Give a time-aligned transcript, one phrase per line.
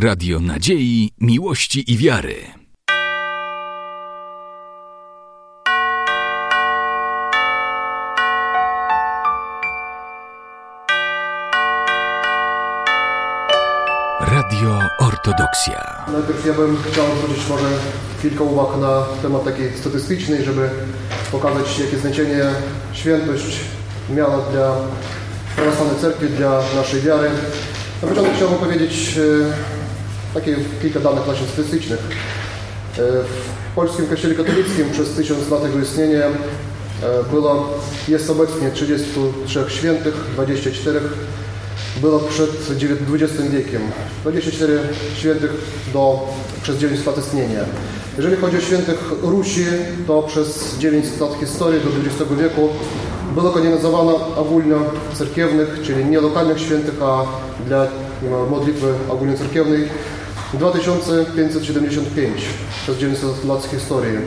[0.00, 2.34] Radio Nadziei, Miłości i Wiary.
[14.20, 16.04] Radio Ortodoksja.
[16.12, 17.68] Najpierw ja bym chciał zwrócić może
[18.22, 20.70] kilka uwag na temat taki statystyczny, żeby
[21.32, 22.44] pokazać jakie znaczenie
[22.92, 23.60] świętość
[24.10, 24.76] miała dla
[25.56, 27.30] prawosławnej cerkwi, dla naszej wiary.
[28.02, 29.77] Na początku chciałbym powiedzieć e,
[30.40, 31.98] takie kilka danych właśnie statystycznych.
[31.98, 33.02] E,
[33.72, 36.30] w polskim kościele katolickim przez tysiąc lat jego istnienia e,
[37.30, 41.00] było, jest obecnie 33 świętych, 24
[42.00, 42.50] było przed
[43.12, 43.82] XX wiekiem.
[44.22, 44.78] 24
[45.16, 45.50] świętych
[45.92, 46.28] do,
[46.62, 47.60] przez 900 lat istnienia.
[48.16, 49.64] Jeżeli chodzi o świętych Rusi,
[50.06, 52.68] to przez 900 lat historii do XX wieku
[53.34, 54.74] było kanonizowane ogólnie
[55.14, 57.24] cerkiewnych, czyli nie lokalnych świętych, a
[57.66, 57.86] dla
[58.50, 59.88] modlitwy ogólnocerkiewnej
[60.54, 62.42] 2575
[62.82, 64.18] przez 900 lat historii.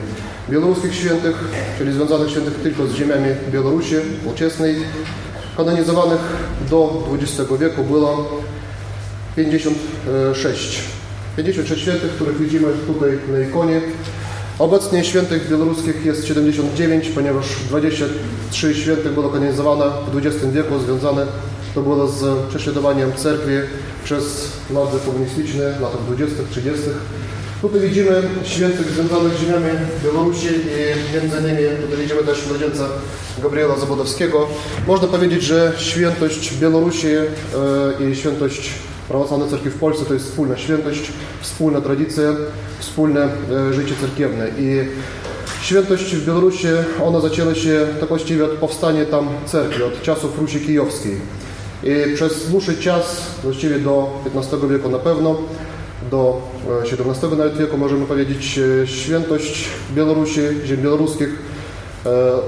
[0.50, 1.36] Białoruskich świętych,
[1.78, 4.76] czyli związanych świętych tylko z ziemiami Białorusi ówczesnej,
[5.58, 6.20] kanonizowanych
[6.70, 8.42] do XX wieku było
[9.36, 10.80] 56.
[11.38, 13.82] 56 świętych, których widzimy tutaj na ikonie.
[14.60, 21.26] Obecnie świętych białoruskich jest 79, ponieważ 23 świętych było kanonizowane w XX wieku, związane
[21.76, 23.54] to było z prześladowaniem cerkwi
[24.04, 26.84] przez władze komunistyczne w latach 20., 30.
[27.62, 29.66] Tutaj widzimy świętych związanych z ziemiami
[30.04, 32.88] Białorusi i między innymi tutaj widzimy też młodzieńca
[33.44, 34.48] Gabriela Zabudowskiego.
[34.88, 37.08] Można powiedzieć, że świętość Białorusi
[38.00, 38.72] i świętość
[39.08, 42.24] Prawosławnej Cerkwi w Polsce to jest wspólna świętość, wspólna tradycja,
[42.80, 43.30] wspólne
[43.72, 44.48] życie cerkiewne.
[44.60, 44.88] I
[45.62, 46.68] świętość w Białorusi,
[47.04, 51.18] ona zaczęła się tak właściwie od powstania tam cerkwi, od czasów Rusi Kijowskiej.
[51.84, 55.36] I przez dłuższy czas, właściwie do XV wieku na pewno,
[56.12, 56.42] do
[57.10, 61.30] XVII nawet wieku możemy powiedzieć świętość Białorusi, ziem białoruskich,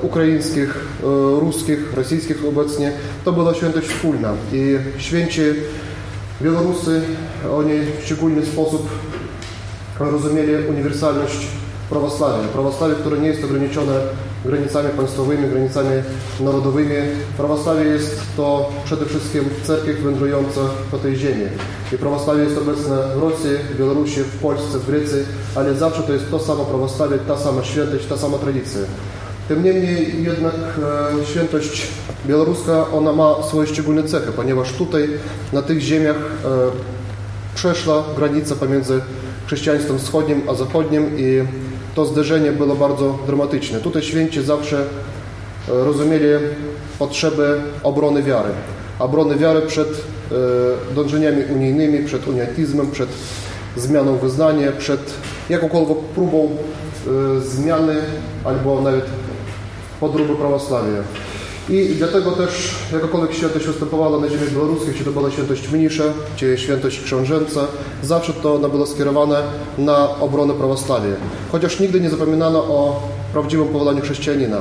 [0.02, 0.86] ukraińskich,
[1.40, 2.92] ruskich, rosyjskich obecnie,
[3.26, 4.34] to była świętość wspólna.
[4.54, 5.42] I święci
[6.42, 7.02] Białorusy,
[7.54, 8.90] oni w szczególny sposób
[10.00, 11.48] rozumieli uniwersalność
[11.90, 12.48] prawosławia.
[12.48, 13.94] Prawosławie, które nie jest ograniczone
[14.46, 15.90] granicami państwowymi, granicami
[16.40, 16.96] narodowymi.
[17.38, 20.62] Prawosławie jest to przede wszystkim cerkiew wędrująca
[20.92, 21.46] po tej ziemi.
[21.94, 25.20] I prawosławie jest obecne w Rosji, w Białorusi, w Polsce, w Grecji,
[25.56, 28.80] ale zawsze to jest to samo prawosławie, ta sama świętość, ta sama tradycja.
[29.48, 30.56] Tym niemniej jednak
[31.22, 31.88] e, świętość
[32.26, 35.10] białoruska, ona ma swoje szczególne cechy, ponieważ tutaj
[35.54, 36.50] na tych ziemiach e,
[37.56, 39.02] przeszła granica pomiędzy
[39.46, 41.44] chrześcijaństwem wschodnim a zachodnim i
[41.96, 43.80] to zderzenie było bardzo dramatyczne.
[43.80, 44.86] Tutaj święci zawsze
[45.68, 46.26] rozumieli
[47.00, 48.50] potrzebę obrony wiary.
[49.00, 49.88] Obrony wiary przed
[50.96, 53.10] dążeniami unijnymi, przed uniatyzmem, przed
[53.78, 55.14] zmianą wyznania, przed
[55.50, 56.58] jakąkolwiek próbą
[57.46, 57.96] zmiany
[58.46, 59.06] albo nawet
[60.00, 61.04] podróby prawosławia.
[61.70, 66.04] I dlatego też jakakolwiek świętość występowała na ziemi białoruskiej, czy to była świętość mniejsza,
[66.36, 67.68] czy świętość książęca,
[68.04, 69.44] zawsze to ona była skierowane
[69.78, 71.16] na obronę prawosławia.
[71.52, 73.02] Chociaż nigdy nie zapominano o
[73.34, 74.58] prawdziwym powołaniu chrześcijanina.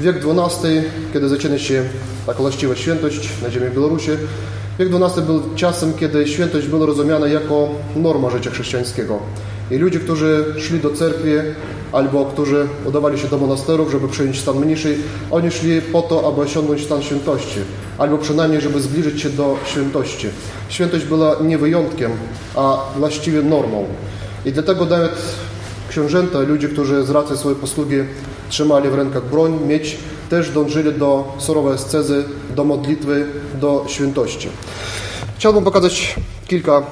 [0.00, 0.82] Wiek XII,
[1.12, 1.84] kiedy zaczyna się
[2.26, 4.10] taka właściwa świętość na ziemi Białorusi,
[4.78, 9.18] wiek XII był czasem, kiedy świętość była rozumiana jako norma życia chrześcijańskiego.
[9.70, 11.30] I ludzie, którzy szli do cerkwi
[11.92, 14.98] albo którzy udawali się do monasterów, żeby przyjąć stan mniejszy,
[15.30, 17.58] oni szli po to, aby osiągnąć stan świętości,
[17.98, 20.28] albo przynajmniej, żeby zbliżyć się do świętości.
[20.68, 22.10] Świętość była nie wyjątkiem,
[22.54, 23.86] a właściwie normą.
[24.44, 25.12] I dlatego nawet
[25.88, 27.96] książęta, ludzie, którzy z racji swojej posługi
[28.48, 29.96] trzymali w rękach broń, mieć,
[30.30, 32.24] też dążyli do surowej ascezy,
[32.56, 33.26] do modlitwy,
[33.60, 34.48] do świętości.
[35.36, 36.16] Chciałbym pokazać
[36.46, 36.82] kilka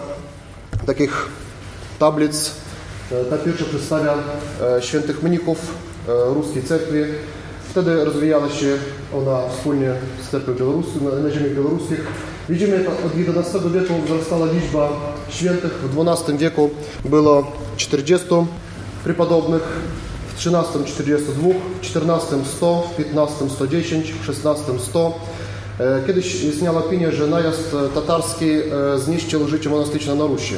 [0.87, 1.28] takich
[2.02, 2.50] tablic.
[3.30, 4.14] Ta pierwsza przedstawia
[4.80, 5.58] świętych mnichów
[6.08, 6.98] ruskiej cerkwi.
[7.70, 8.66] Wtedy rozwijała się
[9.16, 10.92] ona wspólnie z cerkwią białoruską,
[11.24, 12.00] na ziemiach białoruskich.
[12.48, 14.88] Widzimy, jak od XI wieku wzrastała liczba
[15.28, 15.72] świętych.
[15.72, 16.70] W XII wieku
[17.04, 18.26] było 40
[19.05, 19.62] przypodobnych,
[20.28, 21.48] w XIII 42,
[21.82, 25.19] w XIV 100, w XV 110, w XVI 100.
[26.06, 28.46] Kiedyś istniała opinia, że najazd tatarski
[28.96, 30.55] zniszczył życie monastyczne na Rusi.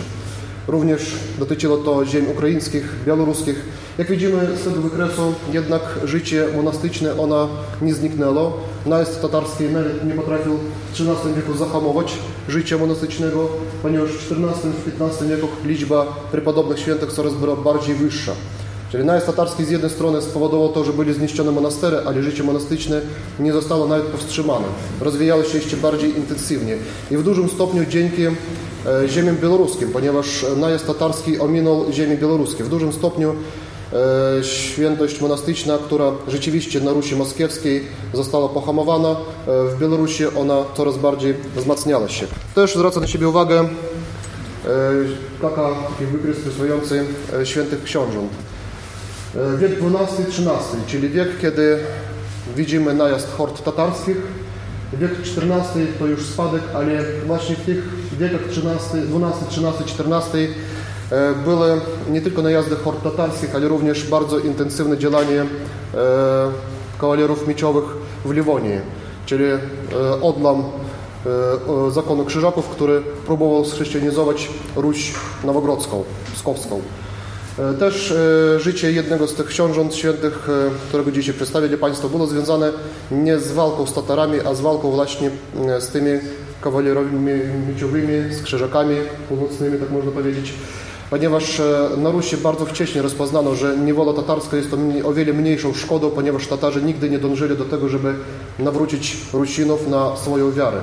[0.69, 3.65] Również dotyczyło to ziem ukraińskich, białoruskich.
[3.99, 7.49] Jak widzimy z tego wykresu, jednak życie monastyczne ona
[7.83, 8.53] nie zniknęło.
[8.87, 10.53] Najazd tatarski nawet nie potrafił
[10.93, 12.13] w XIII wieku zahamować
[12.49, 13.49] życia monastycznego,
[13.83, 18.33] ponieważ w XIV-XV wieku liczba przypodobnych świętych coraz była bardziej wyższa.
[18.91, 23.01] Czyli najazd tatarski z jednej strony spowodował to, że byli zniszczone monastery, ale życie monastyczne
[23.41, 24.65] nie zostało nawet powstrzymane.
[25.01, 26.77] Rozwijało się jeszcze bardziej intensywnie.
[27.11, 28.23] I w dużym stopniu dzięki
[28.87, 32.65] e, ziemiom białoruskim, ponieważ najazd tatarski ominął ziemię białoruskie.
[32.65, 33.35] W dużym stopniu
[33.93, 37.83] e, świętość monastyczna, która rzeczywiście na Rusi Moskiewskiej
[38.13, 39.17] została pohamowana, e,
[39.47, 42.27] w Białorusi ona coraz bardziej wzmacniała się.
[42.55, 43.69] Też zwraca na siebie uwagę
[45.43, 45.69] taka
[46.13, 47.05] wykres rysujący
[47.45, 48.31] świętych książąt.
[49.59, 51.79] Wiek XII-XIII, czyli wiek, kiedy
[52.57, 54.17] widzimy najazd hord tatarskich.
[55.01, 57.85] Wiek XIV to już spadek, ale właśnie w tych
[58.19, 60.55] wiekach XIII, XII, XIII, XIV
[61.45, 61.81] były
[62.11, 65.47] nie tylko najazdy hord tatarskich, ale również bardzo intensywne działanie e,
[66.99, 67.85] kawalerów mieczowych
[68.25, 68.81] w Liwonii,
[69.27, 69.59] czyli e,
[70.23, 70.63] odlam
[71.27, 75.15] e, zakonu krzyżaków, który próbował schrzeszczenizować Ruś
[75.45, 76.05] Nowogrodzką,
[76.35, 76.83] Skowską.
[77.59, 82.27] E, też e, życie jednego z tych książąt świętych, e, którego dzisiaj przedstawię Państwu, było
[82.27, 82.73] związane
[83.11, 85.31] nie z walką z Tatarami, a z walką właśnie
[85.79, 86.11] z tymi
[86.61, 87.21] kawalerami
[87.69, 88.97] mieczowymi, z krzyżakami
[89.29, 90.53] północnymi, tak można powiedzieć.
[91.11, 91.63] Ponieważ
[91.97, 96.47] na Rusi bardzo wcześnie rozpoznano, że niewola tatarska jest to o wiele mniejszą szkodą, ponieważ
[96.47, 98.15] Tatarzy nigdy nie dążyli do tego, żeby
[98.59, 100.81] nawrócić Rusinów na swoją wiarę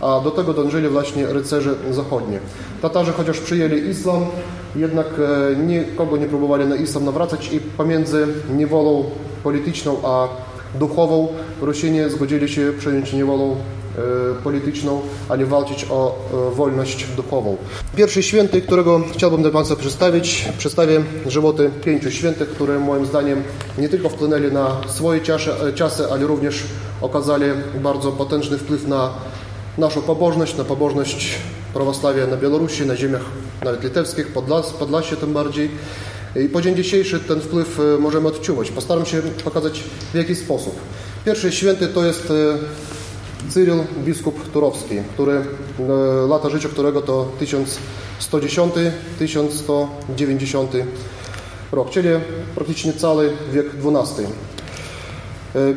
[0.00, 2.38] a do tego dążyli właśnie rycerze zachodni.
[2.82, 4.26] Tatarzy chociaż przyjęli islam,
[4.76, 8.26] jednak e, nikogo nie próbowali na islam nawracać i pomiędzy
[8.56, 9.04] niewolą
[9.42, 10.28] polityczną a
[10.74, 11.28] duchową
[11.60, 16.18] Rusini zgodzili się przyjąć niewolą e, polityczną, a nie walczyć o
[16.50, 17.56] e, wolność duchową.
[17.96, 23.42] Pierwszy święty, którego chciałbym dla Państwa przedstawić, przedstawię żywoty pięciu świętych, które moim zdaniem
[23.78, 25.20] nie tylko wpłynęli na swoje
[25.74, 26.62] czasy, ale również
[27.00, 27.44] okazali
[27.82, 29.10] bardzo potężny wpływ na
[29.78, 31.38] naszą pobożność, na pobożność
[31.74, 33.22] prawosławia na Białorusi, na ziemiach
[33.64, 35.70] nawet litewskich, Podlas, Podlasie tym bardziej.
[36.44, 38.70] I po dzień dzisiejszy ten wpływ e, możemy odczuwać.
[38.70, 39.80] Postaram się pokazać
[40.12, 40.80] w jaki sposób.
[41.24, 42.58] Pierwszy święty to jest e,
[43.50, 45.44] Cyryl, biskup turowski, który, e,
[46.28, 47.28] lata życia którego to
[49.20, 50.66] 1110-1190
[51.72, 52.08] rok, czyli
[52.54, 54.26] praktycznie cały wiek XII.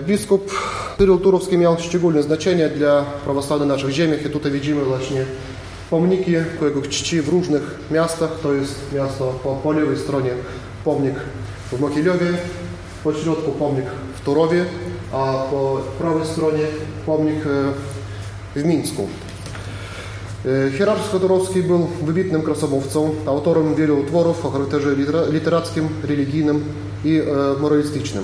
[0.06, 0.52] Biskup
[0.98, 5.26] Cyryl Turowski miał szczególne znaczenie dla prawosławnych naszych ziemiach i tutaj widzimy właśnie
[5.89, 8.30] pomniki ku jego czci w różnych miastach.
[8.44, 10.31] To jest miasto po, po lewej stronie
[10.86, 11.16] pomnik
[11.72, 12.28] w Mokiliowie,
[13.04, 13.86] po środku pomnik
[14.16, 14.66] w Turowie,
[15.12, 16.63] a po prawej stronie
[17.06, 17.39] pomnik
[18.56, 19.07] w Mińsku.
[20.78, 24.90] Hierarch Schodorowski był wybitnym krasomówcą, autorem wielu utworów o charakterze
[25.31, 26.63] literackim, religijnym
[27.06, 27.22] i
[27.62, 28.24] moralistycznym.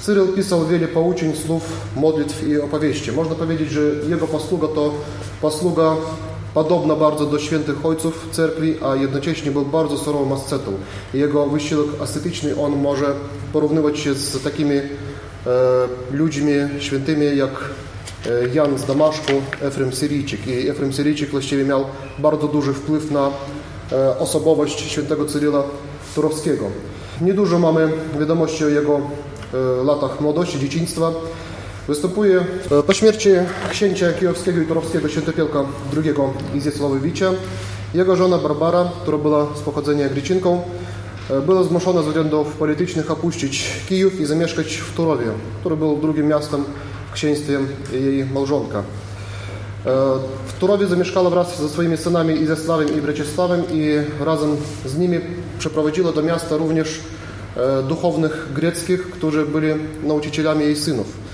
[0.00, 1.62] Cyryl pisał wiele pouczeń, słów,
[1.96, 3.12] modlitw i opowieści.
[3.12, 4.94] Można powiedzieć, że jego posługa to
[5.40, 5.96] posługa
[6.56, 10.72] podobna bardzo do świętych ojców cerkwi, a jednocześnie był bardzo surowym ascetą.
[11.14, 13.06] Jego wysiłek ascetyczny on może
[13.52, 14.82] porównywać się z takimi e,
[16.12, 17.50] ludźmi świętymi jak
[18.26, 19.32] e, Jan z Damaszku,
[19.62, 20.46] Efrem Syryjczyk.
[20.46, 21.84] I Efrem Syryjczyk właściwie miał
[22.18, 23.30] bardzo duży wpływ na
[23.92, 25.62] e, osobowość świętego Cyryla
[26.14, 26.64] Turowskiego.
[27.20, 27.88] Niedużo mamy
[28.18, 29.00] wiadomości o jego
[29.54, 31.12] E, latach młodości, dzieciństwa.
[31.88, 33.28] Występuje e, po śmierci
[33.70, 35.64] księcia kijowskiego i turowskiego świętopielka
[35.96, 36.14] II
[36.54, 37.32] Izjasławowicza.
[37.94, 40.62] Jego żona Barbara, która była z pochodzenia Grecinką,
[41.30, 45.26] e, była zmuszona ze względów politycznych opuścić Kijów i zamieszkać w Turowie,
[45.60, 46.64] który był drugim miastem
[47.10, 47.58] w księstwie
[47.92, 48.82] jej małżonka.
[50.46, 55.20] W Turowie zamieszkała wraz ze swoimi synami Izjasławem i Breczesławem i razem z nimi
[55.58, 57.00] przeprowadziła do miasta również
[57.56, 59.68] E, duchownych greckich, którzy byli
[60.02, 61.25] nauczycielami jej synów.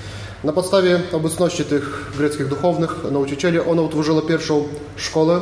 [0.45, 4.65] Na podstawie obecności tych greckich duchownych nauczycieli ona utworzyła pierwszą
[4.97, 5.41] szkołę e,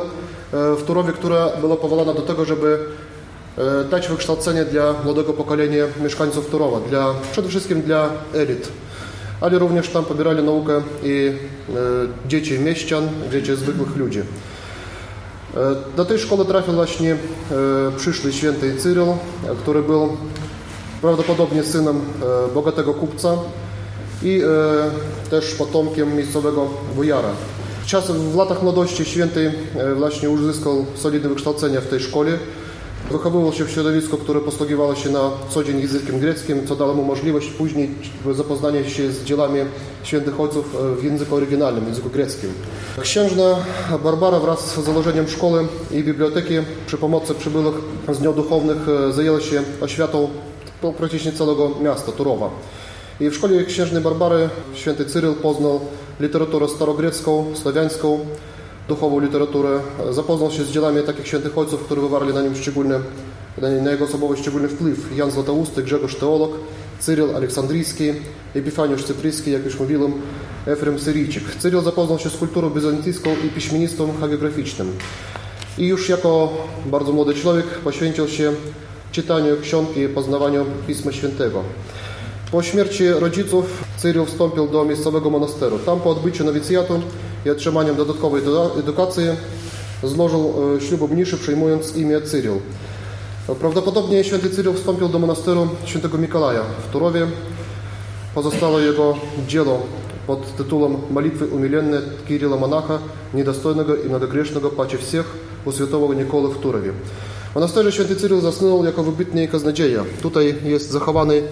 [0.75, 2.79] w Turowie, która była powołana do tego, żeby
[3.57, 8.67] e, dać wykształcenie dla młodego pokolenia mieszkańców Turowa, dla, przede wszystkim dla elit.
[9.41, 11.31] Ale również tam pobierali naukę i
[12.27, 14.21] dzieci mieścian, dzieci zwykłych ludzi.
[15.97, 17.17] Do tej szkoły trafił właśnie
[17.97, 19.05] przyszły święty Cyryl,
[19.63, 20.17] który był
[21.01, 23.37] prawdopodobnie synem e, bogatego kupca
[24.23, 27.29] i e, też potomkiem miejscowego wujara.
[27.85, 32.31] Czasem w latach młodości święty e, właśnie uzyskał solidne wykształcenie w tej szkole.
[33.11, 37.03] Wychowywał się w środowisku, które posługiwało się na co dzień językiem greckim, co dało mu
[37.03, 37.89] możliwość później
[38.31, 39.59] zapoznania się z dziełami
[40.03, 42.49] świętych ojców w języku oryginalnym, w języku greckim.
[43.01, 43.55] Księżna
[44.03, 46.53] Barbara wraz z założeniem szkoły i biblioteki
[46.87, 47.75] przy pomocy przybyłych
[48.11, 48.77] z nią duchownych
[49.11, 50.29] zajęła się oświatą
[50.97, 52.49] praktycznie całego miasta, Turowa.
[53.21, 55.79] I w szkole księżnej Barbary święty Cyryl poznał
[56.19, 58.19] literaturę starogrecką, słowiańską,
[58.87, 59.79] duchową literaturę.
[60.11, 62.99] Zapoznał się z dziełami takich świętych ojców, którzy wywarli na nim szczególny,
[63.81, 65.17] na jego osobowość szczególny wpływ.
[65.17, 66.51] Jan Zlatousty, Grzegorz Teolog,
[66.99, 68.13] Cyryl Aleksandryjski,
[68.55, 70.13] Epifaniusz Cypryjski, jak już mówiłem,
[70.65, 71.43] Efrem Syryjczyk.
[71.59, 74.91] Cyryl zapoznał się z kulturą bizantyjską i piśmiennictwem hagiograficznym.
[75.77, 76.53] I już jako
[76.85, 78.53] bardzo młody człowiek poświęcił się
[79.11, 81.63] czytaniu ksiąg i poznawaniu Pisma Świętego.
[82.52, 85.78] Po śmierci rodziców Cyryl wstąpił do miejscowego monasteru.
[85.78, 87.00] Tam po odbyciu nowicjatu
[87.46, 88.42] i otrzymaniu dodatkowej
[88.78, 89.24] edukacji
[90.02, 92.52] złożył ślubu mniszy, przyjmując imię Cyryl.
[93.60, 97.26] Prawdopodobnie święty Cyryl wstąpił do monasteru świętego Mikołaja w Turowie.
[98.34, 99.14] Pozostało jego
[99.48, 99.82] dzieło
[100.26, 102.98] pod tytułem Молитwy umilenne Kiryla Monacha,
[103.34, 105.26] niedostojnego i mnogogrzesznego pacie всех
[105.64, 106.92] u świętego Nikoły w Turowie.
[107.52, 110.04] W monasterze święty Cyryl zasnął jako wybitny kaznodzieja.
[110.22, 111.42] Tutaj jest zachowany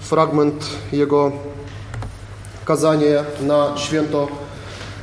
[0.00, 1.32] fragment jego
[2.64, 4.28] kazania na święto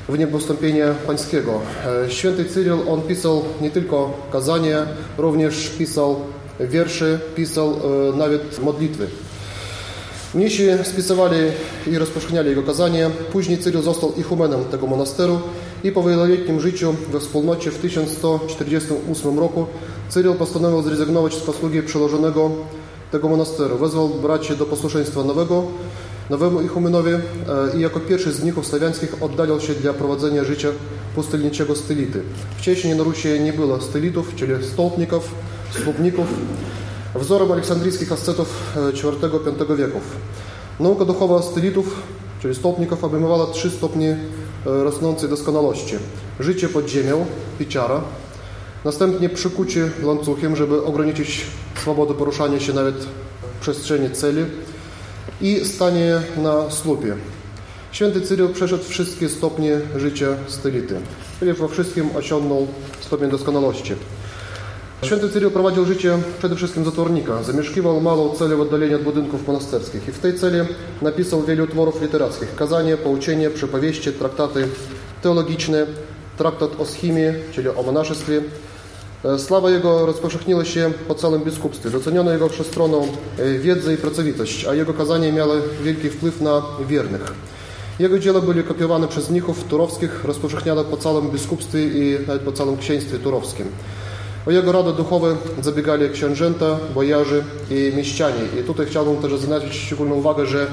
[0.09, 1.61] w niebostąpienie pańskiego.
[2.09, 4.85] Święty Cyryl, on pisał nie tylko kazania,
[5.17, 6.19] również pisał
[6.59, 7.73] wiersze, pisał
[8.17, 9.07] nawet modlitwy.
[10.35, 11.37] Mnisi spisywali
[11.87, 13.09] i rozpowszechniali jego kazania.
[13.31, 15.41] Później Cyryl został ichumenem tego monasteru
[15.83, 19.65] i po wieloletnim życiu we wspólnocie w 1148 roku
[20.09, 22.51] Cyryl postanowił zrezygnować z posługi przełożonego
[23.13, 23.77] tego monasteru.
[23.77, 25.63] Wezwał braci do posłuszeństwa nowego,
[26.29, 27.11] nowemu ichumenowi
[27.77, 30.67] i jako pierwszy z mnichów słowiańskich oddalił się dla prowadzenia życia
[31.15, 32.21] pustelniczego stylity.
[32.57, 35.35] Wcześniej na Rusi nie było stylitów, czyli stolpników,
[35.83, 36.25] słupników,
[37.15, 40.01] wzorem aleksandryjskich ascetów IV-V wieków.
[40.79, 42.01] Nauka duchowa stylitów,
[42.41, 44.17] czyli stolpników, obejmowała trzy stopnie
[44.65, 45.95] rosnącej doskonałości.
[46.39, 47.25] Życie pod ziemią,
[47.59, 48.01] pieciara,
[48.85, 51.41] następnie przykucie łańcuchem, żeby ograniczyć
[51.81, 54.45] swobodę poruszania się nawet w przestrzeni celi
[55.41, 57.15] i stanie na słupie.
[57.91, 60.95] Święty Cyryl przeszedł wszystkie stopnie życia stylity,
[61.39, 62.67] czyli we wszystkim osiągnął
[63.01, 63.93] stopień doskonałości.
[65.03, 67.43] Święty Cyryl prowadził życie przede wszystkim zatwornika.
[67.43, 70.57] Zamieszkiwał małą celę w oddaleniu od budynków monasterskich i w tej celi
[71.01, 72.55] napisał wiele utworów literackich.
[72.55, 74.67] Kazanie, pouczenie, przypowieści, traktaty
[75.21, 75.85] teologiczne,
[76.37, 78.41] traktat o schimii, czyli o monaszestwie.
[79.37, 81.89] Sława jego rozpowszechniła się po całym biskupstwie.
[81.89, 83.07] Doceniono jego wszechstronną
[83.59, 87.33] wiedzę i pracowitość, a jego kazania miały wielki wpływ na wiernych.
[87.99, 92.77] Jego dzieła byli kopiowane przez mnichów turowskich, rozpowszechniane po całym biskupstwie i nawet po całym
[92.77, 93.65] księstwie turowskim.
[94.47, 98.41] O jego rady duchowe zabiegali księżęta, bojarzy i mieścianie.
[98.59, 100.67] I tutaj chciałbym też zaznaczyć szczególną uwagę, że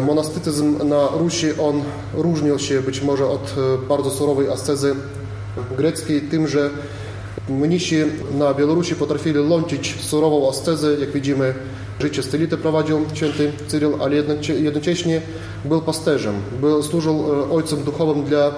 [0.00, 1.82] monastycyzm na Rusi, on
[2.14, 3.54] różnił się być może od
[3.88, 4.94] bardzo surowej ascezy
[5.76, 6.70] greckiej tym, że
[7.50, 7.96] mnisi
[8.38, 11.54] na Białorusi potrafili łączyć surową ascezę, jak widzimy
[12.00, 14.16] życie stylity prowadził święty Cyryl, ale
[14.60, 15.22] jednocześnie
[15.64, 18.52] był pasterzem, był, służył ojcem duchowym dla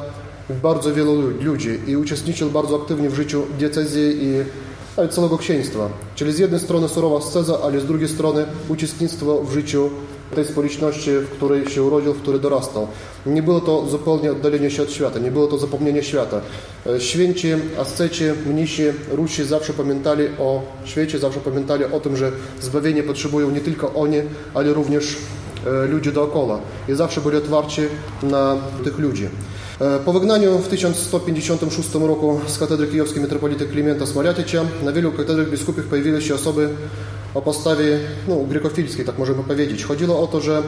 [0.63, 4.45] bardzo wielu ludzi i uczestniczył bardzo aktywnie w życiu diecezji i
[5.11, 5.89] całego księstwa.
[6.15, 9.91] Czyli z jednej strony surowa sceza, ale z drugiej strony uczestnictwo w życiu
[10.35, 12.89] tej społeczności, w której się urodził, w której dorastał.
[13.27, 16.41] Nie było to zupełnie oddalenie się od świata, nie było to zapomnienie świata.
[16.99, 17.49] Święci,
[17.79, 23.61] asceci, mnisi, Rusi zawsze pamiętali o świecie, zawsze pamiętali o tym, że zbawienie potrzebują nie
[23.61, 24.19] tylko oni,
[24.55, 25.17] ale również
[25.89, 26.59] ludzie dookoła.
[26.89, 27.83] I zawsze byli otwarci
[28.23, 29.29] na tych ludzi.
[30.05, 35.85] Po wygnaniu w 1156 roku z katedry kijowskiej metropolity Klimenta Smoliatycza na wielu katedrach biskupich
[35.85, 36.69] pojawiły się osoby
[37.35, 37.99] o postawie
[38.29, 39.85] no, grekofilskiej, tak możemy powiedzieć.
[39.85, 40.63] Chodziło o to, że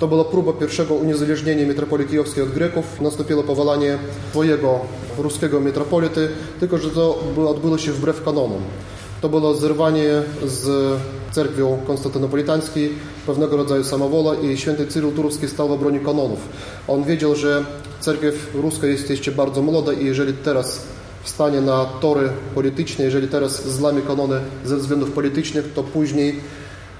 [0.00, 3.00] to była próba pierwszego uniezależnienia metropolii kijowskiej od Greków.
[3.00, 3.98] Nastąpiło powalanie
[4.30, 4.80] swojego
[5.18, 6.28] ruskiego metropolity,
[6.60, 7.18] tylko że to
[7.48, 8.62] odbyło się wbrew kanonom.
[9.20, 10.96] To było zerwanie z
[11.32, 12.92] cerkwią konstantynopolitańskiej,
[13.26, 16.38] pewnego rodzaju samowola i święty Cyryl Turowski stał w obronie kanonów.
[16.88, 17.64] On wiedział, że
[18.00, 20.82] cerkiew ruska jest jeszcze bardzo młoda i jeżeli teraz
[21.24, 26.40] wstanie na tory polityczne, jeżeli teraz złamie kanony ze względów politycznych, to później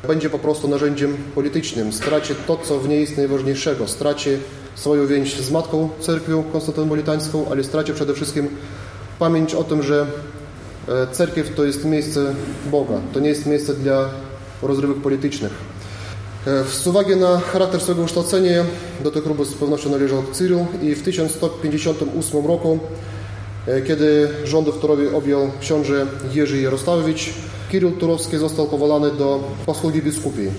[0.06, 1.92] będzie po prostu narzędziem politycznym.
[1.92, 3.88] Straci to, co w niej jest najważniejszego.
[3.88, 4.30] Straci
[4.74, 8.48] swoją więź z Matką Cerkwią Konstantynopolitańską, ale straci przede wszystkim
[9.18, 10.06] pamięć o tym, że
[11.12, 12.34] cerkiew to jest miejsce
[12.70, 13.00] Boga.
[13.12, 14.08] To nie jest miejsce dla
[14.62, 15.52] rozrywek politycznych.
[16.72, 18.64] Z uwagi na charakter swojego kształcenia
[19.04, 22.78] do tej grupy z pewnością należał Cyryl i w 1158 roku,
[23.86, 27.34] kiedy rządy w Turowie objął książę Jerzy Jarosławowicz,
[27.70, 30.50] Kiryl Turowski został powołany do posługi biskupiej.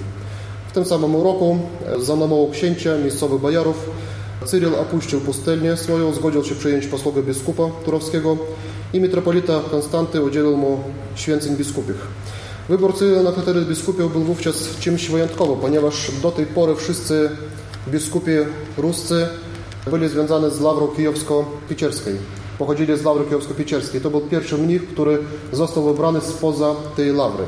[0.69, 1.59] W tym samym roku
[1.99, 3.89] za namową księcia, miejscowych bajarów,
[4.45, 8.37] Cyryl opuścił pustelnię swoją, zgodził się przyjąć posługę biskupa turowskiego
[8.93, 10.79] i metropolita Konstanty udzielił mu
[11.15, 11.95] święceń biskupich.
[12.69, 17.29] Wybór Cyryla na katedrę biskupią był wówczas czymś wyjątkowym, ponieważ do tej pory wszyscy
[17.87, 18.31] biskupi
[18.77, 19.27] ruscy
[19.91, 22.15] byli związani z Lawrą Kijowsko-Piecierskiej.
[22.59, 24.01] Pochodzili z Lawry Kijowsko-Piecierskiej.
[24.01, 25.17] To był pierwszy mnich, który
[25.51, 27.43] został wybrany spoza tej Lawry.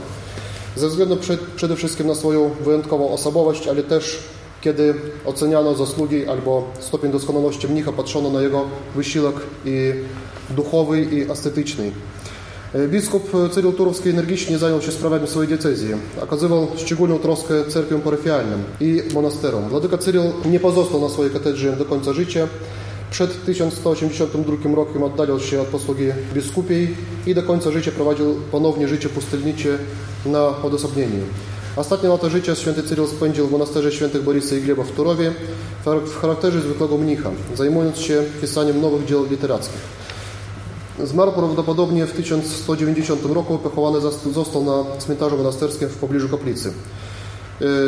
[0.76, 4.20] Ze względu przed, przede wszystkim na swoją wyjątkową osobowość, ale też
[4.62, 4.94] kiedy
[5.26, 9.36] oceniano zasługi albo stopień doskonałości mnicha, patrzono na jego wysiłek
[9.66, 9.94] i
[10.50, 11.92] duchowy i estetyczny.
[12.88, 15.90] Biskup Cyryl Turowski energicznie zajął się sprawami swojej diecezji.
[16.22, 19.70] Okazywał szczególną troskę cerkwiom parafialnym i monasterom.
[19.70, 22.48] Wladyka Cyryl nie pozostał na swojej katedrze do końca życia.
[23.12, 26.96] Przed 1182 rokiem oddalił się od posługi biskupiej
[27.28, 29.78] i do końca życia prowadził ponownie życie pustelnicze
[30.26, 31.24] na odosobnieniu.
[31.76, 35.34] Ostatnie lata życia święty Cyryl spędził w monasterze świętych Borysa i Gleba w Turowie
[35.86, 39.82] w charakterze zwykłego mnicha, zajmując się pisaniem nowych dzieł literackich.
[41.04, 44.00] Zmarł prawdopodobnie w 1190 roku, pochowany
[44.34, 46.74] został na cmentarzu monasterskim w pobliżu kaplicy.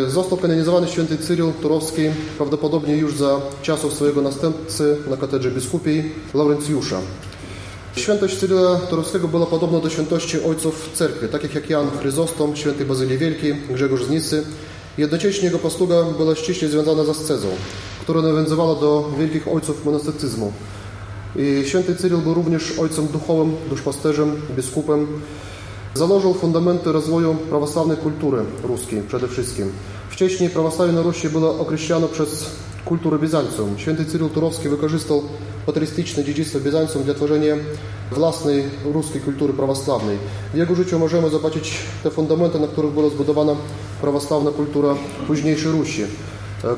[0.08, 2.02] Został kanonizowany święty Cyryl Turowski
[2.38, 7.02] prawdopodobnie już za czasów swojego następcy na katedrze biskupiej Laurencjusza.
[7.96, 13.18] Świętość Cyryla Turowskiego była podobna do świętości ojców cerkwi, takich jak Jan Chryzostom, święty Bazylii
[13.18, 14.44] Wielki, Grzegorz z Nisy.
[14.98, 17.48] Jednocześnie jego posługa była ściśle związana z ascezą,
[18.02, 20.54] która nawiązywała do wielkich ojców monastycyzmu.
[21.36, 25.08] I święty Cyryl był również ojcem duchowym, duszpasterzem, biskupem.
[26.00, 29.72] Założył fundamenty rozwoju prawosławnej kultury ruskiej przede wszystkim.
[30.10, 31.66] Wcześniej prawosławie na Rusi było
[32.12, 32.46] przez
[32.86, 33.78] kulturę Bizancjum.
[33.78, 35.24] Święty Cyryl Turowski wykorzystał
[35.66, 37.56] patrystyczne dziedzictwo Bizancjum dla tworzenia
[38.12, 38.64] własnej
[38.94, 40.18] ruskiej kultury prawosławnej.
[40.54, 43.56] W jego życiu możemy zobaczyć te fundamenty, na których była zbudowana
[44.02, 44.96] prawosławna kultura
[45.28, 46.04] późniejszej Rusi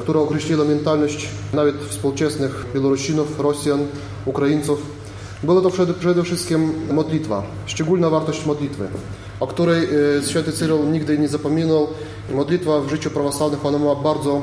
[0.01, 3.79] która określiła mentalność nawet współczesnych Białorusinów, Rosjan,
[4.25, 5.00] Ukraińców.
[5.43, 5.69] Było to
[5.99, 8.87] przede, wszystkim modlitwa, szczególna wartość modlitwy,
[9.39, 9.87] o której
[10.27, 11.87] święty Cyryl nigdy nie zapominał.
[12.33, 14.41] Modlitwa w życiu prawosławnych ona ma bardzo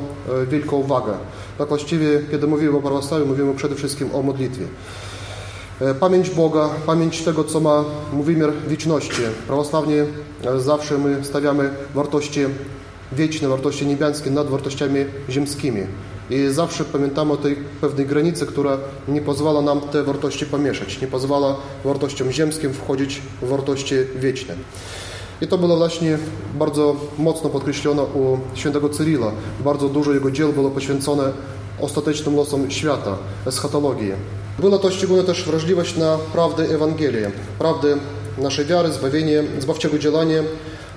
[0.50, 1.12] wielką wagę.
[1.59, 4.64] Tak właściwie, kiedy mówimy o prawosławiu, mówimy przede wszystkim o modlitwie.
[6.00, 7.85] Pamięć Boga, pamięć tego, co ma
[8.23, 9.23] wymiar wieczności.
[9.47, 10.05] Prawosławnie
[10.59, 12.40] zawsze my stawiamy wartości
[13.12, 15.81] wieczne, wartości niebiańskie nad wartościami ziemskimi.
[16.30, 21.06] I zawsze pamiętamy o tej pewnej granicy, która nie pozwala nam te wartości pomieszać, nie
[21.06, 24.54] pozwala wartościom ziemskim wchodzić w wartości wieczne.
[25.40, 26.18] I to było właśnie
[26.54, 29.32] bardzo mocno podkreślone u świętego Cyryla.
[29.64, 31.32] Bardzo dużo jego dzieł było poświęcone
[31.80, 34.12] ostatecznym losom świata, eschatologii.
[34.58, 37.26] Była to szczególnie też wrażliwość na prawdę Ewangelii,
[37.58, 37.97] prawdę
[38.38, 40.43] naszej wiary, zbawienie, zbawczego działania,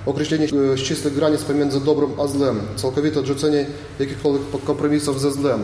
[0.06, 3.66] określenie ścisłych granic pomiędzy dobrem a złem, całkowite odrzucenie
[3.98, 5.62] jakichkolwiek kompromisów ze złem.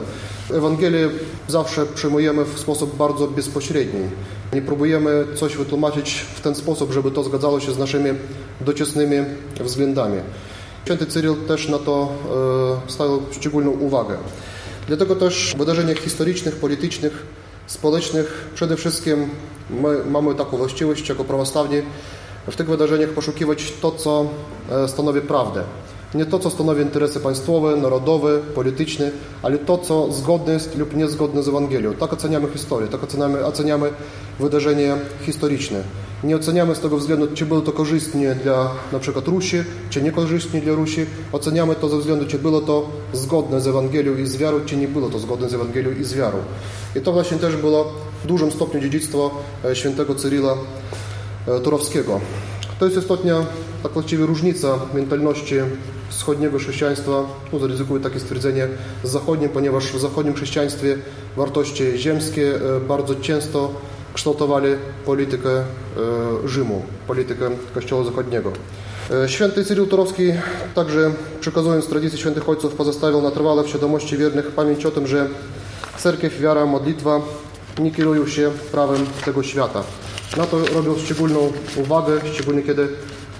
[0.54, 1.08] Ewangelię
[1.48, 4.00] zawsze przyjmujemy w sposób bardzo bezpośredni.
[4.52, 8.10] Nie próbujemy coś wytłumaczyć w ten sposób, żeby to zgadzało się z naszymi
[8.60, 9.16] doczesnymi
[9.60, 10.20] względami.
[10.84, 12.08] Święty Cyryl też na to
[12.86, 14.16] e, stawiał szczególną uwagę.
[14.86, 17.26] Dlatego też w wydarzeniach historycznych, politycznych,
[17.66, 19.28] społecznych przede wszystkim
[19.70, 21.82] my mamy taką właściwość jako prawosławni
[22.50, 24.26] w tych wydarzeniach poszukiwać to, co
[24.86, 25.62] stanowi prawdę.
[26.14, 29.10] Nie to, co stanowi interesy państwowe, narodowe, polityczne,
[29.42, 31.94] ale to, co zgodne jest lub niezgodne z Ewangelią.
[31.94, 33.90] Tak oceniamy historię, tak oceniamy, oceniamy
[34.40, 35.82] wydarzenia historyczne.
[36.24, 39.56] Nie oceniamy z tego względu, czy było to korzystnie dla na przykład Rusi,
[39.90, 41.06] czy niekorzystnie dla Rusi.
[41.32, 44.88] Oceniamy to ze względu, czy było to zgodne z Ewangelią i z wiarą, czy nie
[44.88, 46.38] było to zgodne z Ewangelią i z wiarą.
[46.96, 47.92] I to właśnie też było
[48.24, 49.30] w dużym stopniu dziedzictwo
[49.74, 50.54] świętego Cyryla
[51.64, 52.20] Turowskiego.
[52.78, 53.46] To jest istotna
[53.82, 55.54] tak właściwie różnica mentalności
[56.08, 58.68] wschodniego chrześcijaństwa, no zaryzykuję takie stwierdzenie,
[59.04, 60.96] z zachodnim, ponieważ w zachodnim chrześcijaństwie
[61.36, 62.52] wartości ziemskie
[62.88, 63.70] bardzo często
[64.14, 64.68] kształtowali
[65.06, 65.64] politykę
[66.44, 68.52] Rzymu, politykę Kościoła Zachodniego.
[69.26, 70.32] Święty Cyryl Turowski
[70.74, 75.28] także przekazując tradycję świętych ojców pozostawiał na trwale w świadomości wiernych pamięć o tym, że
[75.98, 77.20] cerkiew, wiara, modlitwa
[77.78, 79.82] nie kierują się prawem tego świata.
[80.36, 82.88] Na to robią szczególną uwagę, szczególnie kiedy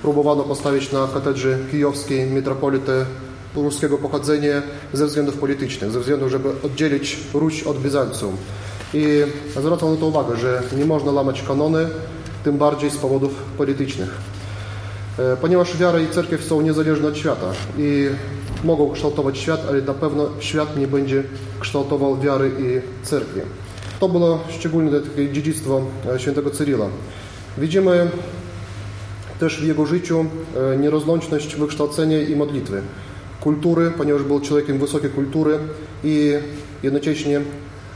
[0.03, 3.07] próbowano postawić na katedrze kijowskiej metropolitę
[3.55, 8.37] ruskiego pochodzenia ze względów politycznych, ze względu, żeby oddzielić Ruś od Bizancjum.
[8.94, 11.88] I zwracam na to uwagę, że nie można łamać kanony,
[12.44, 14.11] tym bardziej z powodów politycznych.
[15.40, 18.09] Ponieważ wiara i cerkiew są niezależne od świata i
[18.64, 21.22] mogą kształtować świat, ale na pewno świat nie będzie
[21.61, 23.40] kształtował wiary i cerkwi.
[24.01, 25.83] To było szczególne takie dziedzictwo
[26.19, 26.87] świętego Cyryla.
[27.59, 28.11] Widzimy
[29.41, 30.25] też w jego życiu
[30.81, 32.83] nierozłączność wykształcenia i modlitwy,
[33.41, 35.59] kultury, ponieważ był człowiekiem wysokiej kultury
[36.05, 36.33] i
[36.83, 37.41] jednocześnie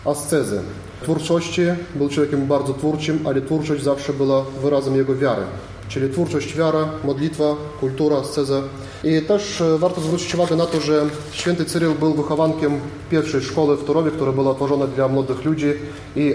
[0.05, 0.61] ascezy.
[1.03, 1.63] Twórczości,
[1.95, 5.43] był człowiekiem bardzo twórczym, ale twórczość zawsze była wyrazem jego wiary.
[5.89, 8.63] Czyli twórczość, wiara, modlitwa, kultura, asceza.
[9.05, 13.85] I też warto zwrócić uwagę na to, że święty Cyryl był wychowankiem pierwszej szkoły w
[13.85, 15.73] Turowie, która była otworzona dla młodych ludzi
[16.17, 16.35] i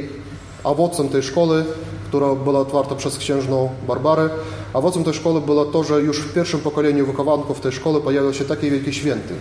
[0.64, 1.66] owocem tej szkoły,
[2.08, 4.30] która była otwarta przez księżną Barbarę,
[4.74, 8.46] owocem tej szkoły było to, że już w pierwszym pokoleniu wychowanków tej szkoły pojawił się
[8.46, 9.34] taki wielki święty.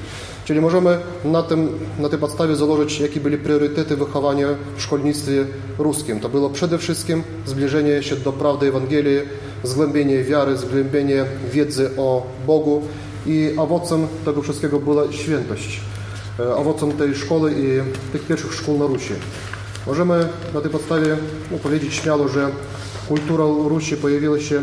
[0.45, 5.47] Czyli możemy na, tym, na tej podstawie założyć, jakie były priorytety wychowania w szkolnictwie
[5.79, 6.21] ruskim.
[6.21, 9.19] To było przede wszystkim zbliżenie się do prawdy Ewangelii,
[9.63, 12.83] zgłębienie wiary, zgłębienie wiedzy o Bogu
[13.27, 15.81] i owocem tego wszystkiego była świętość.
[16.39, 19.15] E, owocem tej szkoły i tych pierwszych szkół na Rusi.
[19.87, 21.17] Możemy na tej podstawie
[21.51, 22.51] no, powiedzieć śmiało, że
[23.09, 24.63] kultura Rusi pojawiła się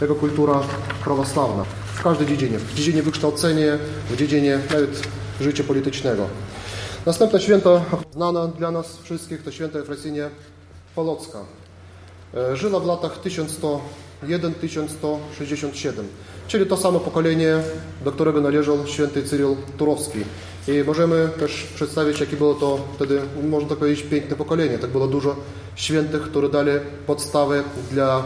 [0.00, 0.60] jako kultura
[1.04, 2.58] prawosławna w każdej dziedzinie.
[2.58, 3.78] W dziedzinie wykształcenia,
[4.10, 5.08] w dziedzinie nawet
[5.40, 6.26] życia politycznego.
[7.06, 10.30] Następne święto znane dla nas wszystkich to święto Efrosinie
[10.94, 11.38] Polocka.
[12.34, 13.20] E, żyła w latach
[14.24, 15.92] 1101-1167,
[16.48, 17.54] czyli to samo pokolenie,
[18.04, 20.18] do którego należał święty Cyryl Turowski.
[20.68, 24.78] I możemy też przedstawić, jakie było to wtedy, można tak powiedzieć, piękne pokolenie.
[24.78, 25.36] Tak było dużo
[25.74, 26.70] świętych, które dali
[27.06, 28.24] podstawę dla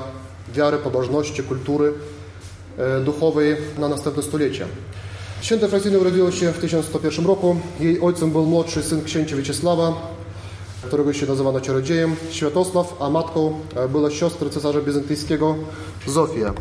[0.54, 1.92] wiary, pobożności, kultury
[2.78, 4.66] e, duchowej na następne stulecia.
[5.40, 7.56] Święta Francina urodziła się w 1101 roku.
[7.80, 9.92] Jej ojcem był młodszy syn księcia Wieczysława,
[10.86, 15.54] którego się nazywano czarodziejem, Światosław, a matką e, była siostra cesarza bizantyjskiego
[16.06, 16.54] Zofia.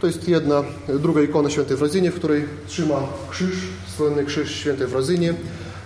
[0.00, 2.96] To jest jedna, druga ikona świętej Frazynie, w której trzyma
[3.30, 3.54] krzyż,
[3.96, 5.34] słynny krzyż świętej Frazynie.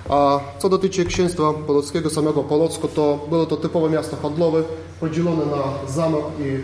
[0.09, 4.63] A co dotyczy księstwa polockiego, samego Polocko, to było to typowe miasto handlowe,
[5.01, 6.59] podzielone na zamek i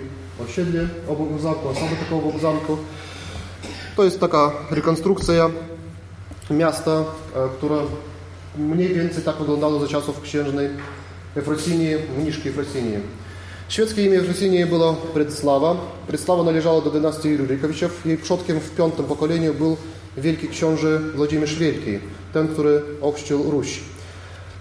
[0.44, 2.76] osiedle obok zamku, osadę taką obok zamku.
[3.96, 5.50] To jest taka rekonstrukcja
[6.50, 7.04] miasta, e,
[7.58, 7.76] która
[8.78, 10.68] więcej tak wyglądało za czasów księżnej
[11.36, 12.98] Efrosynii, mniszki Efrosynii.
[13.68, 15.76] Świeckie imię Efrosynii było Predsława.
[16.06, 18.06] Predsława należała do dynastii Rurykowiczów.
[18.06, 19.76] Jej przodkiem w piątym pokoleniu był
[20.16, 21.98] wielki książę Włodzimierz Wielki,
[22.32, 23.80] ten, który ochrzcił Ruś.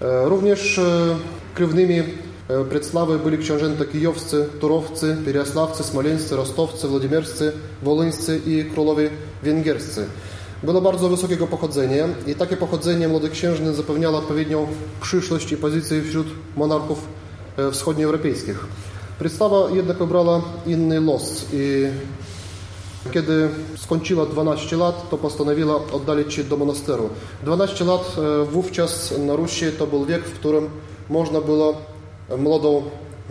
[0.01, 1.15] E, również e,
[1.55, 2.03] krewnymi
[2.69, 7.51] Predsławy byli książęta kijowscy, turowcy, переяславcy, smoleńscy, rostowcy, włodzimierscy,
[7.83, 9.09] wolyńscy i królowie
[9.43, 10.05] węgierscy.
[10.63, 14.67] Było bardzo wysokiego pochodzenia i takie pochodzenie młodoksiężny zapewniało odpowiednią
[15.01, 17.07] przyszłość i pozycję wśród monarchów
[17.71, 18.59] wschodnioeuropejskich.
[19.19, 21.87] Przedstawa jednak obrała inny los i
[23.11, 27.09] kiedy skończyła 12 lat, to postanowiła oddalić się do monasteru.
[27.43, 28.15] 12 lat
[28.51, 30.69] wówczas na Rusi to był wiek, w którym
[31.09, 31.75] można było
[32.37, 32.83] młodą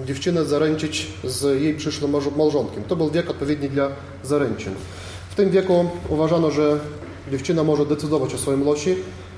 [0.06, 2.84] dziewczynę zaręczyć z jej przyszłym małżonkiem.
[2.84, 3.88] To był wiek odpowiedni dla
[4.22, 4.74] zaręczyn.
[5.30, 6.80] W tym wieku uważano, że
[7.30, 8.94] dziewczyna może decydować o swoim losie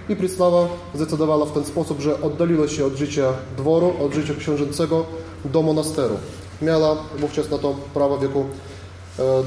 [0.09, 5.05] i Prysława zdecydowała w ten sposób, że oddaliła się od życia dworu, od życia książęcego
[5.45, 6.15] do monasteru.
[6.63, 8.45] Miała wówczas na to prawo wieku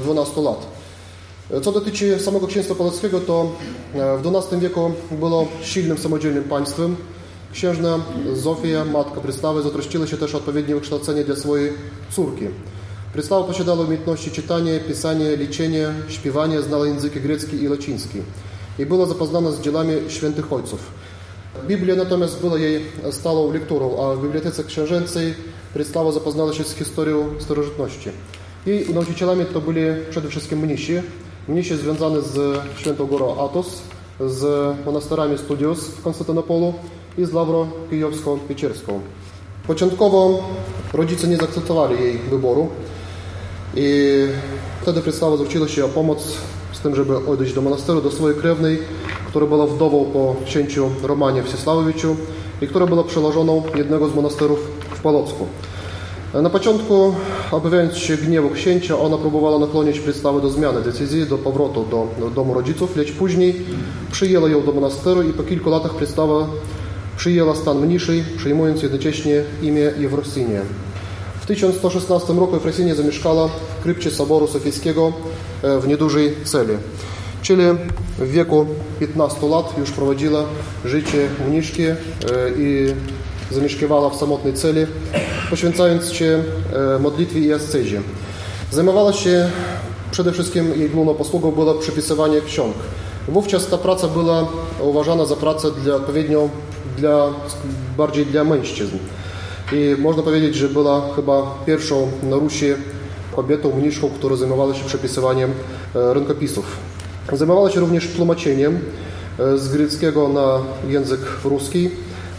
[0.02, 0.66] 12 lat.
[1.62, 3.50] Co dotyczy samego księstwa polskiego, to
[3.94, 6.96] w XII wieku było silnym, samodzielnym państwem.
[7.52, 7.98] Księżna
[8.34, 11.72] Zofia, matka Prysławy, zatroszczyła się też o odpowiednie wykształcenie dla swojej
[12.10, 12.44] córki.
[13.12, 18.18] Prysława posiadała umiejętności czytania, pisania, liczenia, śpiewania, znała języki grecki i łaciński
[18.78, 20.90] i była zapoznana z dziełami świętych ojców.
[21.66, 25.34] Biblia natomiast była jej stałą lekturą, a w bibliotece księżęcej
[25.74, 28.10] Prysława zapoznała się z historią starożytności.
[28.66, 30.92] Jej nauczycielami to byli przede wszystkim mnisi,
[31.48, 33.82] mnisi związane z świętą górą Atos,
[34.20, 36.74] z monasterami Studios w Konstantynopolu
[37.18, 39.00] i z Lawrą Kijowską-Piecierską.
[39.66, 40.48] Początkowo
[40.92, 42.68] rodzice nie zaakceptowali jej wyboru
[43.78, 44.26] i
[44.82, 46.38] wtedy Prysława zwróciła się o pomoc
[46.72, 48.78] z tym, żeby odejść do monasteru, do swojej krewnej,
[49.26, 52.16] która była wdową po księciu Romanie Wsieslawowiciu
[52.62, 54.58] i która była przełożoną jednego z monasterów
[54.90, 55.46] w Polocku.
[56.34, 57.14] Na początku,
[57.50, 62.30] obawiając się gniewu księcia, ona próbowała nakłonić Prysławę do zmiany decyzji, do powrotu do, do
[62.30, 63.56] domu rodziców, lecz później
[64.12, 66.48] przyjęła ją do monasteru i po kilku latach Prysława
[67.16, 70.60] przyjęła stan mniszej, przyjmując jednocześnie imię Ewrosynie.
[71.48, 75.12] W 1116 roku Ewrosynia zamieszkała w krypcie Soboru Sofijskiego
[75.62, 76.72] w niedużej celi.
[77.42, 77.62] Czyli
[78.18, 78.66] w wieku
[79.00, 80.44] 15 lat już prowadziła
[80.84, 81.82] życie mniszki
[82.56, 82.86] i
[83.50, 84.86] zamieszkiwała w samotnej celi,
[85.50, 86.44] poświęcając się
[87.00, 88.02] modlitwie i ascezie.
[88.70, 89.50] Zajmowała się
[90.10, 92.74] przede wszystkim jej główną posługą było przepisywanie ksiąg.
[93.28, 94.48] Wówczas ta praca była
[94.80, 96.50] uważana za pracę dla odpowiednią
[96.98, 97.26] dla,
[97.96, 98.96] bardziej dla mężczyzn.
[99.72, 102.66] I można powiedzieć, że była chyba pierwszą na Rusi
[103.36, 105.52] kobietą, mniszką, która zajmowała się przepisywaniem
[105.94, 106.76] rękopisów.
[107.32, 108.78] Zajmowała się również tłumaczeniem
[109.56, 111.90] z greckiego na język ruski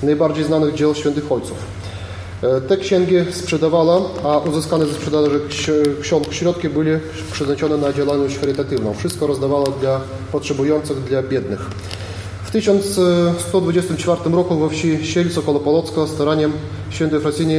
[0.04, 1.58] najbardziej znanych dzieł świętych ojców.
[2.68, 5.40] Te księgi sprzedawała, a uzyskane ze sprzedaży
[6.02, 6.92] ksiąg środki byli
[7.32, 8.94] przeznaczone na działalność charytatywną.
[8.94, 11.60] Wszystko rozdawała dla potrzebujących, dla biednych.
[12.50, 16.54] W 1124 roku we wsi Sielco koło Polocka staraniem
[16.90, 17.56] świętej Fracini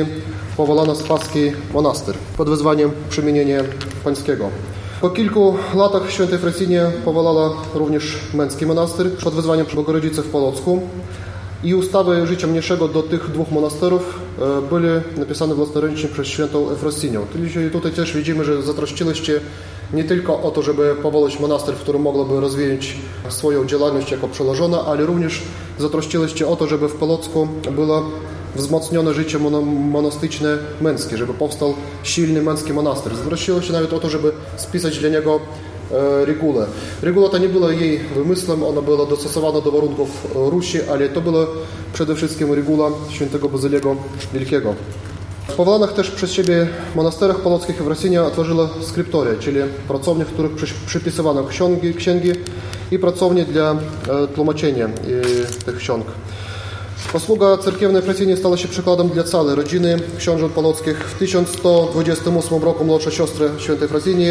[0.56, 3.60] powolono Spaski monaster pod wezwaniem przemienienia
[4.04, 4.50] pańskiego.
[5.00, 10.80] Po kilku latach świętej Fracinie powołała również męski monastyr pod wezwaniem Bogorodzicy w Polocku.
[11.64, 14.20] I ustawy życia mniejszego do tych dwóch monasterów
[14.68, 17.20] były napisane własnoręcznie przez świętą Efrosinię.
[17.52, 19.40] Czyli tutaj też widzimy, że zatroszczyliście
[19.92, 22.96] nie tylko o to, żeby powołać monaster, w którym mogłaby rozwijać
[23.28, 25.42] swoją działalność jako przełożona, ale również
[25.78, 28.10] zatroszczyliście o to, żeby w Polocku było
[28.56, 29.38] wzmocnione życie
[29.92, 33.16] monastyczne męskie, żeby powstał silny męski monaster.
[33.16, 35.40] Zatroszczyło się nawet o to, żeby spisać dla niego
[36.24, 36.66] regułę.
[37.02, 41.46] Reguła ta nie była jej wymysłem, ona była dostosowana do warunków Rusi, ale to była
[41.92, 43.96] przede wszystkim reguła świętego Bazylego
[44.34, 44.74] Wielkiego.
[45.48, 50.52] W powołanych też przez siebie monasterach polockich w Rosinie otworzyła skryptoria, czyli pracownie, w których
[50.86, 52.32] przypisywano księgi, księgi
[52.90, 53.76] i pracownie dla
[54.34, 54.88] tłumaczenia
[55.66, 56.06] tych ksiąg.
[57.12, 60.98] Posługa cerkiewnej w Rosinie stała się przykładem dla całej rodziny książąt polockich.
[60.98, 64.26] W 1128 roku młodsza siostra świętej Frasini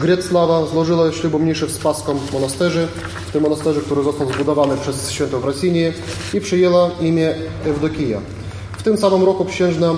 [0.00, 2.88] Greclawa złożyła ślubomniejszy w Spaskom monasterze,
[3.28, 5.92] w tym monasterze, który został zbudowany przez świętą Frasinię
[6.34, 8.20] i przyjęła imię Ewdokija.
[8.78, 9.94] W tym samym roku księżna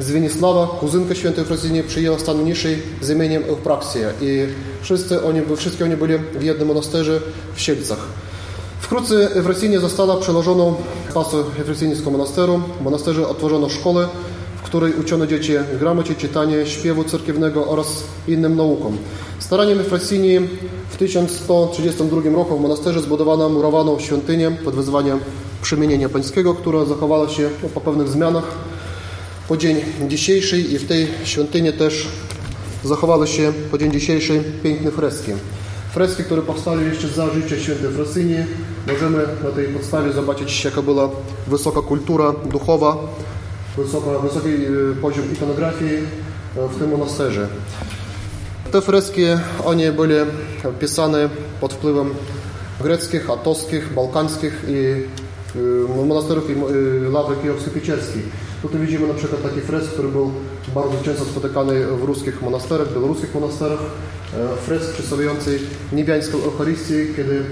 [0.00, 4.46] Zwinisława, kuzynka świętej Frasini, przyjęła stan niższej z imieniem Eupraksia i
[4.82, 7.20] wszyscy oni, wszystkie oni byli w jednym monasterze
[7.54, 7.98] w Sielcach.
[8.80, 10.74] Wkrótce Ewrasinie została przełożoną
[11.14, 12.60] pasu Ewrasińskiego monasteru.
[12.80, 14.08] W monasterze otworzono szkołę,
[14.74, 18.98] której uczono dzieci gramacie, czytania, śpiewu cerkiewnego oraz innym naukom.
[19.38, 20.40] Staraniem Efrasini
[20.90, 25.20] w 1132 roku w monasterze zbudowano murowaną świątynię pod wezwaniem
[25.62, 28.44] Przemienienia Pańskiego, która zachowała się po pewnych zmianach
[29.48, 29.76] po dzień
[30.08, 32.08] dzisiejszy i w tej świątyni też
[32.84, 35.32] zachowały się po dzień dzisiejszy piękne freski.
[35.92, 38.36] Freski, które powstały jeszcze za życia świętej Frasyni.
[38.92, 41.10] Możemy na tej podstawie zobaczyć, jaka była
[41.46, 42.96] wysoka kultura duchowa,
[43.76, 44.50] wysoka, wysoki
[45.02, 45.98] poziom ikonografii
[46.56, 47.48] w tym monasterze.
[48.72, 49.22] Te freski,
[49.64, 50.26] one były
[50.80, 51.28] pisane
[51.60, 52.10] pod wpływem
[52.80, 55.02] greckich, atowskich, bałkańskich i
[55.96, 56.54] monasterów i
[57.12, 58.22] lawry kijowsko-pieczerskiej.
[58.62, 60.32] Tutaj widzimy na przykład taki fresk, który był
[60.74, 63.80] bardzo często spotykany w ruskich monasterach, białoruskich monasterach.
[64.66, 65.58] Fresk przedstawiający
[65.92, 67.44] niebiańską Eucharystię, kiedy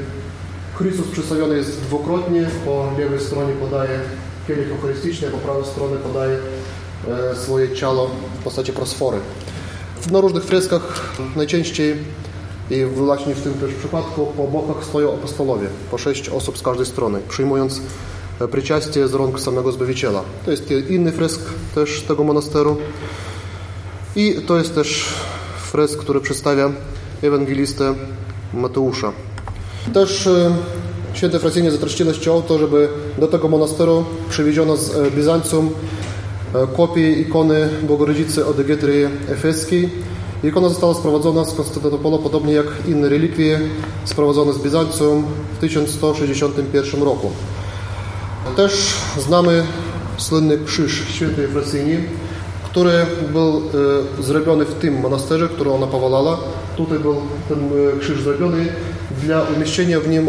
[0.75, 2.47] Chrystus przedstawiony jest dwukrotnie.
[2.65, 4.01] Po lewej stronie podaje
[4.47, 6.39] kielich eucharystyczny, po prawej stronie podaje
[7.35, 9.19] swoje ciało w postaci prosfory.
[10.11, 11.97] Na różnych freskach najczęściej
[12.71, 16.87] i właśnie w tym też przypadku po bokach stoją apostolowie, po sześć osób z każdej
[16.87, 17.81] strony, przyjmując
[18.53, 20.23] przyczastie z rąk samego Zbawiciela.
[20.45, 21.41] To jest inny fresk
[21.75, 22.77] też tego monasteru.
[24.17, 25.15] I to jest też
[25.73, 26.71] fresk, który przedstawia
[27.23, 27.95] ewangelistę
[28.55, 29.13] Mateusza.
[29.95, 30.29] Też
[31.15, 35.71] święte Fracinie zatroszczyło się o to, żeby do tego monasteru przywieziono z Bizancjum
[36.77, 39.91] kopię ikony Bogorodzicy od Egetry Efeskiej.
[40.45, 43.61] Ikona została sprowadzona z Konstantynopola, podobnie jak inne relikwie
[44.05, 45.25] sprowadzone z Bizancjum
[45.57, 47.31] w 1161 roku.
[48.57, 49.65] Też znamy
[50.17, 51.99] słynny krzyż świętej Efrasynii,
[52.65, 52.93] który
[53.33, 53.63] był
[54.21, 56.39] zrobiony w tym monasterze, który ona powołała.
[56.77, 57.17] Tutaj był
[57.49, 57.71] ten
[58.01, 58.67] krzyż zrobiony
[59.25, 60.29] dla umieszczenia w nim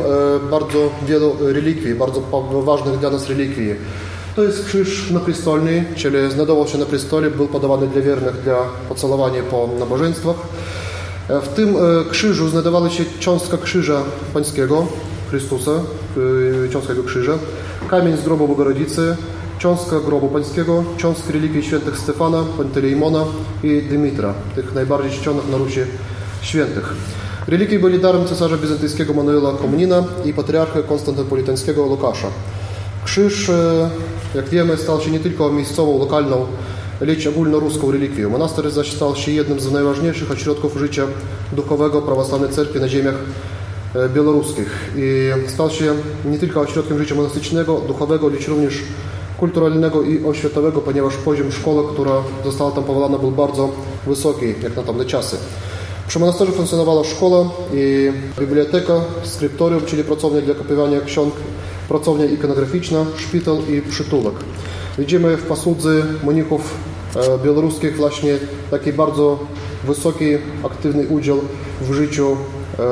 [0.51, 2.21] bardzo wielu relikwii, bardzo
[2.65, 3.75] ważnych dla nas relikwii.
[4.35, 8.55] To jest krzyż naprystolny, czyli znajdował się na prestole, był podawany dla wiernych dla
[8.89, 10.35] pocałowania po nabożeństwach.
[11.29, 11.75] W tym
[12.11, 14.01] krzyżu znajdowała się cząstka krzyża
[14.33, 14.87] pańskiego,
[15.29, 15.71] Chrystusa,
[16.71, 17.33] cząstka jego krzyża,
[17.89, 19.15] kamień z grobu Bogorodzicy,
[19.59, 23.25] cząstka grobu pańskiego, cząstka relikwii świętych Stefana, Pantelejmona
[23.63, 25.79] i Dymitra, tych najbardziej czcionych na Rusi
[26.41, 26.93] świętych.
[27.47, 32.27] Relikwii byli darem cesarza bizantyjskiego Manuela Komunina i patriarcha konstantynopolitańskiego Łukasza.
[33.05, 33.51] Krzyż,
[34.35, 36.45] jak wiemy, stał się nie tylko miejscową, lokalną,
[37.01, 38.29] lecz ogólnoruską relikwią.
[38.29, 41.03] Monaster zaś stał się jednym z najważniejszych ośrodków życia
[41.53, 43.15] duchowego prawosławnej cerkwi na ziemiach
[44.15, 45.93] białoruskich i stał się
[46.25, 48.79] nie tylko ośrodkiem życia monastycznego, duchowego, lecz również
[49.39, 52.13] kulturalnego i oświatowego, ponieważ poziom szkoły, która
[52.45, 53.69] została tam powołana, był bardzo
[54.07, 55.37] wysoki, jak na tamte czasy.
[56.07, 61.33] Przy monasterze funkcjonowała szkoła i biblioteka, skryptorium, czyli pracownia dla kopiowania ksiąg,
[61.89, 64.33] pracownia ikonograficzna, szpital i przytułek.
[64.97, 66.73] Widzimy w posłudze monichów
[67.45, 68.37] białoruskich właśnie
[68.71, 69.39] taki bardzo
[69.83, 70.25] wysoki,
[70.63, 71.37] aktywny udział
[71.81, 72.37] w życiu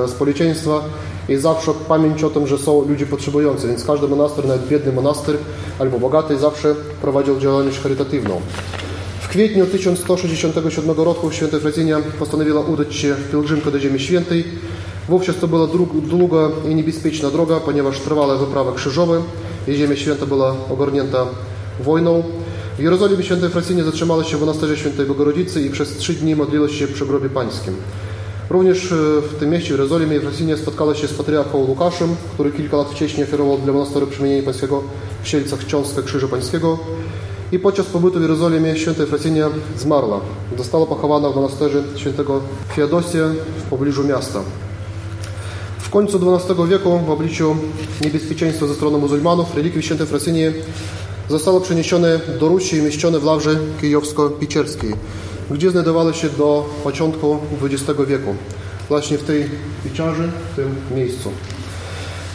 [0.07, 0.83] społeczeństwa
[1.29, 5.37] i zawsze pamięć o tym, że są ludzie potrzebujący, więc każdy monaster, nawet biedny monaster
[5.79, 8.41] albo bogaty, zawsze prowadził działalność charytatywną.
[9.31, 14.43] Kwietniu 1167 roku święta Frazynia postanowiła udać się w pielgrzymkę do Ziemi Świętej.
[15.09, 15.67] Wówczas to była
[16.03, 19.15] długa i niebezpieczna droga, ponieważ trwała wyprawa krzyżowa
[19.67, 21.25] i Ziemia Święta była ogarnięta
[21.79, 22.23] wojną.
[22.77, 26.69] W Jerozolimie świętej Fracynie zatrzymała się w monasterze świętej Bogorodzicy i przez trzy dni modliła
[26.69, 27.73] się przy grobie pańskim.
[28.49, 28.87] Również
[29.31, 32.77] w tym mieście, w Jerozolimie i w Rosinie spotkała się z patriarchą Łukaszem, który kilka
[32.77, 34.83] lat wcześniej oferował dla monasteru przemienienia pańskiego
[35.23, 36.77] w Sielcach książkę Krzyża Pańskiego.
[37.51, 40.21] I podczas pobytu w Jerozolimie święta Efrasynia zmarła.
[40.57, 42.41] Została pochowana w monasterze świętego
[42.75, 44.39] Feodosia w pobliżu miasta.
[45.79, 47.55] W końcu XII wieku w obliczu
[48.01, 50.45] niebezpieczeństwa ze strony muzułmanów relikwie świętej Efrasynii
[51.29, 54.93] zostały przeniesione do Rusi i umieszczone w Lawrze kijowsko-piczerskiej,
[55.51, 58.35] gdzie znajdowały się do początku XX wieku.
[58.89, 59.49] Właśnie w tej
[59.83, 61.31] pieczarze, w tym miejscu.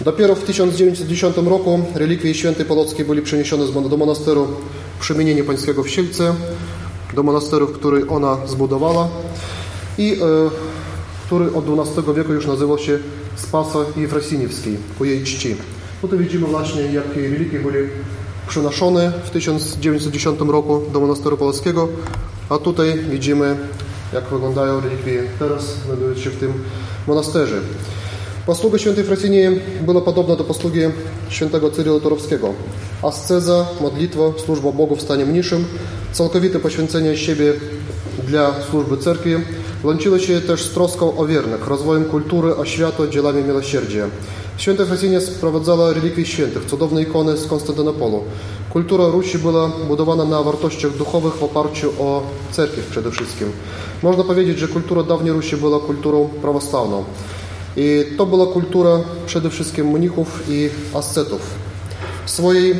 [0.00, 4.48] Dopiero w 1910 roku relikwie świętej Polockiej były przeniesione do monasteru
[5.00, 6.34] Przemienienie Pańskiego w Sielce,
[7.14, 9.08] do monasteru, który ona zbudowała
[9.98, 10.16] i e,
[11.26, 12.98] który od XII wieku już nazywał się
[13.36, 15.56] Spasa Jefrosiniewskiej ku jej czci.
[16.00, 17.88] Tutaj widzimy właśnie, jakie relikwie były
[18.48, 21.88] przenoszone w 1910 roku do monasteru polskiego,
[22.50, 23.56] a tutaj widzimy,
[24.12, 26.52] jak wyglądają relikwie teraz, znajdujące się w tym
[27.06, 27.60] monasterze.
[28.46, 29.44] Posługa świętej Frasynii
[29.80, 30.80] była podobna do posługi
[31.28, 32.52] świętego Cyryla Turowskiego.
[33.02, 35.64] Asceza, modlitwa, służba Bogu w stanie mniejszym,
[36.12, 37.52] całkowite poświęcenie siebie
[38.26, 39.34] dla służby cerkwi
[39.84, 44.06] łączyło się też z troską o wiernych, rozwojem kultury, oświatą, dziełami miłosierdzia.
[44.56, 48.24] Święta Frasynia sprowadzała relikwie świętych, cudowne ikony z Konstantynopolu.
[48.70, 53.48] Kultura Rusi była budowana na wartościach duchowych w oparciu o cerkiew przede wszystkim.
[54.02, 57.04] Można powiedzieć, że kultura dawniej Rusi była kulturą prawosławną.
[57.76, 61.40] I to była kultura przede wszystkim mnichów i ascetów.
[62.26, 62.76] W swojej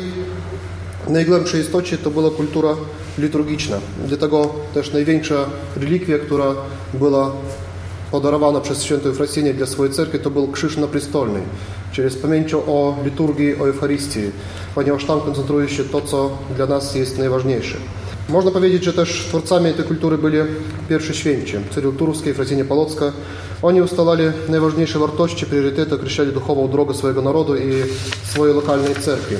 [1.07, 2.75] najgłębszej istocie to była kultura
[3.17, 3.77] liturgiczna.
[4.07, 6.55] Dlatego też największa relikwia, która
[6.93, 7.31] była
[8.11, 11.39] podarowana przez świętą Efrasynię dla swojej cerkwi, to był krzyż naprystolny,
[11.91, 14.19] czyli z pamięcią o liturgii, o Eucharystii,
[14.75, 17.77] ponieważ tam koncentruje się to, co dla nas jest najważniejsze.
[18.29, 20.37] Można powiedzieć, że też twórcami tej kultury byli
[20.89, 23.11] pierwsi święci, Cyryl Turski i Efrasynia Polocka.
[23.61, 27.71] Oni ustalali najważniejsze wartości, priorytety, określali duchową drogę swojego narodu i
[28.23, 29.35] swojej lokalnej cerkwi.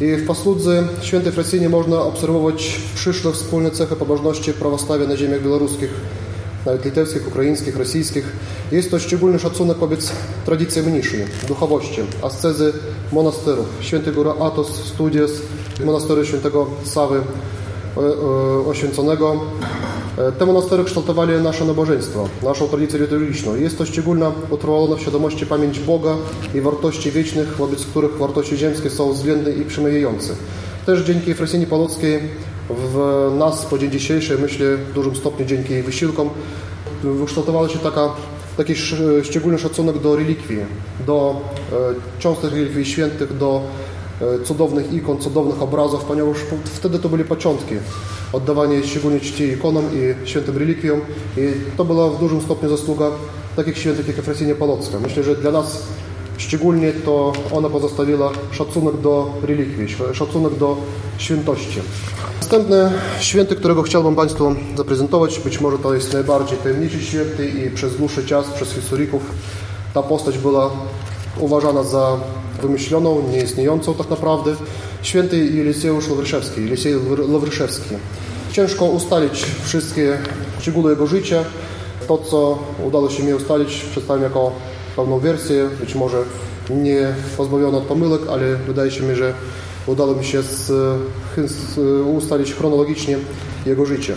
[0.00, 5.90] I w posłudze świętej Frasyni można obserwować przyszłe wspólne cechy pobożności prawosławia na ziemiach białoruskich,
[6.66, 8.24] nawet litewskich, ukraińskich, rosyjskich.
[8.72, 10.12] Jest to szczególny szacunek wobec
[10.44, 12.72] tradycji mniejszej, duchowości, ascezy
[13.12, 15.32] monasterów, święty góra Atos, Studies,
[15.84, 17.20] monastery świętego Sawy
[18.68, 19.40] Oświęconego.
[20.38, 23.54] Te monastery kształtowali nasze nabożeństwo, naszą tradycję liturgiczną.
[23.54, 26.16] Jest to szczególna utrwalona w świadomości pamięć Boga
[26.54, 30.34] i wartości wiecznych, wobec których wartości ziemskie są względne i przemijające.
[30.86, 32.20] Też dzięki Efrosynii Polockiej
[32.70, 36.30] w nas po dzień dzisiejszy, myślę w dużym stopniu dzięki jej wysiłkom,
[37.02, 38.08] wykształtowała się taka,
[38.56, 38.74] taki
[39.22, 40.58] szczególny szacunek do relikwii,
[41.06, 41.40] do
[42.18, 43.60] cząstek relikwii świętych, do
[44.44, 47.74] cudownych ikon, cudownych obrazów, ponieważ wtedy to były początki
[48.32, 51.00] oddawanie szczególnie czci ikonom i świętym relikwiom
[51.36, 53.10] i to była w dużym stopniu zasługa
[53.56, 54.98] takich świętych jak Efrasynia Polocka.
[55.02, 55.82] Myślę, że dla nas
[56.36, 60.76] szczególnie to ona pozostawiła szacunek do relikwii, szacunek do
[61.18, 61.80] świętości.
[62.40, 67.96] Następny święty, którego chciałbym Państwu zaprezentować, być może to jest najbardziej tajemniczy święty i przez
[67.96, 69.22] dłuższy czas, przez historyków
[69.94, 70.70] ta postać była
[71.38, 72.16] uważana za
[72.64, 74.56] wymyśloną, nieistniejącą tak naprawdę.
[75.02, 76.94] Święty Eliseusz Lawryszewski, Elisej
[77.28, 77.94] Lawryszewski.
[78.52, 80.18] Ciężko ustalić wszystkie
[80.60, 81.44] szczegóły jego życia.
[82.08, 84.52] To, co udało się mi ustalić, przedstawiam jako
[84.96, 86.22] pewną wersję, być może
[86.70, 89.34] nie pozbawiona od pomyłek, ale wydaje się mi, że
[89.86, 90.66] udało mi się z,
[91.36, 91.78] z,
[92.16, 93.18] ustalić chronologicznie
[93.66, 94.14] jego życie.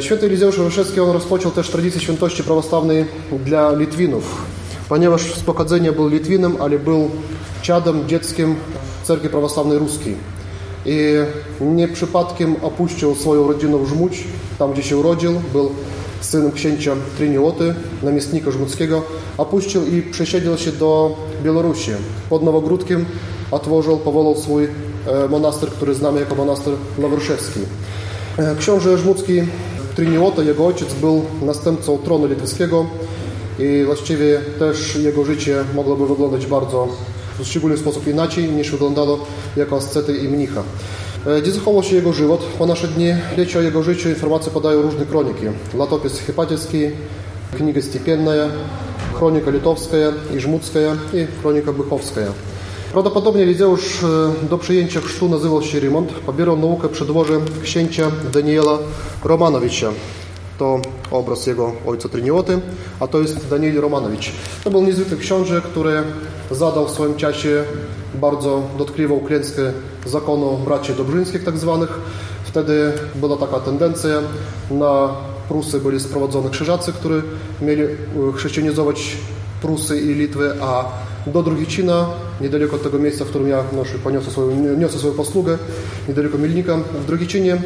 [0.00, 3.04] Święty Elizeusz Lawryszewski on rozpoczął też tradycję świętości prawosławnej
[3.44, 4.44] dla Litwinów
[4.88, 7.10] ponieważ z pochodzenia był Litwinem, ale był
[7.62, 8.54] ciadem dzieckiem
[9.02, 10.16] cerkwi prawosławnej ruskiej.
[10.86, 11.14] I
[11.60, 14.24] nie przypadkiem opuścił swoją rodzinę w Żmudź,
[14.58, 15.70] tam gdzie się urodził, był
[16.20, 19.02] synem księcia Trinioty, namiestnika żmudzkiego,
[19.38, 21.90] opuścił i przesiedlił się do Białorusi.
[22.30, 23.04] Pod Nowogródkiem
[23.50, 24.68] otworzył, powołał swój
[25.30, 27.60] monaster, który znamy jako monaster Lawryszewski.
[28.58, 29.42] Książę żmudzki
[29.96, 32.86] Triniota, jego ojciec, był następcą tronu litewskiego,
[33.58, 36.88] i właściwie też jego życie mogłoby wyglądać bardzo
[37.38, 39.18] w szczególny sposób inaczej niż wyglądało
[39.56, 40.62] jako ascety i mnicha.
[41.42, 42.40] Gdzie zachował się jego żywot?
[42.58, 45.46] Po nasze dni leci o jego życiu informacje podają różne kroniki.
[45.78, 46.22] Latopis
[47.56, 48.32] Kniga Stipenna,
[49.14, 49.96] Chronika Litowska
[50.36, 50.78] i Żmudzka
[51.12, 52.20] i Chronika Bychowska.
[52.92, 54.00] Prawdopodobnie Elizeusz
[54.50, 56.12] do przyjęcia chrztu nazywał się Rymont.
[56.12, 58.78] Pobierał naukę przy dworze księcia Daniela
[59.24, 59.90] Romanowicza
[60.58, 60.80] to
[61.10, 62.60] obraz jego ojca Trinioty,
[63.00, 64.32] a to jest Daniel Romanowicz.
[64.64, 66.02] To był niezwykły książę, który
[66.50, 67.64] zadał w swoim czasie
[68.14, 69.62] bardzo dotkliwą klęskę
[70.06, 72.00] zakonu braci dobrzyńskich tak zwanych.
[72.44, 74.20] Wtedy była taka tendencja
[74.70, 75.08] na
[75.48, 77.22] Prusy byli sprowadzone krzyżacy, którzy
[77.62, 77.82] mieli
[78.36, 79.16] chrześcijanizować
[79.62, 80.84] Prusy i Litwę, a
[81.26, 82.06] do Drugicina,
[82.40, 85.58] niedaleko tego miejsca, w którym ja noszę, poniosę swoją, niosę swoją posługę,
[86.08, 87.58] niedaleko Milnika, w Drugicinie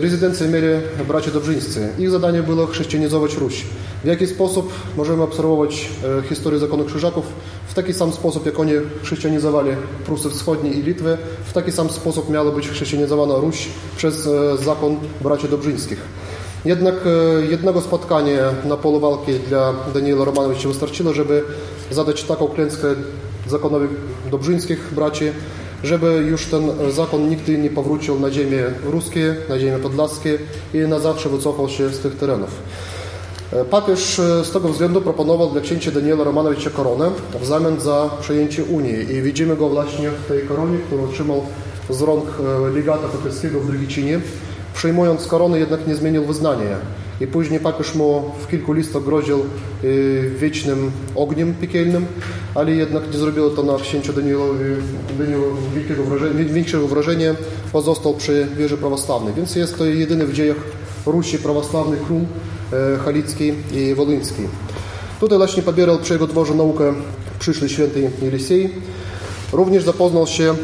[0.00, 0.66] rezydencję mieli
[1.08, 1.88] bracia Dobrzyńscy.
[1.98, 3.64] Ich zadanie było chrześcijanizować Ruś.
[4.04, 5.88] W jaki sposób możemy obserwować
[6.28, 7.26] historię zakonu krzyżaków?
[7.68, 8.72] W taki sam sposób, jak oni
[9.02, 9.70] chrześcijanizowali
[10.06, 14.28] Prusy Wschodnie i Litwę, w taki sam sposób miała być chrześcijanizowana Ruś przez
[14.64, 15.98] zakon braci Dobrzyńskich.
[16.64, 16.94] Jednak
[17.50, 21.42] jednego spotkania na polu walki dla Daniela Romanowicza wystarczyło, żeby
[21.90, 22.88] zadać taką klęskę
[23.48, 23.86] zakonowi
[24.30, 25.24] Dobrzyńskich braci,
[25.84, 30.38] żeby już ten zakon nigdy nie powrócił na ziemię ruskie, na ziemię podlaskie
[30.74, 32.50] i na zawsze wycofał się z tych terenów.
[33.70, 37.10] Papież z tego względu proponował dla księcia Daniela Romanowicza koronę
[37.40, 41.42] w zamian za przejęcie Unii i widzimy go właśnie w tej koronie, którą otrzymał
[41.90, 42.24] z rąk
[42.74, 44.20] legata papieskiego w Drugicinie.
[44.74, 46.76] Przejmując koronę jednak nie zmienił wyznania
[47.20, 49.38] i później papież mu w kilku listach groził
[50.40, 52.06] wiecznym ogniem piekielnym,
[52.54, 54.64] ale jednak nie zrobiło to na księciu Danielowi,
[55.18, 57.34] Danielowi wielkiego wrażenia, większego wrażenia,
[57.72, 59.34] pozostał przy wierze prawosławnej.
[59.34, 60.56] Więc jest to jedyny w dziejach
[61.06, 62.20] Rusi prawosławny król
[63.04, 64.42] halicki i wolyński.
[65.20, 66.94] Tutaj właśnie pobierał przy jego dworze naukę
[67.38, 68.70] przyszły święty Jelisej.
[69.52, 70.54] Również zapoznał się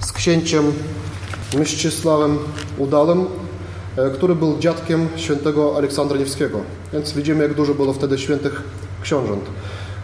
[0.00, 0.72] z księciem
[1.58, 2.38] Mścisławem
[2.78, 3.26] Udalem,
[4.14, 6.58] który był dziadkiem świętego Aleksandra Niewskiego.
[6.92, 8.62] Więc widzimy, jak dużo było wtedy świętych
[9.02, 9.44] książąt.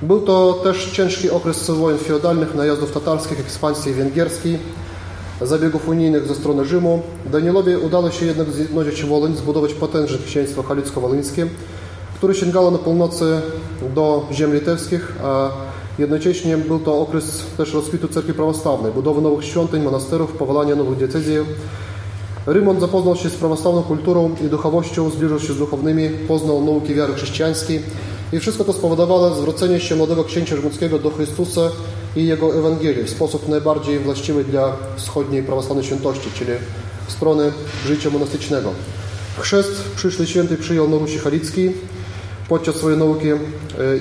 [0.03, 4.59] Był to też ciężki okres wojen feudalnych, najazdów tatarskich, ekspansji węgierskiej,
[5.41, 7.03] zabiegów unijnych ze strony Rzymu.
[7.33, 11.47] Danielowi udało się jednak zjednoczyć Wołyń, zbudować potężne księstwo halicko-wolyńskie,
[12.15, 13.41] które sięgało na północy
[13.95, 15.51] do ziem litewskich, a
[15.99, 21.37] jednocześnie był to okres też rozkwitu cerkwi prawosławnej, budowy nowych świątyń, monasterów, powołania nowych diecezji.
[22.49, 27.15] Rymont zapoznał się z prawosławną kulturą i duchowością, zbliżył się z duchownymi, poznał nauki wiary
[27.15, 27.83] chrześcijańskiej
[28.33, 31.61] i wszystko to spowodowało zwrócenie się młodego księcia rzymskiego do Chrystusa
[32.17, 36.51] i Jego Ewangelii w sposób najbardziej właściwy dla wschodniej prawosławnej świętości, czyli
[37.09, 37.53] strony
[37.87, 38.71] życia monastycznego.
[39.39, 41.19] Chrzest przyszły święty przyjął na Rusi
[42.49, 43.29] podczas swojej nauki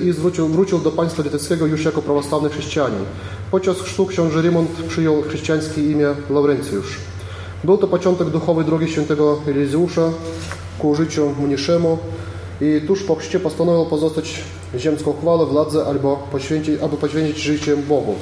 [0.04, 3.04] i zwrócił, wrócił do państwa litewskiego już jako prawosławny chrześcijanin.
[3.50, 6.98] Podczas chrztu książę Rymont przyjął chrześcijańskie imię Laurencjusz.
[7.64, 10.10] Był to początek duchowej drogi świętego Elizeusza
[10.78, 11.98] ku życiu mniejszemu
[12.60, 14.40] i tuż po chrzcie postanowił pozostać
[14.76, 18.14] ziemską chwałę, władzę albo poświęcić, aby poświęcić życie Bogu.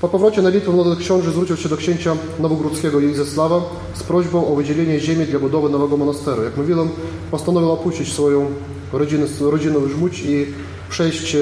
[0.00, 3.60] Po powrocie na Litwę młody książę zwrócił się do księcia nowogródzkiego Jezesława
[3.94, 6.44] z prośbą o wydzielenie ziemi dla budowy nowego monasteru.
[6.44, 6.88] Jak mówiłem,
[7.30, 8.46] postanowił opuścić swoją
[8.92, 10.46] rodzinę, rodzinę Żmudź i
[10.90, 11.36] przejść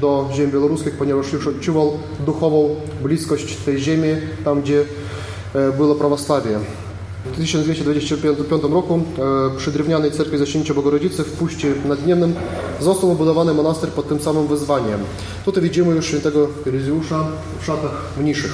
[0.00, 1.92] do ziem białoruskich, ponieważ już odczuwał
[2.26, 4.08] duchową bliskość tej ziemi,
[4.44, 4.84] tam gdzie
[5.76, 6.58] było prawosławie.
[7.24, 9.02] W 1225 roku
[9.56, 12.34] przy drewnianej cerkwi Zaśnięcia Bogorodzicy w Puście Nadniemnym
[12.80, 15.00] został wybudowany monaster pod tym samym wyzwaniem.
[15.44, 17.26] Tutaj widzimy już świętego Elizeusza
[17.60, 18.52] w szatach mniszych.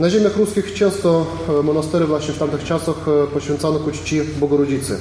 [0.00, 1.26] Na ziemiach ruskich często
[1.64, 2.96] monastery właśnie w tamtych czasach
[3.34, 4.98] poświęcano ku czci Bogorodzicy.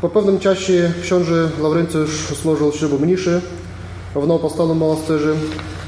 [0.00, 3.40] Po pewnym czasie książę Laurencjusz złożył ślubu mniszy
[4.14, 5.34] w nowopowstałym monasterze.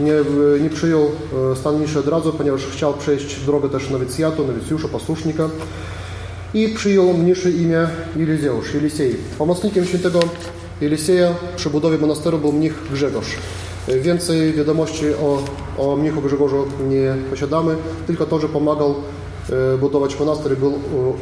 [0.00, 0.12] Nie,
[0.60, 1.10] nie przyjął
[1.54, 5.48] stan mniszy od razu, ponieważ chciał przejść drogę też nowicjatu, nowicjusza, posłusznika
[6.54, 9.16] i przyjął mniszy imię Jelizeusz, Jelisej.
[9.38, 10.20] Pomocnikiem świętego
[10.80, 13.36] Jeliseja przy budowie monasteru był mnich Grzegorz.
[13.88, 15.42] Więcej wiadomości o,
[15.78, 18.94] o mnichu Grzegorzu nie posiadamy, tylko to, że pomagał
[19.80, 20.74] budować monaster i był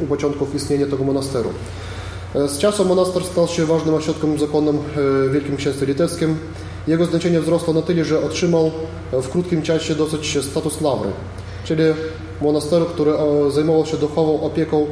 [0.03, 1.49] u początków istnienia tego monasteru.
[2.35, 6.37] Z czasem monaster stał się ważnym ośrodkiem zakonnym w Wielkim Księstwie Litewskim.
[6.87, 8.71] Jego znaczenie wzrosło na tyle, że otrzymał
[9.11, 11.09] w krótkim czasie dosyć status lawry,
[11.63, 11.83] czyli
[12.41, 13.11] monasteru, który
[13.49, 14.85] zajmował się duchową opieką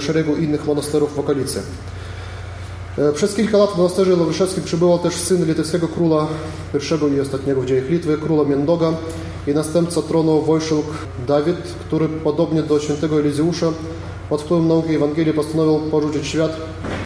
[0.00, 1.62] szeregu innych monasterów w okolicy.
[3.14, 6.26] Przez kilka lat w monasterze Lawryszewskim przybywał też syn litewskiego króla,
[6.72, 8.92] pierwszego i ostatniego w dziejach Litwy, króla Miendoga
[9.46, 10.86] i następca tronu Wojszuk
[11.26, 13.72] Dawid, który podobnie do świętego Elizeusza
[14.28, 16.56] pod wpływem nauki Ewangelii postanowił porzucić świat,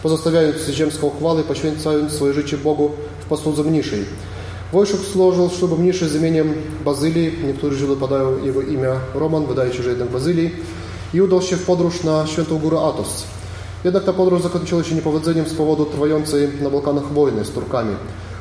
[0.03, 4.05] pozostawiając ziemską chwałę, poświęcając swoje życie Bogu w posłudze mniejszej.
[4.73, 6.53] Wojszuk złożył ślub mniejszy z imieniem
[6.85, 10.51] Bazylii, niektórzy źródła podają jego imię Roman, wydaje się, że jednak Bazylii,
[11.13, 13.23] i udał się w podróż na świętą górę Atos.
[13.83, 17.95] Jednak ta podróż zakończyła się niepowodzeniem z powodu trwającej na Bałkanach wojny z Turkami.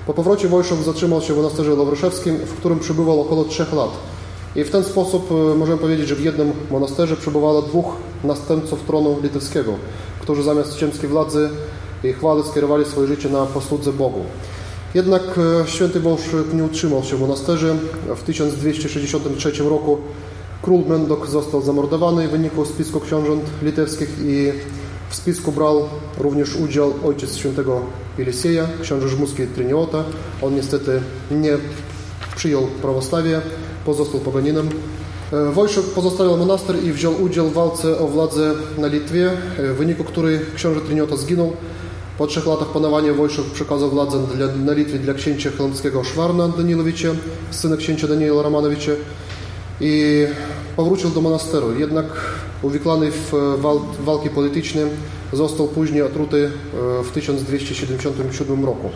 [0.06, 3.90] Po powrocie Wojszuk zatrzymał się w monasterze Lawryszewskim, w którym przebywał około trzech lat.
[4.56, 7.86] I w ten sposób możemy powiedzieć, że w jednym monasterze przebywało dwóch
[8.24, 9.72] następców tronu litewskiego,
[10.28, 11.50] którzy zamiast ziemskiej władzy
[12.04, 14.24] i chwały skierowali swoje życie na posłudze Bogu.
[14.94, 15.22] Jednak
[15.66, 17.76] święty Wojszuk nie utrzymał się w monasterze.
[18.16, 19.98] W 1263 roku
[20.62, 24.52] król Mendok został zamordowany w wyniku spisku książąt litewskich i
[25.10, 27.80] W spisku brał również udział ojciec świętego
[28.18, 30.04] Jelisieja, książę żmuski Triniota.
[30.42, 31.00] On niestety
[31.30, 31.56] nie
[32.36, 33.40] przyjął prawosławie,
[33.84, 34.68] pozostał poganinem.
[35.32, 39.76] E, Wojszek pozostawił monaster i wziął udział w walce o władzę na Litwie, e, w
[39.76, 41.52] wyniku której książę Triniota zginął.
[42.18, 47.08] Po trzech latach panowania Wojszek przekazał władzę dla, na Litwie dla księcia chełmskiego Szwarna Danilowicza,
[47.50, 48.92] syna księcia Daniela Romanowicza
[49.80, 50.26] i
[50.76, 51.78] powrócił do monasteru.
[51.78, 52.06] Jednak
[52.62, 54.80] uwikłany w wal, walki polityczne
[55.32, 56.50] został później otruty
[57.00, 58.90] e, w 1277 roku.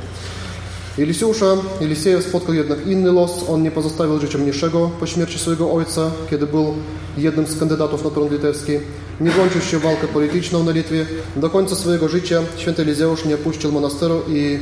[0.99, 3.45] Elisiusza, Elisieja spotkał jednak inny los.
[3.49, 6.75] On nie pozostawił życia mniejszego po śmierci swojego ojca, kiedy był
[7.19, 8.73] jednym z kandydatów na tron litewski.
[9.21, 11.07] Nie włączył się w walkę polityczną na Litwie.
[11.37, 14.59] Do końca swojego życia święty Elizeusz nie opuścił monasteru i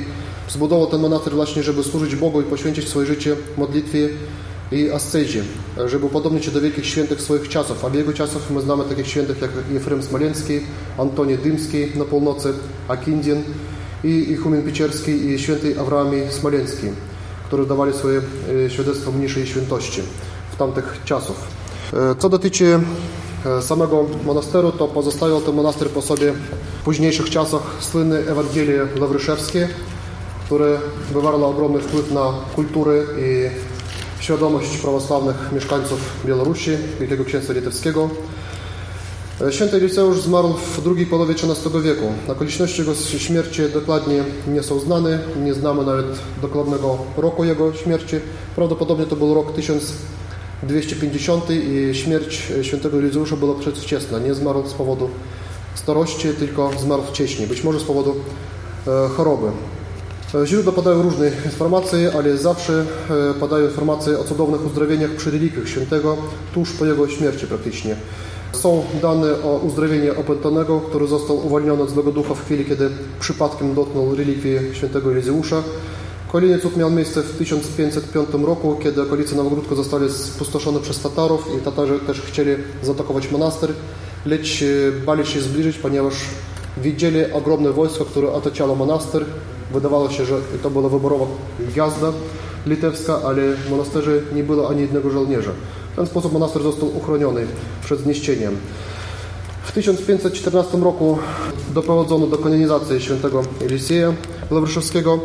[0.48, 4.08] zbudował ten monaster właśnie, żeby służyć Bogu i poświęcić swoje życie modlitwie
[4.72, 5.42] i ascezie,
[5.86, 7.84] żeby upodobnić się do wielkich świętych swoich czasów.
[7.84, 10.60] A w jego czasów my znamy takich świętych jak Jefrem Smoleński,
[10.98, 12.52] Antoni Dymski na północy,
[12.88, 13.42] Akindin,
[14.05, 16.86] i Ichumen Pieczerski i święty Awrami Smoleński,
[17.46, 18.20] którzy dawali swoje
[18.68, 20.03] świadectwo mniejszej świętości
[20.53, 21.36] w tamtych czasów.
[22.18, 22.80] Co dotyczy
[23.61, 26.32] samego monasteru, to pozostawiał ten monaster po sobie
[26.80, 29.68] w późniejszych czasach słynne Ewangelie Lawryszewskie,
[30.44, 30.78] które
[31.12, 33.51] wywarło ogromny wpływ na kulturę i
[34.22, 36.70] świadomość prawosławnych mieszkańców Białorusi,
[37.01, 38.11] Wielkiego Księstwa Litewskiego.
[39.51, 42.12] Święty Eliseusz zmarł w drugiej połowie XIII wieku.
[42.28, 46.07] Okoliczności jego śmierci dokładnie nie są znane, nie znamy nawet
[46.43, 48.16] dokładnego roku jego śmierci.
[48.57, 54.18] Prawdopodobnie to był rok 1250 i śmierć świętego Elizeusza była przedwczesna.
[54.18, 55.09] Nie zmarł z powodu
[55.74, 58.14] starości, tylko zmarł wcześniej, być może z powodu
[59.16, 59.47] choroby.
[60.45, 62.86] Źródła podają różne informacje, ale zawsze
[63.41, 66.16] podają informacje o cudownych uzdrowieniach przy relikwiach świętego
[66.55, 67.97] tuż po jego śmierci praktycznie.
[68.53, 72.90] Są dane o uzdrowieniu opętanego, który został uwolniony od złego ducha w chwili, kiedy
[73.20, 75.62] przypadkiem dotknął relikwii świętego Elizeusza.
[76.32, 81.64] Kolejny cud miał miejsce w 1505 roku, kiedy okolice Nowogródku zostały spustoszone przez Tatarów i
[81.64, 82.51] Tatarzy też chcieli
[82.82, 83.70] zaatakować monaster,
[84.26, 84.64] lecz
[85.07, 86.14] bali się zbliżyć, ponieważ
[86.76, 89.24] widzieli ogromne wojsko, które otaczało monaster.
[89.72, 91.26] Wydawało się, że to była wyborowa
[91.61, 92.12] gwiazda
[92.66, 95.51] litewska, ale w monasterze nie było ani jednego żołnierza.
[96.01, 97.46] Ten sposób monaster został uchroniony
[97.84, 98.57] przed zniszczeniem.
[99.62, 101.18] W 1514 roku
[101.74, 104.12] doprowadzono do kanonizacji świętego Elisieja
[104.51, 105.18] Lawryszewskiego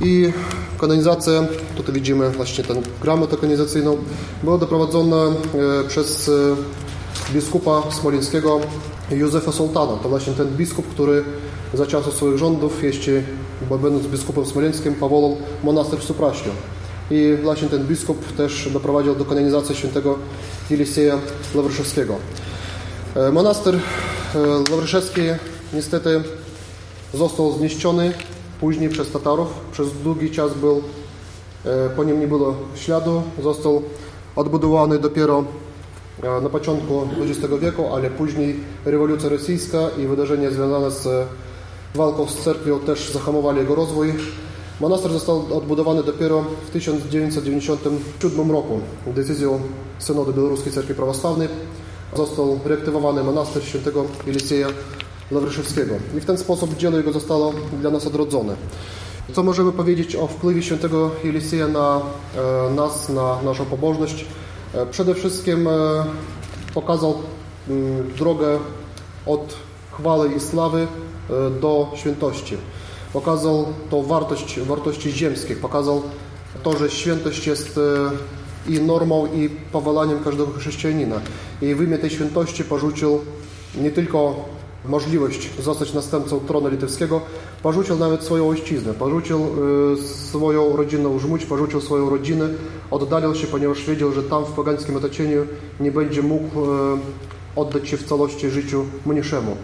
[0.00, 0.32] i
[0.78, 1.44] kanonizacja,
[1.76, 3.96] tutaj widzimy właśnie tę gramatę kanonizacyjną,
[4.42, 5.26] była doprowadzona
[5.88, 6.30] przez
[7.32, 8.60] biskupa smoleńskiego
[9.10, 9.96] Józefa Sultana.
[10.02, 11.24] To właśnie ten biskup, który
[11.74, 13.12] za czasów swoich rządów, jeszcze
[13.70, 16.52] będąc biskupem smoleńskim, powołał monaster w Supraśniu.
[17.10, 20.18] I właśnie ten biskup też doprowadził do kanonizacji świętego
[20.70, 21.18] Jelisieja
[21.54, 22.16] Lawryszewskiego.
[23.32, 23.78] Monaster
[24.70, 25.20] Lawryszewski
[25.72, 26.22] niestety
[27.14, 28.12] został zniszczony
[28.60, 29.48] później przez Tatarów.
[29.72, 30.82] Przez długi czas był,
[31.96, 33.22] po nim nie było śladu.
[33.42, 33.82] Został
[34.36, 35.44] odbudowany dopiero
[36.42, 41.26] na początku XX wieku, ale później rewolucja rosyjska i wydarzenia związane z
[41.94, 44.14] walką z cerkwią też zahamowali jego rozwój.
[44.82, 49.60] Monaster został odbudowany dopiero w 1997 roku decyzją
[49.98, 51.48] Synodu Białoruskiej Cerkwi Prawosławnej.
[52.16, 54.68] Został reaktywowany monaster świętego Elisieja
[55.30, 58.56] Lawryszewskiego i w ten sposób dzieło jego zostało dla nas odrodzone.
[59.32, 62.00] Co możemy powiedzieć o wpływie świętego Elisieja na
[62.76, 64.24] nas, na naszą pobożność?
[64.90, 65.68] Przede wszystkim
[66.74, 67.14] pokazał
[68.18, 68.58] drogę
[69.26, 69.54] od
[69.92, 70.86] chwały i sławy
[71.60, 72.56] do świętości.
[73.12, 76.02] Pokazał tą wartość, wartości ziemskich, pokazał
[76.62, 77.80] to, że świętość jest
[78.68, 81.20] i normą, i powolaniem każdego chrześcijanina.
[81.62, 83.20] I w imię tej świętości porzucił
[83.80, 84.34] nie tylko
[84.84, 87.20] możliwość zostać następcą tronu litewskiego,
[87.62, 89.40] porzucił nawet swoją ojczyznę, porzucił
[90.02, 92.48] swoją rodzinną żmudź, porzucił swoją rodzinę,
[92.90, 95.46] oddalił się, ponieważ wiedział, że tam w pogańskim otoczeniu
[95.80, 96.66] nie będzie mógł
[97.56, 99.56] oddać się w całości życiu mniejszemu.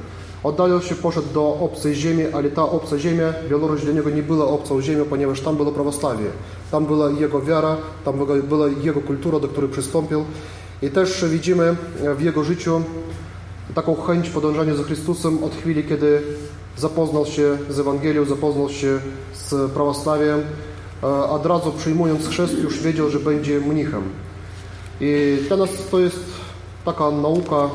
[0.49, 4.47] Oddalił się, poszedł do obcej ziemi, ale ta obca ziemia, Białoruś dla niego nie była
[4.47, 6.25] obcą ziemią, ponieważ tam było prawosławie.
[6.71, 8.15] Tam była jego wiara, tam
[8.49, 10.25] była jego kultura, do której przystąpił.
[10.83, 11.77] I też widzimy
[12.17, 12.83] w jego życiu
[13.75, 16.23] taką chęć podążania za Chrystusem od chwili, kiedy
[16.77, 18.99] zapoznał się z Ewangelią, zapoznał się
[19.35, 20.41] z prawosławiem,
[21.29, 24.03] od razu przyjmując chrzest już wiedział, że będzie mnichem.
[25.01, 26.21] I dla nas to jest
[26.85, 27.71] taka nauka,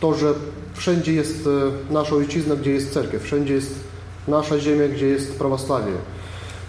[0.00, 0.34] to, że
[0.76, 1.48] wszędzie jest
[1.90, 3.74] nasza ojczyzna, gdzie jest cerkiew, wszędzie jest
[4.28, 5.92] nasza ziemia, gdzie jest prawosławie.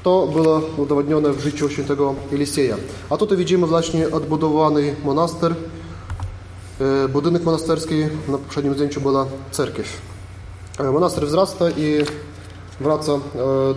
[0.03, 2.77] To było udowodnione w życiu świętego Elisieja.
[3.09, 5.55] A tutaj widzimy właśnie odbudowany monaster,
[7.09, 10.01] budynek monasterski, na poprzednim zdjęciu była cerkiew.
[10.93, 12.03] Monastyr wzrasta i
[12.79, 13.19] wraca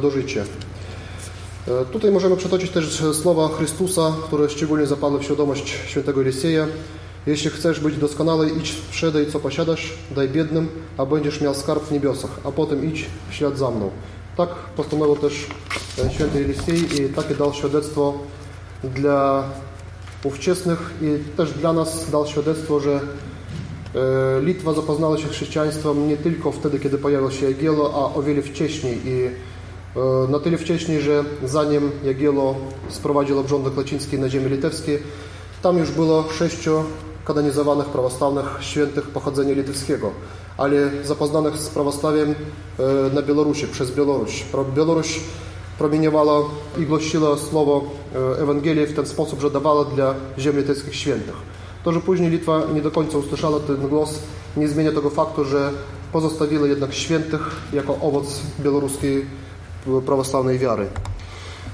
[0.03, 0.45] do życia.
[1.93, 6.67] Tutaj możemy przytoczyć też słowa Chrystusa, które szczególnie zapadły w świadomość świętego Eliseja.
[7.27, 11.93] Jeśli chcesz być doskonały, idź sprzedaj, co posiadasz, daj biednym, a będziesz miał skarb w
[11.93, 13.91] niebiosach, a potem idź w ślad za mną.
[14.37, 15.47] Tak postanowił też
[16.11, 18.15] święty Elisej i takie dał świadectwo
[18.85, 19.45] dla
[20.25, 23.01] ówczesnych i też dla nas dał świadectwo, że
[24.43, 28.43] Litwa zapoznała się z chrześcijaństwem nie tylko wtedy, kiedy pojawił się Jagiello, a o wiele
[28.43, 29.31] wcześniej i
[30.29, 32.55] na tyle wcześniej, że zanim Jagiello
[32.89, 34.99] sprowadził obrządek łaciński na ziemię litewskie,
[35.63, 36.83] tam już było sześciu
[37.25, 40.11] kanonizowanych prawosławnych świętych pochodzenia litewskiego,
[40.57, 42.35] ale zapoznanych z prawosławiem
[43.15, 44.45] na Białorusi, przez Białoruś.
[44.75, 45.21] Białoruś
[45.79, 46.43] promieniowała
[46.79, 47.83] i głosiła słowo
[48.39, 51.35] Ewangelii w ten sposób, że dawała dla ziem litewskich świętych.
[51.85, 54.19] To, że później Litwa nie do końca usłyszała ten głos,
[54.57, 55.73] nie zmienia tego faktu, że
[56.13, 57.41] pozostawiła jednak świętych
[57.73, 59.27] jako owoc białoruskiej
[60.07, 60.87] prawosławnej wiary.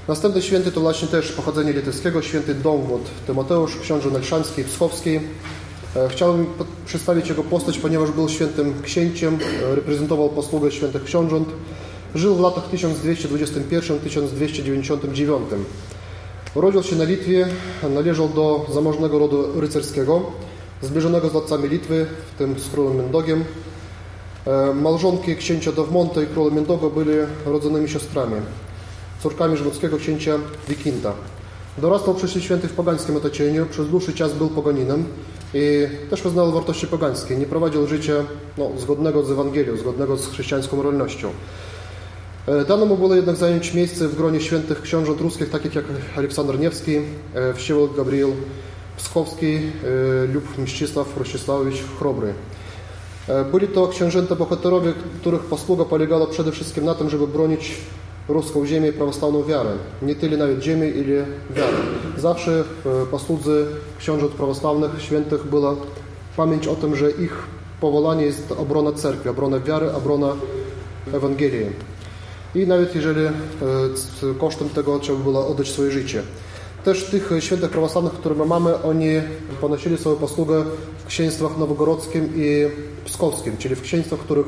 [0.07, 5.19] Następny święty to właśnie też pochodzenie litewskiego, święty Dągmut Tymoteusz, książę Nelszański, Wschowski.
[6.09, 6.45] Chciałbym
[6.85, 9.37] przedstawić jego postać, ponieważ był świętym księciem,
[9.75, 11.47] reprezentował posługę świętych książąt.
[12.15, 15.39] Żył w latach 1291-1299.
[16.55, 17.47] Urodził się na Litwie,
[17.89, 20.21] należał do zamożnego rodu rycerskiego,
[20.81, 22.05] zbliżonego z władcami Litwy,
[22.35, 23.45] w tym z królem Mendogiem.
[24.73, 27.11] Małżonki księcia Dowmonta i króla Mendoga byli
[27.45, 28.35] rodzonymi siostrami,
[29.23, 30.39] córkami żydowskiego księcia
[30.69, 31.13] Wikinta.
[31.77, 35.05] Dorastał przy święty w pogańskim otoczeniu, przez dłuższy czas był poganinem
[35.53, 37.35] i też wyznał wartości pogańskie.
[37.35, 38.13] Nie prowadził życia
[38.57, 41.29] no, zgodnego z Ewangelią, zgodnego z chrześcijańską moralnością.
[42.67, 45.85] Dano mu było jednak zająć miejsce w gronie świętych książąt ruskich, takich jak
[46.17, 46.99] Aleksander Niewski,
[47.55, 48.31] Wsiewolod Gabriel
[48.97, 49.59] Pskowski
[50.33, 52.33] lub Mścisław Rościsławowicz Chrobry.
[53.51, 57.77] Byli to książęta bohaterowie, których posługa polegała przede wszystkim na tym, żeby bronić
[58.29, 59.69] ruską ziemię prawosławną wiarę.
[60.01, 61.25] Nie tyle nawet ziemię, ile
[61.55, 61.77] wiarę.
[62.17, 63.65] Zawsze w posłudze
[63.99, 65.75] książąt prawosławnych, świętych była
[66.37, 67.43] pamięć o tym, że ich
[67.81, 70.35] powołanie jest obrona cerkwi, obrona wiary, obrona
[71.13, 71.65] Ewangelii.
[72.55, 73.21] I nawet jeżeli
[74.39, 76.23] kosztem tego trzeba było oddać swoje życie.
[76.83, 79.21] Też tych świętych prawosławnych, które my mamy, oni
[79.61, 80.63] ponosili swoją posługę
[80.97, 82.67] w księstwach nowogorodzkim i
[83.05, 84.45] pskowskim, czyli w księstwach, których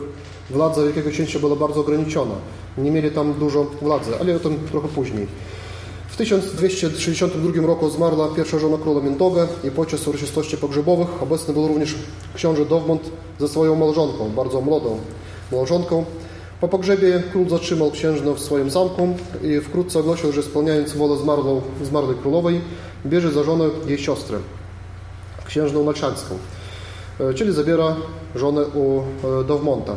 [0.49, 2.35] władza Wielkiego Księcia była bardzo ograniczona.
[2.77, 5.27] Nie mieli tam dużo władzy, ale o tym trochę później.
[6.07, 11.95] W 1262 roku zmarła pierwsza żona króla Mendoga i podczas uroczystości pogrzebowych obecny był również
[12.35, 13.01] książę Dowmont
[13.39, 14.99] ze swoją małżonką, bardzo młodą
[15.51, 16.05] małżonką.
[16.61, 21.61] Po pogrzebie król zatrzymał księżnę w swoim zamku i wkrótce ogłosił, że spełniając wolę zmarłą,
[21.83, 22.61] zmarłej królowej,
[23.05, 24.37] bierze za żonę jej siostrę,
[25.45, 26.37] księżną Nalszańską,
[27.35, 27.95] czyli zabiera
[28.35, 29.01] żonę u
[29.47, 29.95] Dowmonta.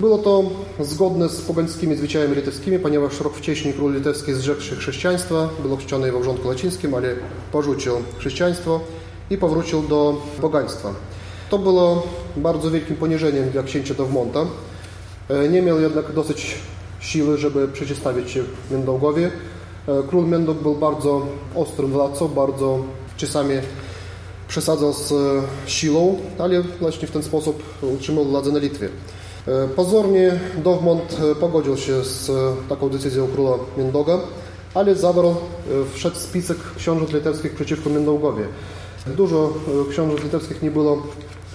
[0.00, 0.42] Było to
[0.80, 6.12] zgodne z pogańskimi zwyczajami litewskimi, ponieważ rok wcześniej król litewski zrzekł się chrześcijaństwa, był ochrzczony
[6.12, 7.14] w obrządku łacińskim, ale
[7.52, 8.80] porzucił chrześcijaństwo
[9.30, 10.94] i powrócił do pogaństwa.
[11.50, 14.46] To było bardzo wielkim poniżeniem dla księcia Dowmonta.
[15.50, 16.54] Nie miał jednak dosyć
[17.00, 19.22] siły, żeby przeciwstawić się Mendogowi.
[20.08, 22.78] Król Mendog był bardzo ostrym władcą, bardzo
[23.16, 23.54] czasami
[24.48, 25.12] przesadzał z
[25.66, 28.88] siłą, ale właśnie w ten sposób utrzymał władzę na Litwie.
[29.76, 32.30] Pozornie Dowmont pogodził się z
[32.68, 34.20] taką decyzją króla Mendoga,
[34.74, 35.34] ale zawarł
[35.92, 38.42] wszedł spisek książąt litewskich przeciwko Mendogowi.
[39.06, 39.52] Dużo
[39.90, 41.02] książąt litewskich nie było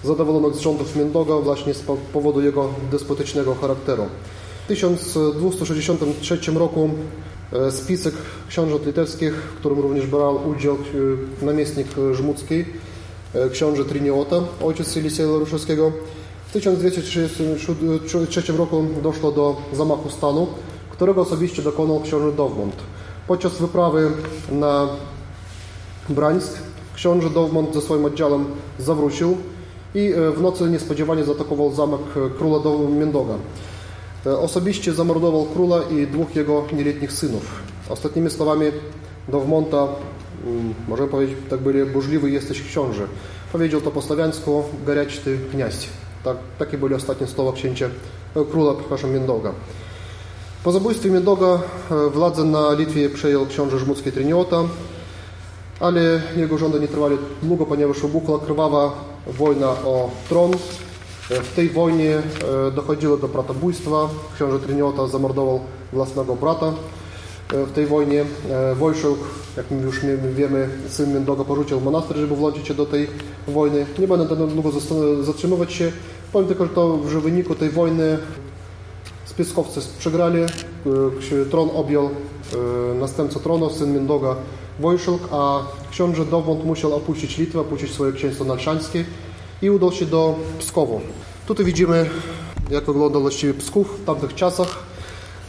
[0.03, 1.83] zadowolonych z rządów Mendoga właśnie z
[2.13, 4.05] powodu jego despotycznego charakteru.
[4.63, 6.89] W 1263 roku
[7.71, 8.13] spisek
[8.49, 10.77] książąt litewskich, w którym również brał udział
[11.41, 12.65] namiestnik Żmudzki,
[13.51, 15.91] książę Triniota, ojciec Eliseja Laruszewskiego,
[16.53, 20.47] w 1233 roku doszło do zamachu stanu,
[20.89, 22.75] którego osobiście dokonał książę Dowmont.
[23.27, 24.11] Podczas wyprawy
[24.51, 24.87] na
[26.09, 26.53] Brańsk
[26.95, 28.45] książę Dowmont ze swoim oddziałem
[28.79, 29.37] zawrócił
[29.95, 32.01] i e, w nocy niespodziewanie zaatakował zamek
[32.37, 33.33] króla Mendoga.
[34.25, 37.61] E, osobiście zamordował króla i dwóch jego nieletnich synów.
[37.89, 38.65] Ostatnimi słowami
[39.27, 39.87] Dowmonta,
[40.45, 43.07] mm, możemy powiedzieć, tak byli burzliwy jesteś książę.
[43.51, 46.02] Powiedział to po słowiańsku, garячty ty kniaź.
[46.23, 47.89] Tak, takie były ostatnie słowa księcia,
[48.51, 49.51] króla, przepraszam, Mendoga.
[50.63, 51.61] Po zabójstwie Mendoga
[52.13, 54.63] władzę na Litwie przejął książę żmudzki Triniota,
[55.79, 58.91] ale jego rządy nie trwali długo, ponieważ wybuchła krwawa
[59.27, 60.51] wojna o tron.
[61.29, 62.21] W tej wojnie
[62.75, 64.09] dochodziło do bratobójstwa.
[64.35, 65.59] Książę Triniota zamordował
[65.93, 66.73] własnego brata.
[67.49, 68.25] W tej wojnie
[68.75, 69.19] Wojszuk,
[69.57, 69.99] jak już
[70.35, 73.07] wiemy, syn Mendoga porzucił monastyr, żeby włączyć się do tej
[73.47, 73.85] wojny.
[73.99, 74.69] Nie będę długo
[75.21, 75.91] zatrzymywać się.
[76.33, 78.17] Powiem tylko, że to w wyniku tej wojny
[79.25, 84.35] Spiskowcy przegrali, e, tron objął e, następca tronu, syn Mindoga
[84.79, 85.59] Wojszylk, a
[85.91, 89.05] książę Dowmont musiał opuścić Litwę, opuścić swoje księstwo nalszańskie
[89.61, 91.01] i udał się do Pskowu.
[91.47, 92.09] Tutaj widzimy,
[92.69, 94.83] jak wyglądał właściwie Psków w tamtych czasach.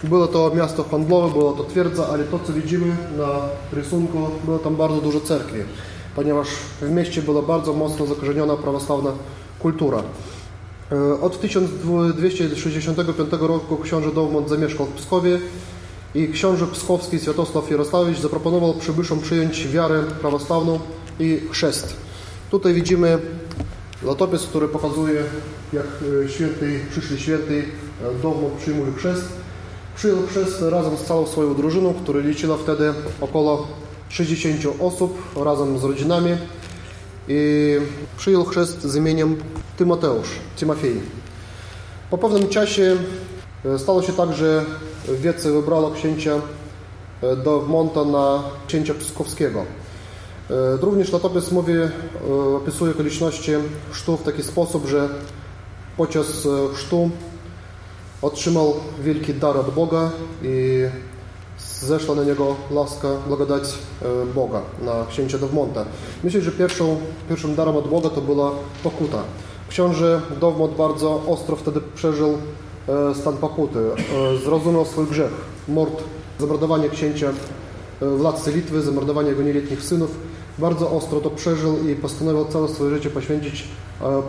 [0.03, 3.29] Było to miasto handlowe, była to twierdza, ale to, co widzimy na
[3.73, 5.59] rysunku, było tam bardzo dużo cerkwi,
[6.17, 6.49] ponieważ
[6.81, 9.13] w mieście była bardzo mocno zakorzeniona prawosławna
[9.59, 10.03] kultura.
[10.93, 15.39] E, Od 1265 roku książę Dowmont zamieszkał w Pskowie
[16.15, 20.81] i książę pskowski Światosław Jarosławicz zaproponował przybyszom przyjąć wiarę prawosławną
[21.21, 21.97] i chrzest.
[22.51, 23.19] Tutaj widzimy
[24.03, 25.23] latopis, który pokazuje,
[25.73, 25.87] jak
[26.25, 27.65] e, święty, przyszły święty
[28.03, 29.25] e, Dowmont przyjmuje chrzest.
[29.97, 33.69] Przyjął chrzest razem z całą swoją drużyną, która liczyła wtedy około
[34.09, 36.31] 60 osób razem z rodzinami
[37.29, 37.77] i
[38.17, 39.37] przyjął chrzest z imieniem
[39.77, 41.01] Tymoteusz, Timofej.
[42.11, 42.97] Po pewnym czasie
[43.65, 44.65] e, stało się tak, że
[45.21, 46.35] wiece wybrano księcia
[47.23, 49.65] e, do Monta na księcia Pskowskiego.
[50.51, 51.73] E, Również latopis mówi,
[52.57, 53.53] opisuje okoliczności
[53.91, 55.09] chrztu w taki sposób, że
[55.97, 57.11] podczas chrztu
[58.23, 60.11] otrzymał wielki dar od Boga
[60.43, 60.85] i
[61.81, 63.63] zeszła na niego laska, blagodać
[64.03, 65.85] e, Boga na księcia Dowmonta.
[66.25, 66.97] Myślę, że pierwszą,
[67.29, 68.53] pierwszym darem od Boga to była
[68.83, 69.19] pokuta.
[69.69, 72.39] Książę Dowmont bardzo ostro wtedy przeżył
[72.89, 73.79] e, stan pokuty.
[73.79, 75.33] E, Zrozumiał swój grzech,
[75.69, 76.03] mord,
[76.39, 77.33] zamordowanie księcia
[78.01, 80.11] władcy Litwy, zamordowanie jego nieletnich synów.
[80.59, 83.65] Bardzo ostro to przeżył i postanowił całe swoje życie poświęcić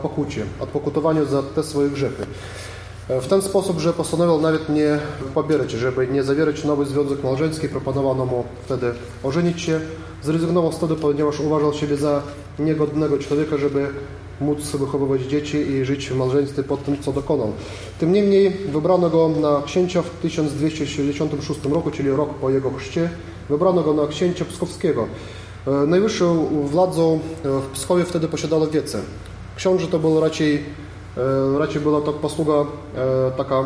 [0.02, 2.26] pokucie, odpokutowaniu za te swoje grzechy.
[3.10, 5.00] W ten sposób, że postanowił nawet nie
[5.34, 8.92] pobierać, żeby nie zawierać nowy związek małżeński, proponowano mu wtedy
[9.24, 9.80] ożenić się.
[10.24, 12.22] Zrezygnował wtedy, ponieważ uważał siebie za
[12.60, 13.88] niegodnego człowieka, żeby
[14.42, 17.52] móc wychowywać dzieci i żyć w małżeństwie po tym, co dokonał.
[18.00, 23.10] Tym niemniej wybrano go na księcia w 1266 roku, czyli rok po jego chrzcie.
[23.50, 25.08] Wybrano go na księcia pskowskiego.
[25.68, 29.02] E, Najwyższą władzą e, w Pskowie wtedy posiadano wiece.
[29.56, 30.85] Książę to był raczej E,
[31.60, 32.66] raczej była to posługa e,
[33.38, 33.64] taka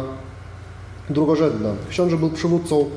[1.10, 1.70] drugorzędna.
[1.89, 2.89] Książę był przywódcą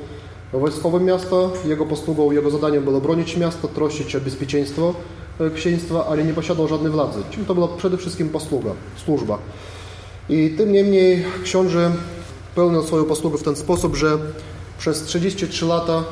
[0.53, 1.35] wojskowym miasta,
[1.65, 4.93] jego posługą, jego zadaniem było bronić miasta, troszczyć o bezpieczeństwo
[5.39, 7.19] e, księstwa, ale nie posiadał żadnej władzy.
[7.29, 8.71] Czyli to była przede wszystkim posługa,
[9.05, 9.37] służba.
[10.29, 11.91] I tym niemniej książę
[12.55, 14.17] pełnił swoją posługę w ten sposób, że
[14.77, 16.03] przez 33 lata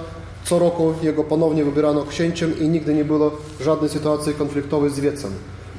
[0.44, 3.32] co roku jego ponownie wybierano księciem i nigdy nie było
[3.62, 5.32] żadnej sytuacji konfliktowej z wiecem.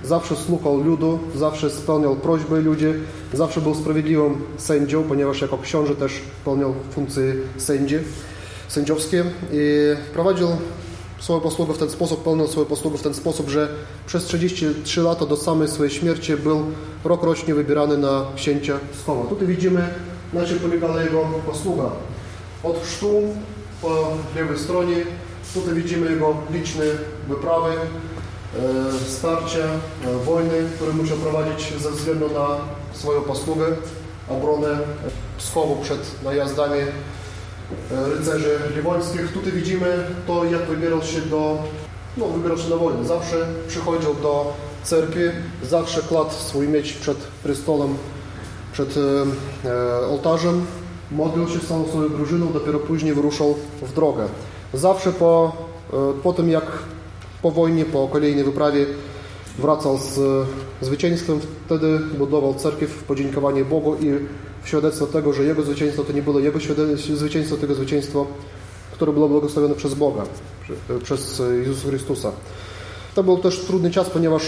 [0.05, 2.86] Zawsze słuchał ludu, zawsze spełniał prośby ludzi,
[3.32, 6.12] zawsze był sprawiedliwym sędzią, ponieważ jako książę też
[6.44, 7.98] pełniał funkcje sędzi,
[8.68, 9.59] sędziowskie i
[10.12, 10.48] prowadził
[11.20, 13.68] swoją posługę w ten sposób, pełnił swoją posługę w ten sposób, że
[14.07, 16.62] przez 33 lata do samej swojej śmierci był
[17.05, 19.28] rokrocznie wybierany na księcia Skowa.
[19.28, 19.88] Tutaj widzimy,
[20.32, 21.90] na czym polegała jego posługa.
[22.62, 23.22] Od chrztu
[23.82, 24.96] po lewej stronie,
[25.55, 26.84] tutaj widzimy jego liczne
[27.28, 27.70] wyprawy,
[28.57, 32.46] e, starcia, e, wojny, które musiał prowadzić ze względu na
[32.92, 33.66] swoją posługę,
[34.28, 34.78] obronę
[35.38, 36.88] Pskowu przed najazdami e,
[38.18, 39.32] rycerzy liwońskich.
[39.32, 41.59] Tutaj widzimy to, jak wybierał się do,
[42.16, 43.05] no, wybierał się na wojnę.
[43.05, 44.53] Zawsze przychodził do
[44.84, 45.20] cerkwi,
[45.62, 47.96] zawsze kładł swój miecz przed prestolem,
[48.72, 49.00] przed e,
[49.68, 50.66] e, ołtarzem,
[51.11, 54.26] modlił się z całą swoją drużyną, dopiero później wyruszał w drogę.
[54.74, 55.53] Zawsze po,
[55.92, 56.64] e, po tym, jak
[57.43, 58.86] po wojnie, po kolejnej wyprawie
[59.59, 60.47] wracał z e,
[60.84, 64.11] zwycięstwem, wtedy budował cerkiew w podziękowanie Bogu i
[64.62, 66.59] w świadectwo tego, że jego zwycięstwo to nie było jego
[67.14, 68.26] zwycięstwo, tylko zwycięstwo,
[68.93, 70.22] które było błogosławione przez Boga,
[70.62, 72.32] przy- przez e, Jezusa Chrystusa.
[73.14, 74.43] To był też trudny czas, ponieważ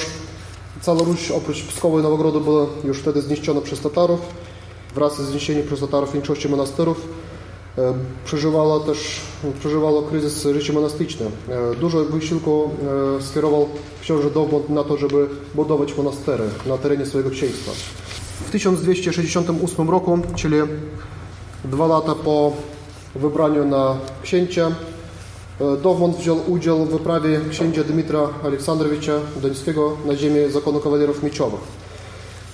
[0.80, 4.20] cała Ruś oprócz Pskowa i Nowogrodu była już wtedy zniszczona przez Tatarów.
[4.94, 7.08] Wraz z zniesieniem przez Tatarów większości monasterów
[7.78, 7.94] e,
[8.24, 9.20] przeżywała też
[9.60, 11.26] przeżywała kryzys życie monastyczne.
[11.48, 12.70] E, Dużo wysiłku
[13.18, 13.68] e, skierował
[14.02, 17.72] książę Dowmont na to, żeby budować monastery na terenie swojego księstwa.
[18.46, 20.56] W 1268 roku, czyli
[21.64, 22.52] dwa lata po
[23.14, 24.70] wybraniu na księcia,
[25.82, 29.12] Dowmont wziął udział w wyprawie księcia Dmitra Aleksandrowicza
[29.42, 31.60] Dońskiego na ziemię zakonu kawalerów mieczowych.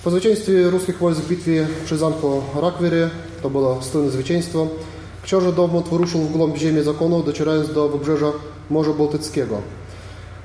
[0.03, 3.09] Po zwycięstwie ruskich wojsk w bitwie przy zamku Rakwery,
[3.41, 4.67] to było słynne zwycięstwo,
[5.23, 8.31] książę Dowmont wyruszył w głąb ziemi zakonu, docierając do wybrzeża
[8.69, 9.57] Morza Bałtyckiego.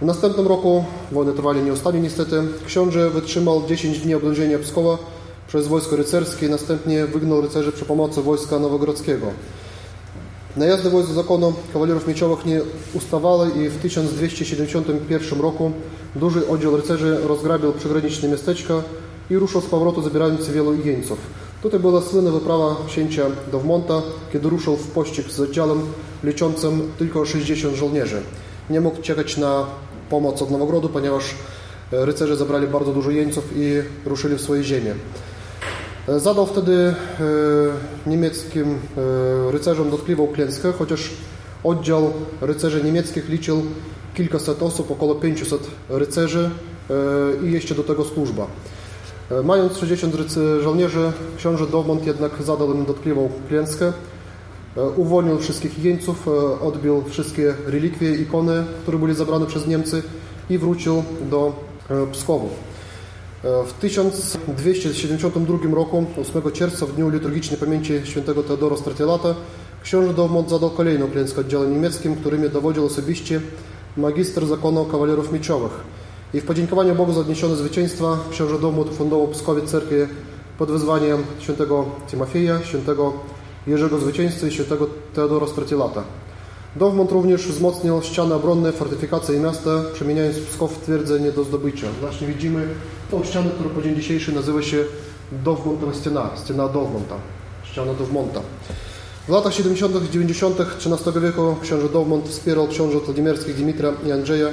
[0.03, 4.99] W następnym roku, wojny trwali nieustannie niestety, książę wytrzymał 10 dni oblężenia Pskowa
[5.49, 9.27] przez wojsko rycerskie i następnie wygnał rycerzy przy pomocy wojska nowogrodzkiego.
[10.57, 12.61] Najazdy wojsk zakonu kawalerów mieczowych nie
[12.95, 15.73] ustawały i w 1271 roku
[16.17, 18.75] duży oddział rycerzy rozgrabił przygraniczne miasteczka
[19.31, 21.19] i ruszył z powrotu zabierając wielu jeńców.
[21.63, 24.03] Tutaj była słynna wyprawa księcia Dowmonta,
[24.33, 25.81] kiedy ruszył w pościg z oddziałem
[26.25, 28.23] liczącym tylko 60 żołnierzy.
[28.71, 29.67] Nie mógł czekać na
[30.11, 31.35] pomoc od Nowogrodu, ponieważ
[31.93, 34.95] rycerze zabrali bardzo dużo jeńców i ruszyli w swoje ziemię.
[36.09, 36.95] Zadał wtedy e,
[38.11, 38.79] niemieckim
[39.49, 41.11] e, rycerzom dotkliwą klęskę, chociaż
[41.65, 43.63] oddział rycerzy niemieckich liczył
[44.15, 46.51] kilkaset osób, około 500 rycerzy
[46.91, 48.47] e, i jeszcze do tego służba.
[49.45, 50.15] Mając 60
[50.63, 53.93] żołnierzy, książę Dowmont jednak zadał im dotkliwą klęskę.
[54.97, 56.29] Uwolnił wszystkich jeńców,
[56.61, 60.03] odbił wszystkie relikwie, ikony, które były zabrane przez Niemcy
[60.51, 61.53] i wrócił do
[62.13, 62.49] Pskowu.
[63.43, 69.35] W 1272 roku, 8 czerwca, w dniu liturgicznej pamięci świętego Teodora Stratielata,
[69.83, 73.41] książę Dowmont zadał kolejną klęskę oddziałem niemieckim, którymi dowodził osobiście
[73.97, 75.73] magister zakonu kawalerów mieczowych.
[76.37, 80.09] I w podziękowaniu Bogu za odniesione zwycięstwa książę Dowmont fundował Pskowie cerkwię
[80.59, 83.13] pod wezwaniem świętego Timofeja, świętego
[83.67, 86.03] Jerzego Zwycięzcy i świętego Teodora Stratielata.
[86.77, 91.87] Dowmont również wzmocnił ściany obronne, fortyfikacje i miasta, przemieniając Pskow w twierdzenie do zdobycia.
[92.01, 92.69] Właśnie widzimy
[93.11, 94.85] tą ścianę, która po dzień dzisiejszy nazywa się
[95.33, 97.15] Dowmontowa ściana, ściana Dowmonta,
[97.65, 98.41] ściana Dowmonta.
[99.29, 100.05] W latach 70.
[100.05, 100.61] i 90.
[100.61, 104.49] XIII wieku książę Dowmont wspierał książę Władimierskich Dimitra i Andrzeja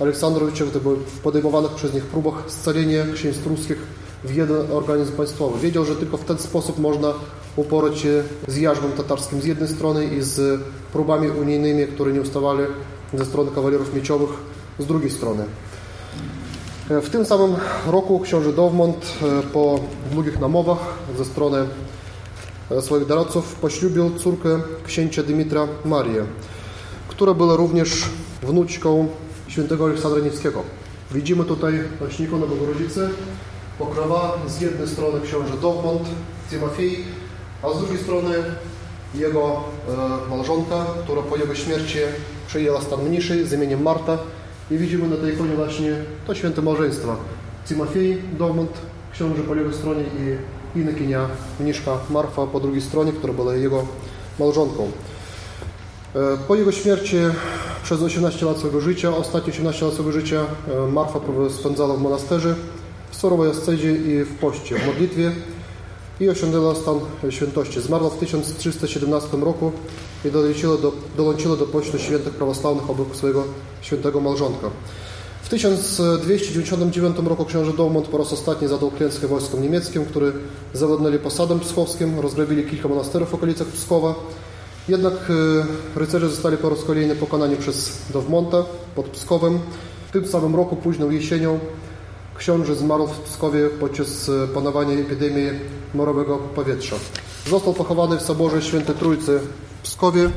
[0.00, 0.68] Aleksandrowiczów
[1.06, 3.78] w podejmowanych przez nich próbach scalenia księstw ruskich
[4.24, 5.60] w jeden organizm państwowy.
[5.60, 7.12] Wiedział, że tylko w ten sposób można
[7.56, 10.60] uporać się z jarzmem tatarskim z jednej strony i z
[10.92, 12.60] próbami unijnymi, które nie ustawali
[13.14, 14.30] ze strony kawalerów mieczowych
[14.78, 15.44] z drugiej strony.
[16.88, 19.12] W tym samym roku książę Dowmont
[19.52, 19.80] po
[20.12, 20.78] długich namowach
[21.18, 21.66] ze strony
[22.80, 26.24] swoich doradców poślubił córkę księcia Dymitra Marię,
[27.08, 28.04] która była również
[28.42, 29.08] wnuczką
[29.52, 30.62] świętego Aleksandra Niewskiego.
[31.10, 33.08] Widzimy tutaj właśnie ikonę Bogorodzicy,
[33.78, 36.08] pokrowa z jednej strony książę Dowmont,
[36.50, 37.04] Timofej,
[37.62, 38.34] a z drugiej strony
[39.14, 41.98] jego e, małżonka, która po jego śmierci
[42.46, 44.18] przyjęła stan mniejszy z imieniem Marta
[44.70, 45.96] i widzimy na tej ikonie właśnie
[46.26, 47.16] to święte małżeństwo.
[47.68, 48.70] Timofej, Dowmont,
[49.12, 51.28] książę po lewej stronie i Inekinia,
[51.60, 53.84] mniszka Marfa po drugiej stronie, która była jego
[54.38, 54.90] małżonką.
[56.14, 57.16] E, po jego śmierci
[57.82, 61.20] przez 18 lat swojego życia, ostatnie 18 lat swojego życia e, Marfa
[61.58, 62.54] spędzała w monasterze,
[63.10, 65.32] w surowej ascezie i w poście, w modlitwie
[66.20, 67.80] i osiągnęła stan świętości.
[67.80, 69.72] Zmarła w 1317 roku
[70.24, 71.66] i dołączyła do, dołączyła do
[71.98, 73.44] świętych prawosławnych obok swojego
[73.82, 74.70] świętego małżonka.
[75.42, 80.32] W 1299 roku książę Dowmont po raz ostatni zadał klęskę wojskom niemieckim, które
[80.74, 84.14] zawładnęli posadem pskowskim, rozgrabili kilka monasterów w okolicach Pskowa.
[84.88, 85.14] Jednak
[85.94, 88.64] e, rycerze zostali po raz kolejny pokonani przez Dowmonta
[88.94, 89.58] pod Pskowem.
[90.08, 91.58] W tym samym roku, późną jesienią,
[92.36, 95.50] książę zmarł w Pskowie podczas e, panowania epidemii
[95.94, 96.96] morowego powietrza.
[97.50, 99.40] Został pochowany w Soborze Świętej Trójcy
[99.78, 100.30] w Pskowie.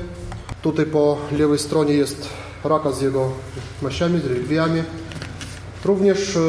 [0.62, 2.30] Tutaj po lewej stronie jest
[2.64, 3.32] raka z jego
[3.82, 4.84] maściami, z relikwiami.
[5.86, 6.39] Również e,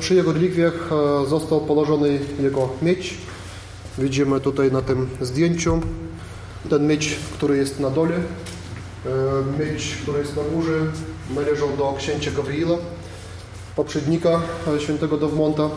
[0.00, 0.90] przy jego relikwiach
[1.28, 3.14] został położony jego miecz.
[3.98, 5.80] Widzimy tutaj na tym zdjęciu
[6.70, 8.20] ten miecz, który jest na dole.
[9.58, 10.78] Miecz, który jest na górze,
[11.34, 12.76] należał do księcia Gabriela
[13.76, 14.40] poprzednika
[14.76, 15.70] e, świętego Dowmonta,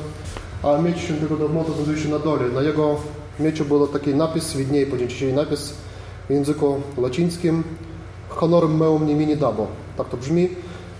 [0.64, 2.50] a miecz świętego Dowmonta znajduje się na dole.
[2.50, 2.96] Na jego
[3.40, 5.74] mieczu był taki napis, widnieje po dzień dzisiejszy napis
[6.30, 7.64] w języku łacińskim
[8.30, 9.68] honorem meum nie dabo.
[9.98, 10.50] Tak to brzmi.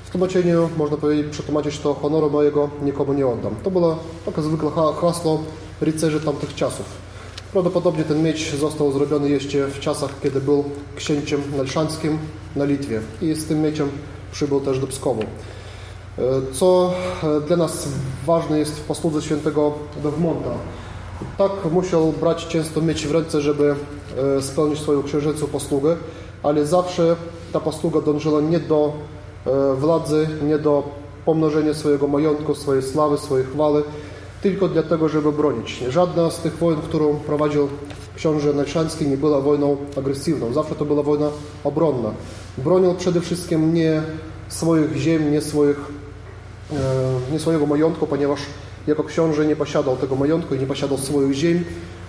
[0.06, 3.56] W tłumaczeniu można powiedzieć, przetłumaczyć to honoru mojego nikomu nie oddam.
[3.64, 4.72] To było takie zwykłe
[5.02, 5.44] hasło
[5.82, 7.07] rycerzy tamtych czasów.
[7.52, 10.64] Prawdopodobnie ten miecz został zrobiony jeszcze w czasach, kiedy był
[10.96, 12.18] księciem nalszańskim
[12.56, 13.90] na Litwie i z tym mieczem
[14.32, 15.24] przybył też do Pskowu.
[16.52, 16.94] Co
[17.48, 17.88] dla nas
[18.26, 19.74] ważne jest w posłudze świętego
[20.04, 20.50] Dowmonta.
[21.38, 23.76] Tak musiał brać często mieć w ręce, żeby
[24.38, 25.96] e, spełnić swoją księżycą posługę,
[26.44, 27.16] ale zawsze
[27.54, 28.94] ta posługa dążyła nie do
[29.46, 30.84] e, władzy, nie do
[31.26, 33.84] pomnożenia swojego majątku, swojej sławy, swojej chwały,
[34.42, 35.84] tylko dlatego, żeby bronić.
[35.90, 37.68] Żadna z tych wojen, którą prowadził
[38.16, 40.54] książę Nelszański, nie była wojną agresywną.
[40.54, 41.30] Zawsze to była wojna
[41.64, 42.12] obronna.
[42.58, 44.02] Bronił przede wszystkim nie
[44.50, 45.78] swoich ziem, nie swoich
[46.74, 48.40] E, nie swojego majątku, ponieważ
[48.88, 51.64] jako książę nie posiadał tego majątku i nie posiadał swoich ziem.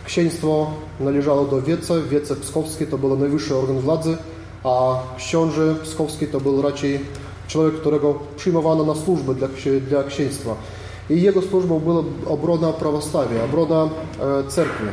[0.05, 0.71] Księstwo
[1.01, 4.17] należało do wiece, wiece pskowskie to był najwyższy organ władzy,
[4.65, 7.01] a książę pskowski to był raczej
[7.49, 9.49] człowiek, którego przyjmowano na służbę dla,
[9.89, 10.55] dla księstwa.
[11.11, 14.85] I jego służbą była obrona prawostawia, obrona e, cerkwi.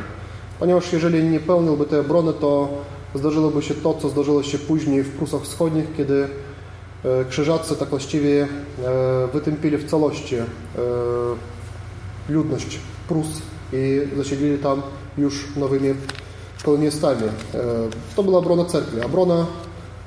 [0.58, 2.68] Ponieważ jeżeli nie pełniłby tej obrony, to
[3.14, 6.28] zdarzyłoby się to, co zdarzyło się później w Prusach Wschodnich, kiedy
[7.06, 8.48] E, krzyżacy tak właściwie e,
[9.32, 10.36] wytępili w całości
[12.28, 13.26] ludność Prus
[13.72, 14.82] i zasiedlili tam
[15.18, 15.94] już nowymi
[16.64, 17.22] kolonistami.
[18.16, 19.00] To była obrona cerkwi.
[19.00, 19.46] Obrona,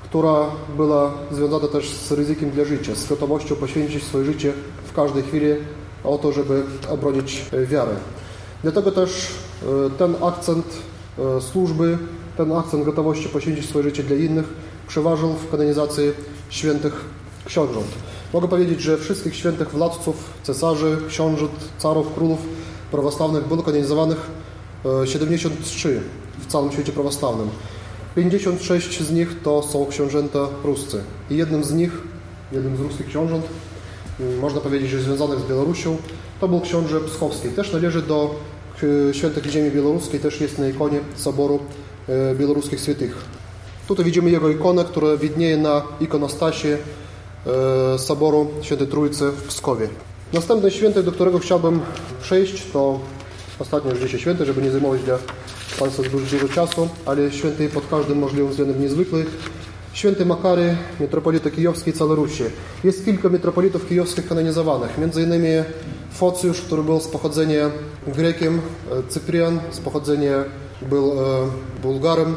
[0.03, 0.45] która
[0.77, 4.53] była związana też z ryzykiem dla życia, z gotowością poświęcić swoje życie
[4.85, 5.47] w każdej chwili
[6.03, 7.91] o to, żeby obronić wiarę.
[8.63, 9.27] Dlatego też
[9.97, 10.65] ten akcent
[11.39, 11.97] służby,
[12.37, 14.45] ten akcent gotowości poświęcić swoje życie dla innych
[14.87, 16.03] przeważył w kanonizacji
[16.49, 17.05] świętych
[17.45, 17.87] książąt.
[18.33, 22.39] Mogę powiedzieć, że wszystkich świętych władców, cesarzy, książąt, carów, królów
[22.91, 24.17] prawosławnych było kanonizowanych
[25.05, 26.01] 73
[26.39, 27.49] w całym świecie prawosławnym.
[28.15, 31.03] 56 z nich to są książęta ruscy.
[31.29, 31.91] I jednym z nich,
[32.51, 33.45] jednym z ruskich książąt,
[34.41, 35.97] można powiedzieć, że związanych z Białorusią,
[36.41, 37.49] to był książę Pskowski.
[37.49, 38.35] Też należy do
[39.11, 41.59] świętych ziemi białoruskiej, też jest na ikonie Soboru
[42.35, 43.17] Białoruskich Świętych.
[43.87, 46.77] Tutaj widzimy jego ikonę, która widnieje na ikonostasie
[47.97, 49.87] Soboru Świętej Trójcy w Pskowie.
[50.33, 51.79] Następny święty, do którego chciałbym
[52.21, 52.99] przejść, to
[53.59, 55.17] ostatnio już dzisiaj święty, żeby nie zajmować dla
[55.79, 59.25] Państwa zbyt dużo czasu, ale święty pod każdym możliwym względem niezwykły.
[59.99, 62.43] Święty Makary, metropolita kijowski i całej Rusi.
[62.83, 65.47] Jest kilka metropolitów kijowskich kanonizowanych, między innymi
[66.11, 67.71] Focjusz, który był z pochodzenia
[68.07, 68.61] Grekiem,
[69.09, 70.43] Cyprian z pochodzenia
[70.89, 71.11] był
[71.81, 72.35] Bułgarem.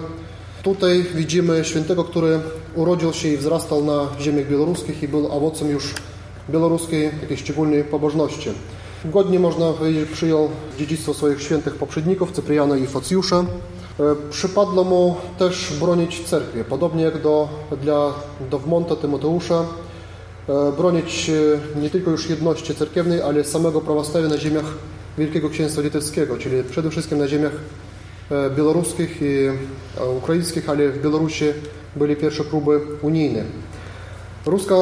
[0.63, 2.41] Tutaj widzimy świętego, który
[2.75, 5.95] urodził się i wzrastał na ziemiach białoruskich i był owocem już
[6.51, 8.51] białoruskiej jakiejś szczególnej pobożności.
[9.05, 10.49] Godnie, można powiedzieć, przyjął
[10.79, 13.45] dziedzictwo swoich świętych poprzedników, Cypriana i Focjusza.
[14.30, 17.48] Przypadło mu też bronić cerkwi, podobnie jak do,
[17.82, 18.12] dla
[18.50, 19.64] Dowmonta Tymoteusza,
[20.76, 21.30] bronić
[21.82, 24.64] nie tylko już jedności cerkiewnej, ale samego prawostawia na ziemiach
[25.18, 27.53] Wielkiego Księstwa Litewskiego, czyli przede wszystkim na ziemiach
[28.57, 29.48] białoruskich i
[30.18, 31.44] ukraińskich, ale w Białorusi
[31.96, 33.44] były pierwsze próby unijne.
[34.46, 34.74] Ruska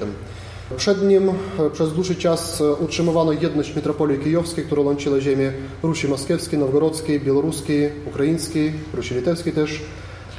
[0.76, 1.30] Przed nim
[1.72, 5.52] przez dłuższy czas utrzymywano jedność metropolii kijowskiej, która łączyła ziemię
[5.82, 9.80] Rusi Moskiewskiej, Nowgorodzkiej, Białoruskiej, Ukraińskiej, Rusi Litewskiej też,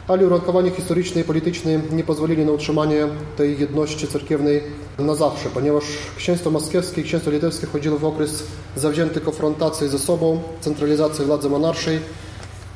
[0.07, 3.07] ale uwarunkowania historyczne i polityczne nie pozwolili na utrzymanie
[3.37, 4.61] tej jedności cerkiewnej
[4.99, 5.83] na zawsze, ponieważ
[6.17, 8.43] księstwo moskiewskie i księstwo litewskie chodziło w okres
[8.75, 11.99] zawziętej konfrontacji ze sobą, centralizacji władzy monarszej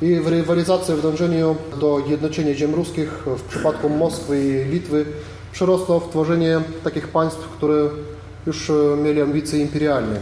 [0.02, 5.04] i w rywalizacji w dążeniu do jednoczenia ziem ruskich w przypadku Moskwy i Litwy
[5.52, 7.88] przerosło w tworzenie takich państw, które
[8.46, 8.72] już
[9.02, 10.20] mieli ambicje imperialne.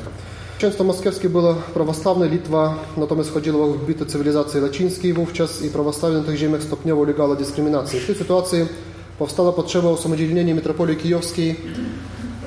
[0.59, 6.23] Księstwo moskiewskie było prawosławne, Litwa natomiast chodziło w bity cywilizacji łacińskiej wówczas i prawosławie na
[6.23, 8.01] tych ziemiach stopniowo ulegała dyskryminacji.
[8.01, 8.59] W tej sytuacji
[9.19, 11.57] powstała potrzeba usamodzielnienia metropolii kijowskiej,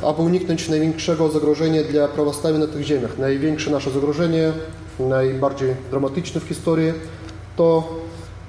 [0.02, 3.18] aby uniknąć największego zagrożenia dla prawosławia na tych ziemiach.
[3.18, 4.52] Największe nasze zagrożenie,
[5.00, 6.94] najbardziej dramatyczne w historii,
[7.56, 7.90] to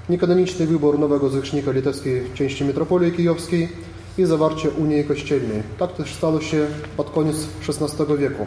[0.09, 3.69] niekanoniczny wybór nowego zwierzchnika litewskiej części metropolii kijowskiej
[4.19, 5.63] i zawarcie Unii Kościelnej.
[5.79, 6.67] Tak też stało się
[6.97, 7.37] pod koniec
[7.69, 8.47] XVI wieku.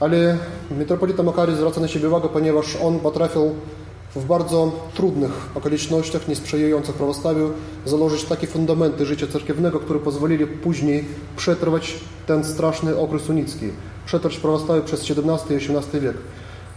[0.00, 0.38] Ale
[0.70, 3.54] metropolita Makary zwraca na siebie uwagę, ponieważ on potrafił
[4.16, 7.50] w bardzo trudnych okolicznościach, niesprzyjających prawostawiu,
[7.86, 11.04] założyć takie fundamenty życia cerkiewnego, które pozwolili później
[11.36, 11.94] przetrwać
[12.26, 13.66] ten straszny okres unicki,
[14.06, 16.16] przetrwać prawostawiu przez XVII i XVIII wiek.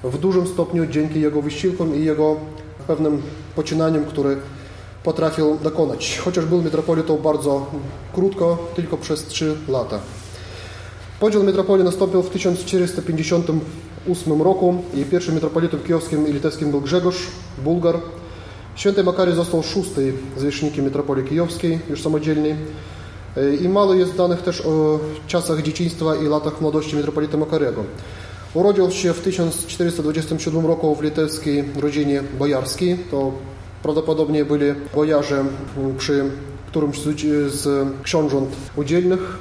[0.03, 2.35] W dużym stopniu dzięki jego wysiłkom i jego
[2.87, 3.21] pewnym
[3.55, 4.35] poczynaniom, które
[5.03, 6.19] potrafił dokonać.
[6.23, 7.65] Chociaż był metropolitą bardzo
[8.13, 9.99] krótko, tylko przez trzy lata.
[11.19, 17.27] Podział metropolii nastąpił w 1458 roku i pierwszym metropolitą kijowskim i litewskim był Grzegorz,
[17.63, 17.99] Bułgar.
[18.75, 22.55] Święty Makary został szóstym zwierzchnikiem metropolii kijowskiej, już samodzielnej.
[23.61, 27.83] I mało jest danych też o czasach dzieciństwa i latach młodości metropolita Makarego.
[28.53, 32.97] Urodził się w 1427 roku w litewskiej rodzinie bojarskiej.
[33.11, 33.31] To
[33.83, 35.45] prawdopodobnie byli bojarze
[35.97, 36.25] przy
[36.67, 36.99] którymś
[37.47, 39.37] z książąt udzielnych,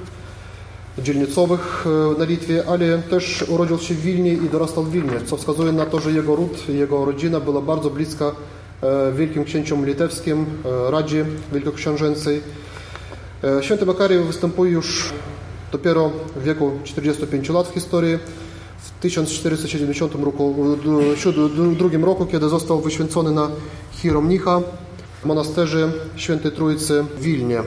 [0.99, 1.85] dzielnicowych
[2.19, 5.87] na Litwie, ale też urodził się w Wilnie i dorastał w Wilnie, co wskazuje na
[5.87, 8.33] to, że jego ród, jego rodzina była bardzo bliska
[9.15, 10.47] wielkim księciom litewskim,
[10.91, 12.41] Radzie Wielkoksiążęcej.
[13.61, 15.13] Święty Makary występuje już
[15.73, 18.19] dopiero w wieku 45 lat w historii.
[18.83, 20.77] W 1470 roku,
[21.79, 23.49] drugim roku, kiedy został wyświęcony na
[23.93, 24.61] hieromnicha
[25.23, 27.63] w monasterze Świętej Trójcy w Wilnie.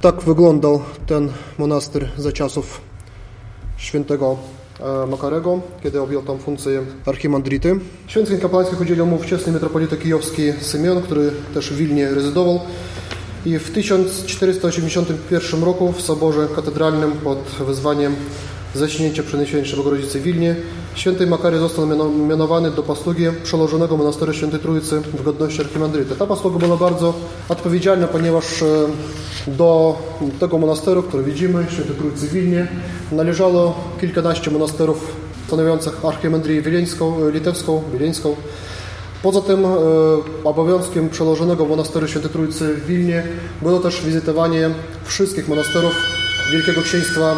[0.00, 2.80] Tak wyglądał ten monaster za czasów
[3.76, 4.36] świętego
[5.08, 7.80] Makarego, kiedy objął tam funkcję archimandrity.
[8.06, 12.60] Święceń kapłańskich udzielił mu wczesny metropolita kijowski Symion, który też w Wilnie rezydował.
[13.46, 18.16] I w 1481 roku w soborze katedralnym pod wezwaniem
[18.76, 20.56] zaśnięcia Przenajświętszej Bogorodzicy w Wilnie,
[20.94, 21.86] święty Makary został
[22.28, 26.14] mianowany do posługi przełożonego monasteru Świętej Trójcy w godności archimandryta.
[26.14, 27.14] Ta posługa była bardzo
[27.48, 28.44] odpowiedzialna, ponieważ
[29.46, 29.98] do
[30.40, 32.66] tego monasteru, który widzimy, Świętej Trójcy Wilnie,
[33.12, 35.16] należało kilkanaście monasterów
[35.46, 38.36] stanowiących archimandrię wileńską, litewską, wileńską.
[39.22, 39.68] Poza tym e,
[40.44, 43.22] obowiązkiem przełożonego monasteru Świętej Trójcy w Wilnie
[43.62, 44.70] było też wizytowanie
[45.04, 45.94] wszystkich monasterów
[46.52, 47.36] Wielkiego Księstwa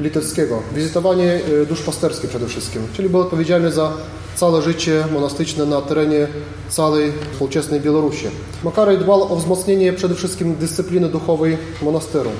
[0.00, 0.62] Litewskiego.
[0.74, 3.92] Wizytowanie e, duszpasterskie przede wszystkim, czyli był odpowiedzialny za
[4.34, 6.28] całe życie monastyczne na terenie
[6.68, 8.26] całej współczesnej Białorusi.
[8.64, 12.30] Makaraj dbał o wzmocnienie przede wszystkim dyscypliny duchowej monasteru.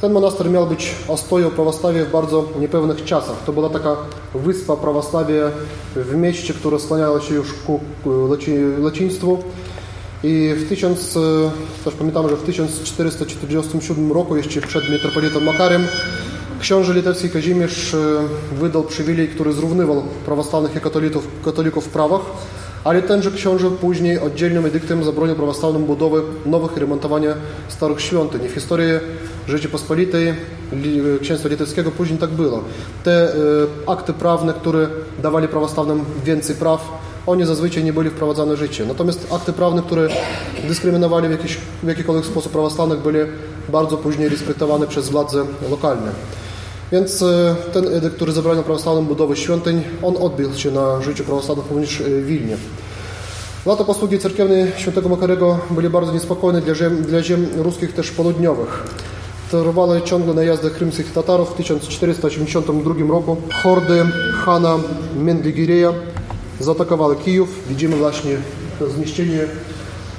[0.00, 3.36] Ten monaster miał być ostoją prawosławia w bardzo niepewnych czasach.
[3.46, 3.96] To była taka
[4.34, 5.50] wyspa prawosławia
[5.96, 7.80] w mieście, które skłaniało się już ku
[8.80, 9.38] łaciństwu.
[10.22, 11.18] I w 1000,
[11.84, 15.86] też pamiętam, że w 1447 roku, jeszcze przed metropolitą Makarem,
[16.60, 17.96] książę litewski Kazimierz
[18.52, 20.80] wydał przywilej, który zrównywał prawosławnych i
[21.44, 22.20] katolików, w prawach
[22.84, 27.34] ale tenże książę później oddzielnym edyktem zabronił prawosławną budowę nowych i remontowania
[27.68, 28.48] starych świątyń.
[28.48, 28.90] W historii
[29.48, 30.34] Rzeczypospolitej
[31.22, 32.62] Księstwa Litewskiego później tak było.
[33.04, 33.32] Te
[33.86, 34.88] akty prawne, które
[35.22, 36.88] dawali prawosławnym więcej praw,
[37.26, 38.84] oni zazwyczaj nie byli wprowadzane w życie.
[38.86, 40.08] Natomiast akty prawne, które
[40.68, 43.18] dyskryminowali w, jakiś, w jakikolwiek sposób prawosławnych, byli
[43.68, 46.12] bardzo później respektowane przez władze lokalne.
[46.92, 47.24] Więc
[47.72, 52.26] ten edykt, który zabraniał prawosławną budowę świątyń, on odbił się na życiu prawosławnych również w
[52.26, 52.56] Wilnie.
[53.66, 58.84] Lata posługi cerkiewnej świętego Makarego byli bardzo niespokojne dla ziem, dla ziem ruskich też południowych.
[59.50, 61.50] Trwały ciągle najazdy krymskich Tatarów.
[61.50, 64.04] W 1482 roku hordy
[64.44, 64.78] Hana
[65.16, 65.92] Mendigireja
[66.60, 67.68] zaatakowały Kijów.
[67.68, 68.36] Widzimy właśnie
[68.78, 69.40] to zmieścienie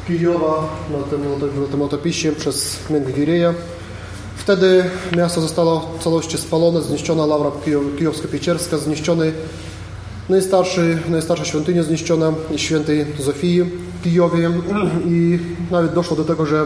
[0.07, 1.21] Kijowa na tym,
[1.61, 3.53] na tym otopisie przez Mendigireja.
[4.37, 4.83] Wtedy
[5.17, 7.51] miasto zostało w całości spalone, zniszczona Laura
[7.97, 9.33] Kijowsko-Pieczerska, zniszczony
[10.29, 14.51] najstarszy, najstarsza świątynia zniszczona świętej Zofii w Kijowie
[15.05, 15.39] i
[15.71, 16.65] nawet doszło do tego, że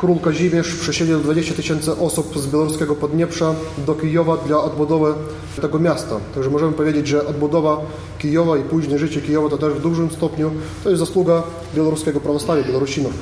[0.00, 3.54] król Kazimierz przesiedlił 20 tysięcy osób z białoruskiego Podnieprza
[3.86, 5.14] do Kijowa dla odbudowy
[5.60, 6.16] tego miasta.
[6.34, 7.80] Także możemy powiedzieć, że odbudowa
[8.18, 10.50] Kijowa i później życie Kijowa to też w dużym stopniu
[10.84, 11.42] to jest zasługa
[11.74, 13.12] białoruskiego prawosławia, Białorusinów.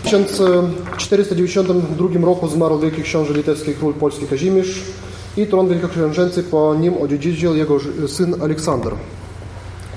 [0.00, 4.82] W 1492 roku zmarł wielki książę litewski król polski Kazimierz
[5.36, 8.94] i tron wielkoksiążęcy po nim odziedziczył jego syn Aleksander.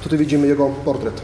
[0.04, 1.22] Tutaj widzimy jego portret.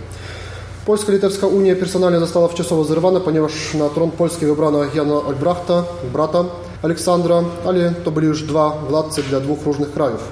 [0.85, 5.83] Polsko-Litewska Unia personalnie została wczesowo zerwana, ponieważ na tron Polski wybrano Jana Albrechta,
[6.13, 6.43] brata
[6.81, 10.31] Aleksandra, ale to byli już dwa władcy dla dwóch różnych krajów.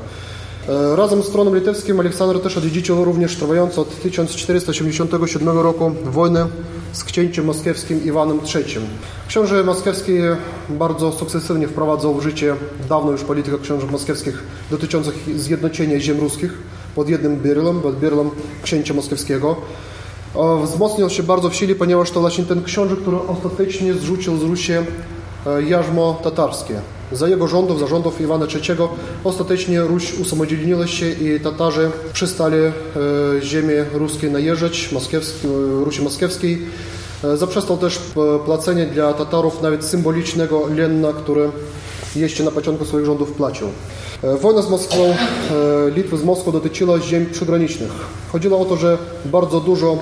[0.95, 6.47] Razem z tronem litewskim Aleksander też odziedziczył również trwającą od 1487 roku wojnę
[6.91, 8.75] z księciem moskiewskim Iwanem III.
[9.27, 10.13] Książę moskiewski
[10.69, 12.55] bardzo sukcesywnie wprowadzał w życie
[12.89, 16.53] dawno już politykę książąt moskiewskich dotyczących zjednoczenia ziem ruskich
[16.95, 18.29] pod jednym bierlem, pod bierlem
[18.63, 19.55] księcia moskiewskiego.
[20.63, 24.73] Wzmocnił się bardzo w sile, ponieważ to właśnie ten książę, który ostatecznie zrzucił z Rusi
[25.67, 26.81] jarzmo tatarskie.
[27.11, 28.79] Za jego rządów, za rządów Iwana III
[29.23, 32.57] ostatecznie Ruś usamodzielniła się i Tatarzy przestali
[33.41, 34.89] ziemię ruskie najeżdżać,
[35.83, 36.61] Rusi Moskiewskiej.
[37.35, 37.99] Zaprzestał też
[38.45, 41.49] płacenie dla Tatarów nawet symbolicznego lenna, który
[42.15, 43.67] jeszcze na początku swoich rządów płacił.
[44.41, 45.15] Wojna z Moskwą,
[45.95, 47.91] Litwy z Moskwą dotyczyła ziem przygranicznych.
[48.31, 49.97] Chodziło o to, że bardzo dużo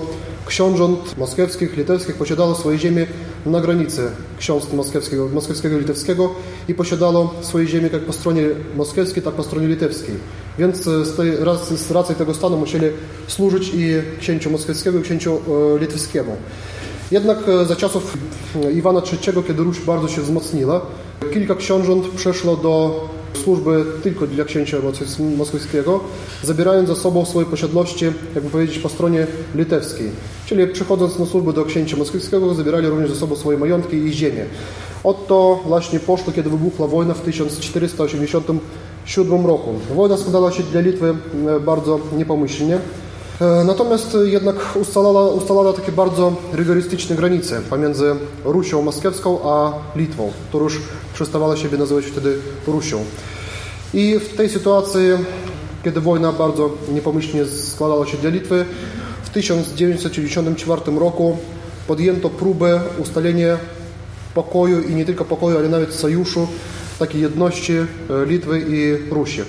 [0.46, 3.08] książąt moskiewskich, litewskich posiadało swoje ziemie
[3.46, 4.02] na granicy
[4.40, 6.34] ksiąstw moskiewskiego, moskiewskiego i litewskiego
[6.68, 8.44] i posiadało swoje ziemie jak po stronie
[8.76, 10.16] moskiewskiej, tak po stronie litewskiej.
[10.60, 11.32] Więc z, tej,
[11.78, 12.86] z racji tego stanu musieli
[13.28, 15.40] służyć i księciu moskiewskiego i księciu
[15.80, 16.36] litewskiemu.
[17.12, 17.38] Jednak
[17.68, 18.18] za czasów
[18.76, 20.82] Iwana III, kiedy Ruś bardzo się wzmocniła,
[21.34, 23.08] kilka książąt przeszło do
[23.38, 24.78] służby tylko dla księcia
[25.38, 26.00] moskiewskiego,
[26.44, 28.06] zabierając za sobą swoje posiadłości,
[28.36, 30.12] jakby powiedzieć, po stronie litewskiej.
[30.46, 34.46] Czyli przychodząc na służbę do księcia moskiewskiego, zabierali również ze sobą swoje majątki i ziemię.
[35.04, 39.74] Oto właśnie poszło, kiedy wybuchła wojna w 1487 roku.
[39.96, 41.16] Wojna składała się dla Litwy
[41.66, 42.80] bardzo niepomyślnie.
[43.66, 48.16] Natomiast jednak ustalała, ustalała takie bardzo rygorystyczne granice pomiędzy
[48.46, 50.82] Rusią moskiewską a Litwą, która już
[51.14, 52.38] przestawała siebie nazywać wtedy
[52.68, 53.06] Rusią.
[53.94, 55.02] I w tej sytuacji,
[55.84, 58.66] kiedy wojna bardzo niepomyślnie składała się dla Litwy,
[59.24, 61.38] w 1994 roku
[61.88, 63.58] podjęto próbę ustalenia
[64.34, 66.48] pokoju i nie tylko pokoju, ale nawet sojuszu,
[67.00, 67.74] takiej jedności
[68.26, 69.42] Litwy i Rusi.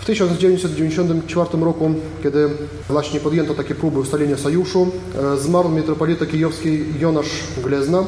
[0.00, 2.48] W 1994 roku, kiedy
[2.88, 4.90] właśnie podjęto takie próby ustalenia sojuszu,
[5.38, 7.30] zmarł metropolita kijowski Jonasz
[7.64, 8.04] Glezna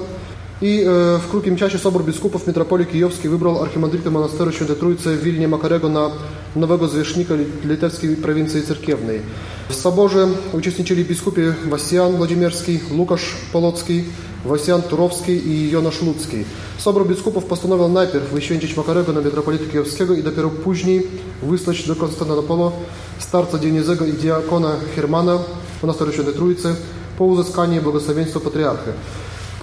[0.62, 0.84] I e,
[1.18, 5.88] w krótkim czasie Sobór Biskupów Metropolii Kijowskiej wybrał archimandrytę monasteru Świętej Trójcy w Wilnie Makarego
[5.88, 6.10] na
[6.56, 9.20] nowego zwierzchnika litewskiej prowincji cerkiewnej.
[9.68, 14.04] W soborze uczestniczyli biskupi Wasjan Władimierski, Łukasz Polocki,
[14.44, 16.44] Wasjan Turowski i Jonasz Ludzki.
[16.78, 21.06] Sobór biskupów postanowił najpierw wyświęcić Makarego na metropolitę kijowskiego i dopiero później
[21.42, 22.72] wysłać do Konstantynopolu
[23.18, 25.38] starca Dionizego i diakona Hermana
[25.82, 26.74] monasteru Świętej Trójcy
[27.18, 28.92] po uzyskaniu błogosławieństwa patriarchy.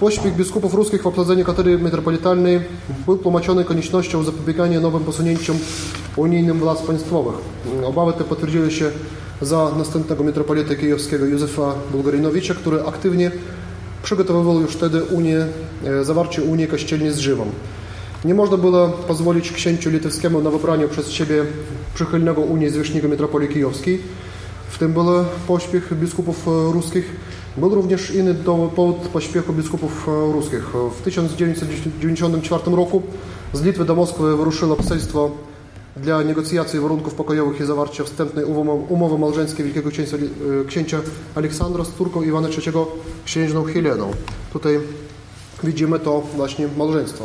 [0.00, 2.60] Pośpiech biskupów ruskich w obsadzeniu katedry metropolitalnej
[3.06, 5.58] był tłumaczony koniecznością zapobiegania nowym posunięciom
[6.16, 7.34] unijnym władz państwowych.
[7.84, 8.90] Obawy te potwierdziły się
[9.42, 13.30] za następnego metropolity kijowskiego Józefa Bulgarinowicza, który aktywnie
[14.02, 15.46] przygotowywał już wtedy Unię,
[16.02, 17.48] zawarcie Unii Kościelnej z Rzymem.
[18.24, 21.44] Nie można było pozwolić księciu litewskiemu na wybranie przez siebie
[21.94, 24.02] przychylnego Unii zwierzchnika metropolii kijowskiej.
[24.70, 25.04] W tym był
[25.46, 27.16] pośpiech biskupów ruskich.
[27.56, 28.34] Był również inny
[28.76, 30.64] powód pośpiechu biskupów ruskich.
[30.98, 33.02] W 1994 roku
[33.52, 35.30] z Litwy do Moskwy wyruszyło poselstwo
[35.96, 38.44] dla negocjacji warunków pokojowych i zawarcia wstępnej
[38.88, 40.16] umowy małżeńskiej Wielkiego Księcia,
[40.66, 41.00] księcia
[41.34, 42.72] Aleksandra z córką Iwana III,
[43.24, 44.10] księżną Heleną.
[44.52, 44.80] Tutaj
[45.64, 47.24] widzimy to właśnie małżeństwo.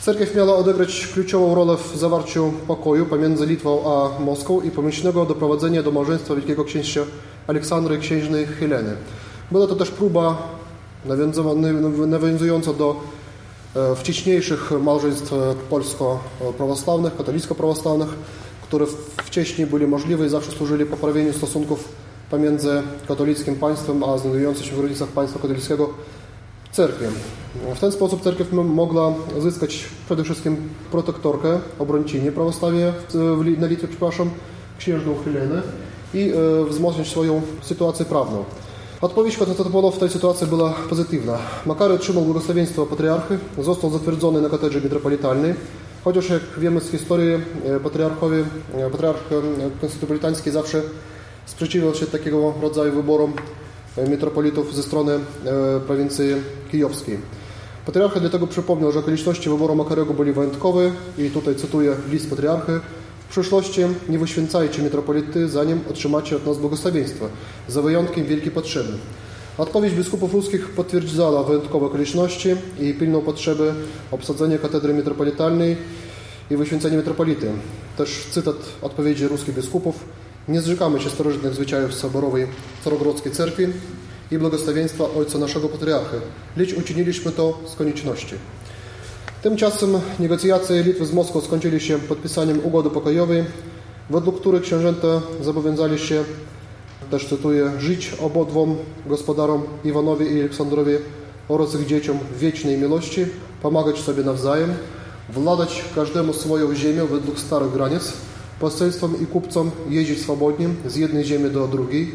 [0.00, 5.82] Cerkiew miała odegrać kluczową rolę w zawarciu pokoju pomiędzy Litwą a Moskwą i pomyślnego doprowadzenia
[5.82, 7.00] do małżeństwa Wielkiego Księcia
[7.46, 8.96] Aleksandry i księżnej Heleny.
[9.50, 10.48] Była to też próba
[12.06, 12.96] nawiązująca do
[13.96, 15.32] wcześniejszych małżeństw
[15.70, 18.08] polsko-prawosławnych, katolicko-prawosławnych,
[18.62, 18.86] które
[19.16, 21.88] wcześniej były możliwe i zawsze służyli poprawieniu stosunków
[22.30, 25.90] pomiędzy katolickim państwem a znajdującym się w granicach państwa katolickiego
[26.72, 27.06] cerkwią.
[27.74, 30.56] W ten sposób cerkiew mogła zyskać przede wszystkim
[30.90, 32.92] protektorkę, obrończynię prawosławia
[33.58, 34.30] na Litwie, przepraszam,
[34.78, 35.62] księżną Helenę
[36.14, 36.32] i
[36.68, 38.44] wzmocnić swoją sytuację prawną.
[39.00, 41.38] Odpowiedź Konstantynopolu w tej sytuacji była pozytywna.
[41.66, 45.54] Makary otrzymał błogosławieństwo patriarchy, został zatwierdzony na katedrze metropolitalnej,
[46.04, 47.38] chociaż jak wiemy z historii
[47.82, 48.44] patriarchowie,
[48.92, 49.28] patriarch
[49.80, 50.82] konstantynopolitański zawsze
[51.46, 53.32] sprzeciwiał się takiego rodzaju wyborom
[53.96, 55.18] metropolitów ze strony
[55.86, 56.26] prowincji
[56.70, 57.18] kijowskiej.
[57.86, 62.80] Patriarcha dlatego przypomniał, że okoliczności wyboru Makarego byli wyjątkowe i tutaj cytuję list patriarchy
[63.30, 67.28] w przyszłości nie wyświęcajcie metropolity, zanim otrzymacie od nas błogosławieństwo,
[67.68, 68.92] za wyjątkiem wielkiej potrzeby.
[69.58, 72.48] Odpowiedź biskupów ruskich potwierdzała wyjątkowe okoliczności
[72.80, 73.74] i pilną potrzebę
[74.10, 75.76] obsadzenia katedry metropolitalnej
[76.50, 77.50] i wyświęcenia metropolity.
[77.96, 80.04] Też cytat odpowiedzi ruskich biskupów.
[80.48, 82.46] Nie zrzekamy się starożytnych zwyczajów soborowej
[82.80, 83.66] Starogrodzkiej Cerkwi
[84.30, 86.16] i błogosławieństwa Ojca naszego Patriarchy,
[86.56, 88.34] lecz uczyniliśmy to z konieczności.
[89.42, 93.44] Tymczasem negocjacje Litwy z Moskwą skończyły się podpisaniem ugody pokojowej,
[94.10, 96.24] według której książęta zobowiązali się,
[97.10, 98.76] też cytuję, żyć obodwom
[99.06, 100.92] gospodarom Iwanowi i Aleksandrowi
[101.48, 103.26] oraz ich dzieciom w wiecznej miłości,
[103.62, 104.74] pomagać sobie nawzajem,
[105.28, 108.12] władać każdemu swoją ziemię według starych granic,
[108.58, 112.14] poselstwom i kupcom jeździć swobodnie z jednej ziemi do drugiej,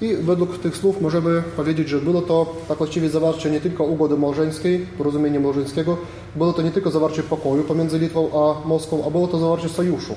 [0.00, 4.16] i według tych słów możemy powiedzieć, że było to tak właściwie zawarcie nie tylko ugody
[4.16, 5.96] małżeńskiej, porozumienia małżeńskiego,
[6.36, 10.14] było to nie tylko zawarcie pokoju pomiędzy Litwą a Moskwą, a było to zawarcie sojuszu.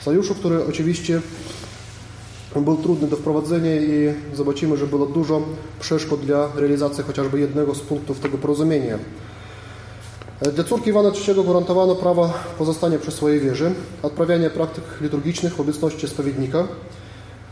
[0.00, 1.20] Sojuszu, który oczywiście
[2.56, 5.42] był trudny do wprowadzenia i zobaczymy, że było dużo
[5.80, 8.98] przeszkód dla realizacji chociażby jednego z punktów tego porozumienia.
[10.54, 13.72] Dla córki Iwana III gwarantowano prawo pozostania przy swojej wierze,
[14.02, 16.68] odprawiania praktyk liturgicznych w obecności spowiednika,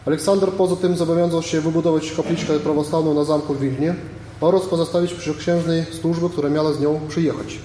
[0.07, 3.95] Aleksander poza tym zobowiązał się wybudować kapliczkę prawosławną na zamku w Wilnie
[4.41, 7.59] oraz pozostawić przy księżnej służby, która miała z nią przyjechać.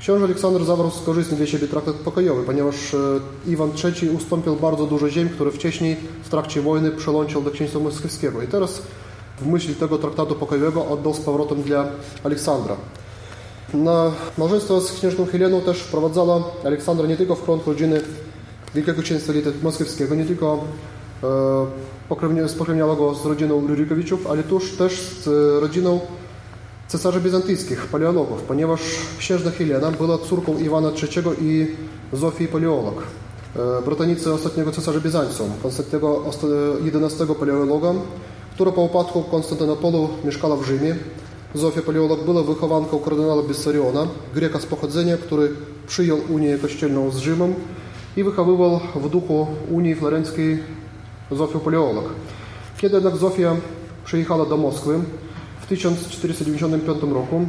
[0.00, 2.96] Książę Aleksander zawarł skorzystny dla siebie traktat pokojowy, ponieważ
[3.46, 8.42] Iwan III ustąpił bardzo dużo ziem, które wcześniej w trakcie wojny przelącił do księstwa moskiewskiego.
[8.42, 8.82] I teraz
[9.40, 11.86] w myśl tego traktatu pokojowego oddał z powrotem dla
[12.24, 12.76] Aleksandra.
[13.74, 18.00] Na małżeństwo z księżną Heleną też wprowadzała Aleksandra nie tylko w krąg rodziny
[18.74, 19.32] Wielkiego Księstwa
[19.62, 20.64] Moskiewskiego, nie tylko
[22.48, 25.26] spokrewniała go z rodziną Rurykowiczów, ale tuż też z
[25.62, 26.00] rodziną
[26.88, 28.80] cesarzy bizantyjskich, paleologów, ponieważ
[29.18, 31.66] księżna Helena była córką Iwana III i
[32.12, 33.02] Zofii Paleolog,
[33.84, 36.24] bratanicy ostatniego cesarza Bizancjum, Konstantego
[37.04, 37.94] XI paleologa,
[38.54, 40.96] która po upadku Konstantynopolu mieszkała w Rzymie.
[41.54, 45.50] Zofia Paleolog była wychowanką kardynała Bessariona, Greka z pochodzenia, który
[45.86, 47.54] przyjął Unię Kościelną z Rzymem
[48.16, 50.58] i wychowywał w duchu Unii Florenckiej
[51.36, 52.04] Zofię Paleolog.
[52.76, 53.56] Kiedy jednak Zofia
[54.04, 55.00] przyjechała do Moskwy
[55.60, 57.46] w 1495 roku,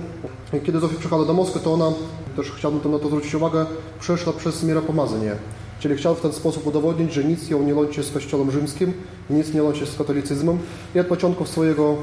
[0.64, 1.91] kiedy Zofia przyjechała do Moskwy, to ona,
[2.35, 3.65] też chciałbym na to zwrócić uwagę,
[3.99, 5.35] przeszła przez miropomazanie.
[5.80, 8.93] Czyli chciał w ten sposób udowodnić, że nic ją nie łączy z Kościołem Rzymskim,
[9.30, 10.57] nic nie łączy z katolicyzmem
[10.95, 11.95] i od początku swojego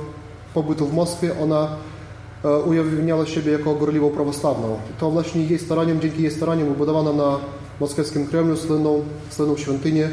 [0.54, 1.68] pobytu w Moskwie ona
[2.44, 4.78] e, ujawniała siebie jako gorliwą prawosławną.
[4.98, 7.38] To właśnie jej staraniem, dzięki jej staraniom wybudowano na
[7.80, 10.10] moskiewskim Kremlu słynną, słynną świątynię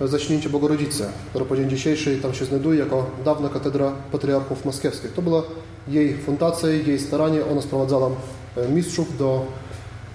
[0.00, 5.12] Zaśnięcie Bogorodzice, która po dzień dzisiejszy tam się znajduje jako dawna katedra patriarchów moskiewskich.
[5.12, 5.42] To była
[5.88, 7.40] jej fundacja, jej staranie.
[7.52, 8.10] Ona sprowadzała
[8.56, 9.46] e, mistrzów do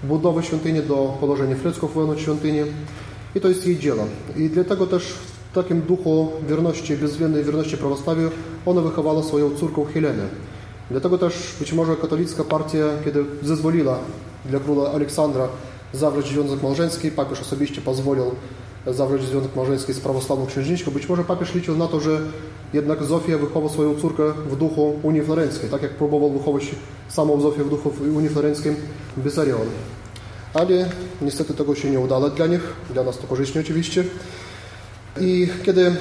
[0.04, 2.60] budowy świątyni, do położenia fresków wewnątrz świątyni.
[3.34, 4.04] I to jest jej dzieło.
[4.36, 5.04] I dlatego też
[5.50, 8.30] w takim duchu wierności, bezwzględnej wierności prawosławiu
[8.66, 10.26] ona wychowała swoją córką Helenę.
[10.90, 13.98] Dlatego też być może katolicka partia, kiedy zezwoliła
[14.44, 15.48] dla króla Aleksandra
[15.92, 18.24] zawrzeć związek małżeński, papież osobiście pozwolił
[18.86, 20.90] zawrzeć związek małżeński z prawosławną księżniczką.
[20.90, 22.20] Być może papież liczył na to, że
[22.72, 26.74] jednak Zofia wychowa swoją córkę w duchu Unii Florenckiej, tak jak próbował wychować
[27.08, 28.76] samą Zofię w duchu Unii Florenckiej
[29.16, 29.66] Bessarion.
[30.54, 30.90] Ale
[31.22, 32.60] niestety tego się nie udało dla nich,
[32.94, 34.04] dla nas to korzystnie oczywiście.
[35.20, 35.94] I kiedy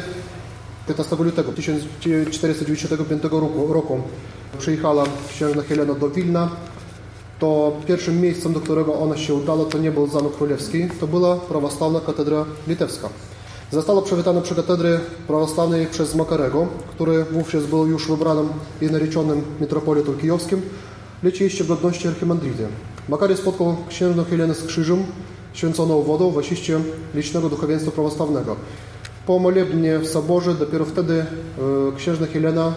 [0.88, 4.02] 15 lutego 1495 roku, roku
[4.58, 6.50] przyjechała księżna Helena do Wilna,
[7.42, 11.36] to pierwszym miejscem, do którego ona się udała, to nie był Zamek Królewski, to była
[11.36, 13.10] prawosławna katedra litewska.
[13.72, 18.50] Została przywitana przy katedry prawosławnej przez Makarego, który wówczas był już wybranym
[18.82, 20.62] i narzeczonym metropolitą kijowskim,
[21.24, 22.68] lecz jeszcze w godności archimandryty.
[23.10, 25.04] Makary spotkał księżną Helenę z krzyżem,
[25.54, 26.80] święconą wodą w asyście
[27.16, 28.56] licznego duchowieństwa prawosławnego.
[29.26, 31.26] Po molebnie w soborze dopiero wtedy e,
[31.98, 32.74] księżna Helena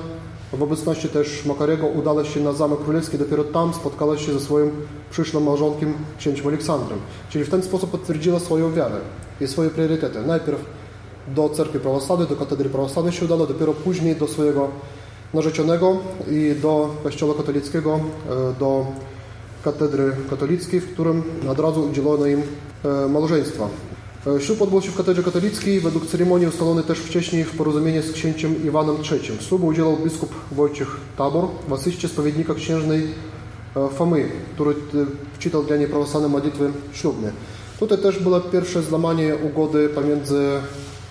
[0.56, 4.70] w obecności też Makarego udała się na Zamek Królewski, dopiero tam spotkała się ze swoim
[5.10, 6.98] przyszłym małżonkiem, księciem Aleksandrem.
[7.30, 8.96] Czyli w ten sposób potwierdziła swoją wiarę
[9.40, 10.22] i swoje priorytety.
[10.26, 10.64] Najpierw
[11.28, 14.68] do cerkwi prawosławnej, do katedry prawosławnej się udała, dopiero później do swojego
[15.34, 15.96] narzeczonego
[16.30, 18.86] i do kościoła katolickiego, e, do
[19.64, 22.42] katedry katolickiej, w którym od razu udzielono im
[22.84, 23.68] e, małżeństwa.
[24.26, 28.12] E, ślub odbył się w katedrze katolickiej, według ceremonii ustalony też wcześniej w porozumieniu z
[28.12, 29.38] księciem Iwanem III.
[29.40, 33.06] Ślubu udzielał biskup Wojciech Tabor w asyście spowiednika księżnej
[33.92, 34.74] Fomy, który
[35.34, 37.32] wczytał dla niej prawosławne modlitwy ślubne.
[37.78, 40.50] Tutaj też było pierwsze złamanie ugody pomiędzy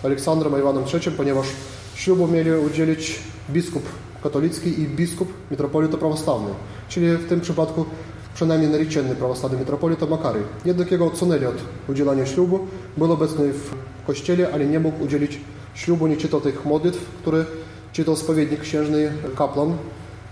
[0.04, 1.48] Aleksandrem a Iwanem III, ponieważ
[1.96, 3.20] ślubu mieli udzielić
[3.50, 3.84] biskup
[4.24, 6.50] katolicki i biskup metropolita prawosławny.
[6.90, 7.86] Czyli w tym przypadku
[8.34, 11.56] przynajmniej nariczenny prawosławny metropolita Makary, jednak jego odsunęli od
[11.90, 12.60] udzielania ślubu,
[12.98, 13.72] był obecny w
[14.08, 15.40] kościele, ale nie mógł udzielić
[15.74, 17.46] ślubu, nie czytał tych modlitw, które
[17.94, 19.74] czytał spowiednik księżny kaplan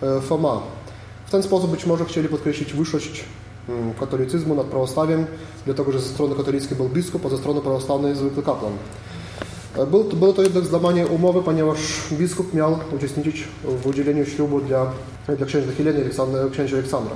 [0.03, 0.61] e, Foma.
[1.25, 3.23] W ten sposób być może chcieli podkreślić wyższość
[3.69, 5.25] mm, katolicyzmu nad prawosławiem,
[5.65, 8.71] dlatego że ze strony katolickiej był biskup, a ze strony prawosławnej zwykły kaplan.
[9.77, 11.79] E, był, było to jednak złamanie umowy, ponieważ
[12.11, 13.47] biskup miał uczestniczyć
[13.83, 14.91] w udzieleniu ślubu dla,
[15.37, 17.15] dla księżny Heleny i księcia Aleksandra.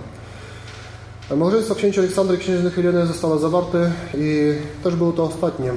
[1.32, 4.54] Małżeństwo księcia Aleksandra i księżny Heleny zostało zawarte i
[4.84, 5.72] też było to ostatnie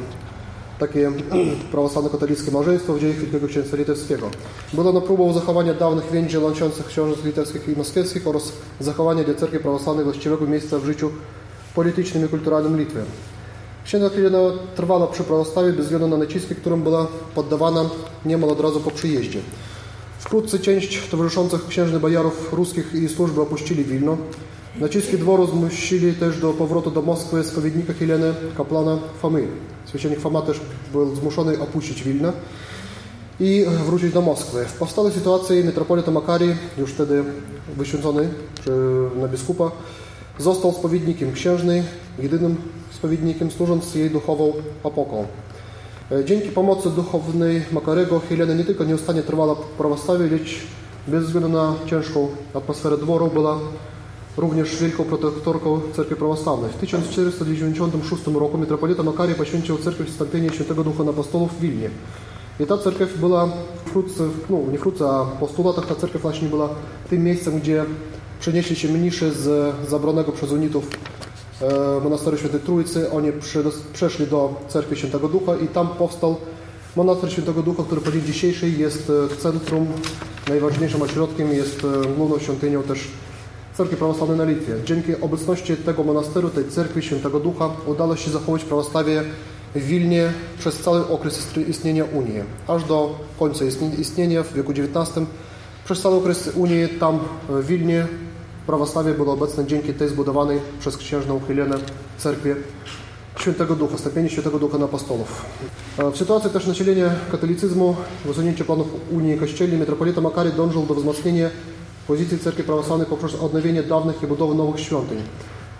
[0.78, 1.12] takie
[1.72, 4.30] prawosławno-katolickie małżeństwo w dziejach Wielkiego Księstwa Litewskiego.
[4.72, 9.58] Było ono próbą zachowania dawnych więzi łączących książąt litewskich i moskiewskich oraz zachowania dla cerkwi
[9.58, 11.10] prawosławnej właściwego miejsca w życiu
[11.74, 13.02] politycznym i kulturalnym Litwy.
[13.84, 14.38] Księga Helena
[14.76, 17.84] trwała przy prawostawie bez względu na naciski, którym była poddawana
[18.24, 19.40] niemal od razu po przyjeździe.
[20.18, 24.16] Wkrótce część towarzyszących księżnych bajarów ruskich i służby opuścili Wilno.
[24.80, 29.46] Naciski dworu zmusili też do powrotu do Moskwy spowiednika Heleny, kaplana Fomy.
[29.88, 30.60] Święcienik Foma też
[30.92, 32.32] był zmuszony opuścić Wilno
[33.40, 34.64] i wrócić do Moskwy.
[34.64, 37.24] W powstałej sytuacji metropolita Makari, już wtedy
[37.76, 38.28] wyświęcony
[39.20, 39.70] na biskupa,
[40.38, 41.82] został spowiednikiem księżnej,
[42.18, 42.56] jedynym
[42.90, 44.52] spowiednikiem, służąc jej duchową
[44.82, 45.26] opoką.
[46.24, 50.60] Dzięki pomocy duchownej Makarego Helena nie tylko nieustannie trwała w prawostawie, lecz
[51.08, 53.58] bez względu na ciężką atmosferę dworu była
[54.38, 56.70] również wielką protektorką cerkwi prawosławnej.
[56.70, 61.90] W 1496 roku metropolita Makary poświęcił cerkiew wstąpienie Świętego Ducha na apostolów w Wilnie.
[62.60, 63.48] I ta cerkiew była
[63.84, 66.68] wkrótce, no nie wkrótce, a po 100 latach ta cerkiew właśnie była
[67.10, 67.84] tym miejscem, gdzie
[68.40, 70.90] przenieśli się mniszy z zabranego przez unitów
[72.04, 73.10] monasteru Świętej Trójcy.
[73.10, 73.32] Oni
[73.92, 76.36] przeszli do cerkwi Świętego Ducha i tam powstał
[76.96, 79.86] monaster Świętego Ducha, który po dzień dzisiejszy jest centrum,
[80.48, 81.86] najważniejszym ośrodkiem, jest
[82.16, 83.08] główną świątynią też
[83.78, 84.74] Cerkwi Prawosławnej na Litwie.
[84.84, 89.22] Dzięki obecności tego monasteru, tej cerkwi Świętego Ducha udało się zachować prawostawie
[89.74, 93.64] w Wilnie przez cały okres istnienia Unii, aż do końca
[93.98, 95.26] istnienia w wieku XIX.
[95.84, 97.18] Przez cały okres Unii tam
[97.48, 98.06] w Wilnie
[98.66, 101.76] prawoslawie było obecne dzięki tej zbudowanej przez księżną Helenę
[102.18, 102.56] cerkwie
[103.38, 105.46] Świętego Ducha, stępienie Świętego Ducha na apostolów.
[106.12, 111.50] W sytuacji też nasilenia katolicyzmu, w usunięciu planów Unii Kościelnej, metropolita Makary dążył do wzmocnienia
[112.08, 115.18] pozycji cerkwi prawosławnej poprzez odnowienie dawnych i budowę nowych świątyń.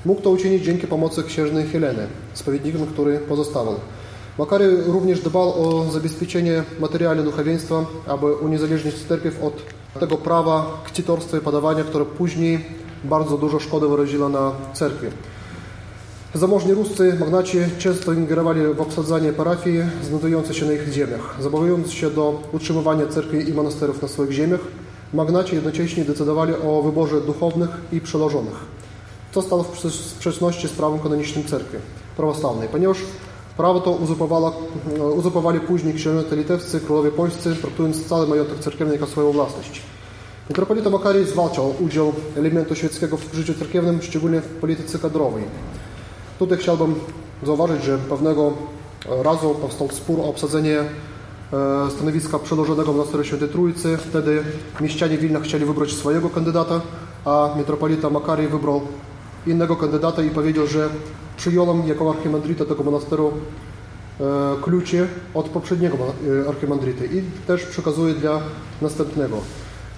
[0.04, 3.74] Mógł to uczynić dzięki pomocy księżnej Heleny, spowiednikiem, który pozostawał.
[4.38, 9.54] Makary również dbał o zabezpieczenie materiału duchowieństwa, aby uniezależnić cerkiew od
[10.00, 12.64] tego prawa kcitorstwa i podawania, które później
[13.04, 15.06] bardzo dużo szkody wyraziło na cerkwi.
[16.34, 21.36] Zamożni ruscy magnaci często ingerowali w obsadzanie parafii znajdujących się na ich ziemiach.
[21.40, 24.60] Zobowiązując się do utrzymywania cerkwi i monasterów na swoich ziemiach,
[25.14, 28.54] magnaci jednocześnie decydowali o wyborze duchownych i przełożonych,
[29.32, 31.76] co stało w sprzeczności z prawem kanonicznym cerkwi
[32.16, 32.98] prawosławnej, ponieważ
[33.56, 33.90] prawo to
[35.16, 39.82] uzurpowali później księżowie litewscy, królowie polscy, traktując cały majątek cerkiewny jako swoją własność.
[40.48, 45.44] Metropolita Makary zwalczał udział elementu świeckiego w życiu cerkiewnym, szczególnie w polityce kadrowej.
[46.38, 46.94] Tutaj chciałbym
[47.42, 48.52] zauważyć, że pewnego
[49.22, 50.84] razu powstał spór o obsadzenie
[51.90, 53.96] stanowiska przełożonego monasteru Świętej Trójcy.
[53.96, 54.44] Wtedy
[54.80, 56.80] mieścianie Wilna chcieli wybrać swojego kandydata,
[57.24, 58.80] a metropolita Makary wybrał
[59.46, 60.88] innego kandydata i powiedział, że
[61.36, 63.32] przyjąłem jako archimandrita tego monasteru
[64.62, 65.96] klucze od poprzedniego
[66.48, 68.40] archimandrity i też przekazuję dla
[68.82, 69.36] następnego.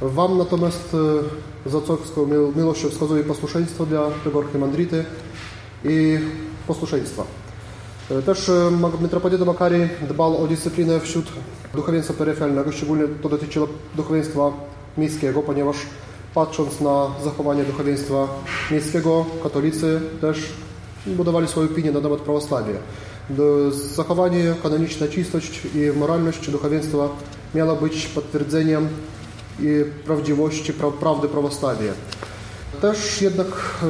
[0.02, 0.96] Wam natomiast
[1.66, 5.04] za cofską miłością wskazuję posłuszeństwo dla tego archimandrity
[5.84, 6.18] i
[6.66, 7.39] posłuszeństwa.
[8.26, 8.50] Też
[9.00, 11.24] metropolita Makary dbał o dyscyplinę wśród
[11.74, 14.52] duchowieństwa peryferalnego, szczególnie to dotyczyło duchowieństwa
[14.98, 15.76] miejskiego, ponieważ
[16.34, 18.28] patrząc na zachowanie duchowieństwa
[18.70, 20.52] miejskiego, katolicy też
[21.06, 22.74] budowali swoją opinię na temat prawosławia.
[23.94, 27.08] Zachowanie, kanoniczna czystość i moralność duchowieństwa
[27.54, 28.88] miało być potwierdzeniem
[30.04, 31.92] prawdziwości prawdy prawosławia.
[32.80, 33.46] Też jednak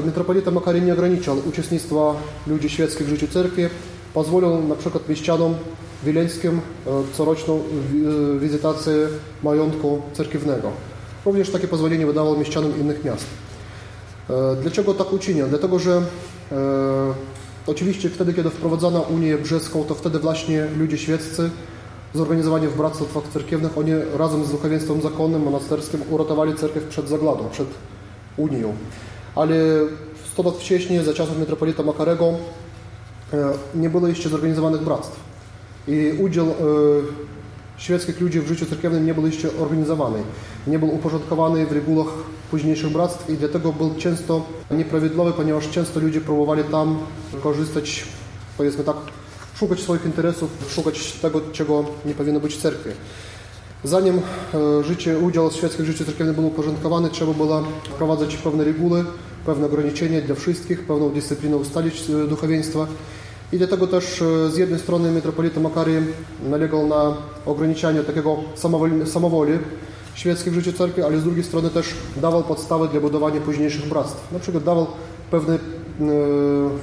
[0.07, 2.15] metropolita Makary nie ograniczał uczestnictwa
[2.47, 3.63] ludzi świeckich w życiu cerkwi,
[4.15, 5.55] pozwolił na przykład mieścianom
[6.05, 6.61] wileńskim
[7.13, 7.63] coroczną
[8.39, 8.93] wizytację
[9.43, 10.71] majątku cerkiewnego.
[11.27, 13.27] Również takie pozwolenie wydawał mieścianom innych miast.
[14.63, 15.47] Dlaczego tak uczynił?
[15.47, 16.03] Dlatego, że
[16.53, 17.15] e,
[17.67, 21.51] oczywiście wtedy, kiedy wprowadzono Unię Brzeską, to wtedy właśnie ludzie świeccy
[22.15, 27.69] zorganizowani w bractwach cerkiewnych, oni razem z duchowieństwem zakonnym, monasterskim uratowali cerkiew przed zagładą, przed
[28.37, 28.75] Unią.
[29.35, 29.55] Ale
[30.33, 32.35] 100 lat wcześniej, za czasów metropolita Makarego,
[33.75, 35.21] nie było jeszcze zorganizowanych bractw.
[35.89, 36.47] I udział
[37.77, 40.23] świeckich ludzi w życiu cerkiewnym nie był jeszcze organizowany.
[40.67, 42.09] Nie był uporządkowany w regułach
[42.51, 46.99] późniejszych bractw i dlatego był często nieprawidłowy, ponieważ często ludzie próbowali tam
[47.43, 48.05] korzystać,
[48.59, 48.97] powiedzmy tak,
[49.55, 52.91] szukać swoich interesów, szukać tego, czego nie powinno być w cerkwi.
[53.85, 54.21] Zanim
[54.83, 59.05] życie, udział świecki w życiu cerkiewnym był uporządkowany, trzeba było wprowadzać pewne reguły,
[59.47, 62.87] pewne ograniczenia dla wszystkich, pewną dyscyplinę ustalić duchowieństwa.
[63.53, 66.03] I dlatego też z jednej strony metropolita Makary
[66.43, 67.15] nalegał na
[67.47, 69.59] ograniczanie takiego samowoli, samowoli
[70.15, 74.33] świeckiej w życiu cerkwi, ale z drugiej strony też dawał podstawy dla budowania późniejszych bractw.
[74.33, 74.87] Na przykład dawał
[75.31, 75.59] pewne e,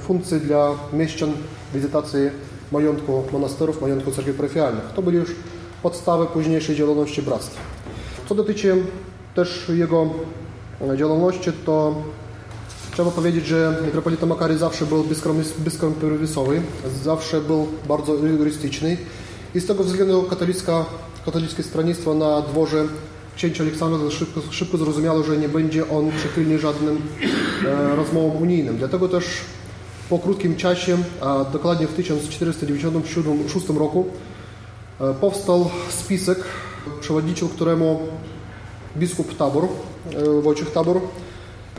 [0.02, 1.32] funkcje dla mieszczan
[1.74, 2.20] wizytacji
[2.72, 4.84] majątku monasterów, majątku cerkwi parafialnych.
[4.96, 5.30] To były już
[5.82, 7.56] podstawy późniejszej działalności bractw.
[8.28, 8.76] Co dotyczy
[9.34, 10.06] też jego
[10.96, 11.94] działalności, to
[12.98, 15.04] trzeba powiedzieć, że metropolita Makary zawsze był
[15.58, 16.62] bezkompromisowy,
[17.02, 18.96] zawsze był bardzo rygorystyczny
[19.54, 20.84] i z tego względu katolicka,
[21.24, 22.84] katolickie stronnictwo na dworze
[23.36, 27.02] księcia Aleksandra szybko, szybko zrozumiało, że nie będzie on przychylny żadnym
[27.66, 28.78] e, rozmowom unijnym.
[28.78, 29.24] Dlatego też
[30.10, 34.06] po krótkim czasie, a dokładnie w 1496 roku,
[35.00, 36.38] e, powstał spisek,
[37.00, 38.00] przewodniczył któremu
[38.96, 41.00] biskup Tabor, e, Wojciech Tabor,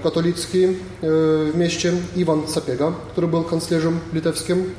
[0.03, 0.71] katolicki e,
[1.01, 4.73] w mieście, Iwan Sapiega, który był kanclerzem litewskim.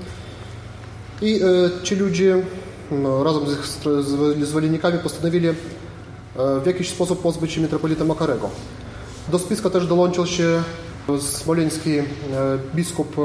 [1.23, 2.43] I e, ci ludzie
[2.91, 5.55] no, razem z, z zwolennikami postanowili e,
[6.63, 8.51] w jakiś sposób pozbyć się metropolita Makarego.
[9.29, 10.63] Do spiska też dołączył się
[11.21, 11.91] smoleński
[12.75, 13.17] biskup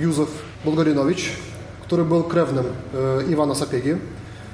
[0.00, 0.28] Józef
[0.64, 1.30] Bulgarinowicz,
[1.82, 2.64] który był krewnym
[3.30, 3.94] Iwana Sapiegi.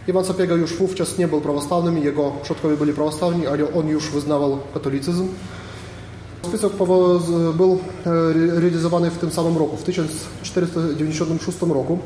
[0.08, 4.58] Iwan Sapiega już wówczas nie był prawosławnym, jego przodkowie byli prawosławni, ale on już wyznawał
[4.74, 5.28] katolicyzm.
[6.44, 6.72] Spisek
[7.56, 7.78] był
[8.60, 9.76] realizowany w tym samym roku.
[9.76, 11.98] W 1496 roku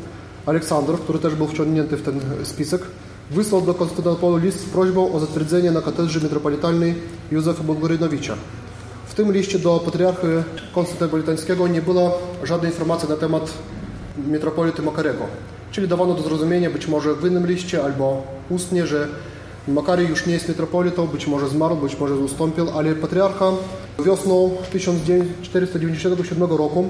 [0.47, 2.83] Aleksander, który też był wciągnięty w ten spisek,
[3.31, 6.95] wysłał do Konstantynopolu list z prośbą o zatwierdzenie na katedrze metropolitalnej
[7.31, 8.35] Józefa Bulgarynowicza.
[9.07, 10.43] W tym liście do patriarchy
[10.75, 13.55] konstantynopolitańskiego nie było żadnej informacji na temat
[14.29, 15.25] metropolity Makarego.
[15.71, 19.09] Czyli dawano do zrozumienia, być może w innym liście albo ustnie, że
[19.69, 23.53] Makary już nie jest metropolitą, być może zmarł, być może ustąpił, ale patriarcha
[24.05, 26.89] wiosną 1497 roku,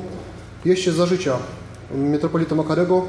[0.64, 1.36] jeszcze za życia
[1.94, 3.04] metropolita Makarego,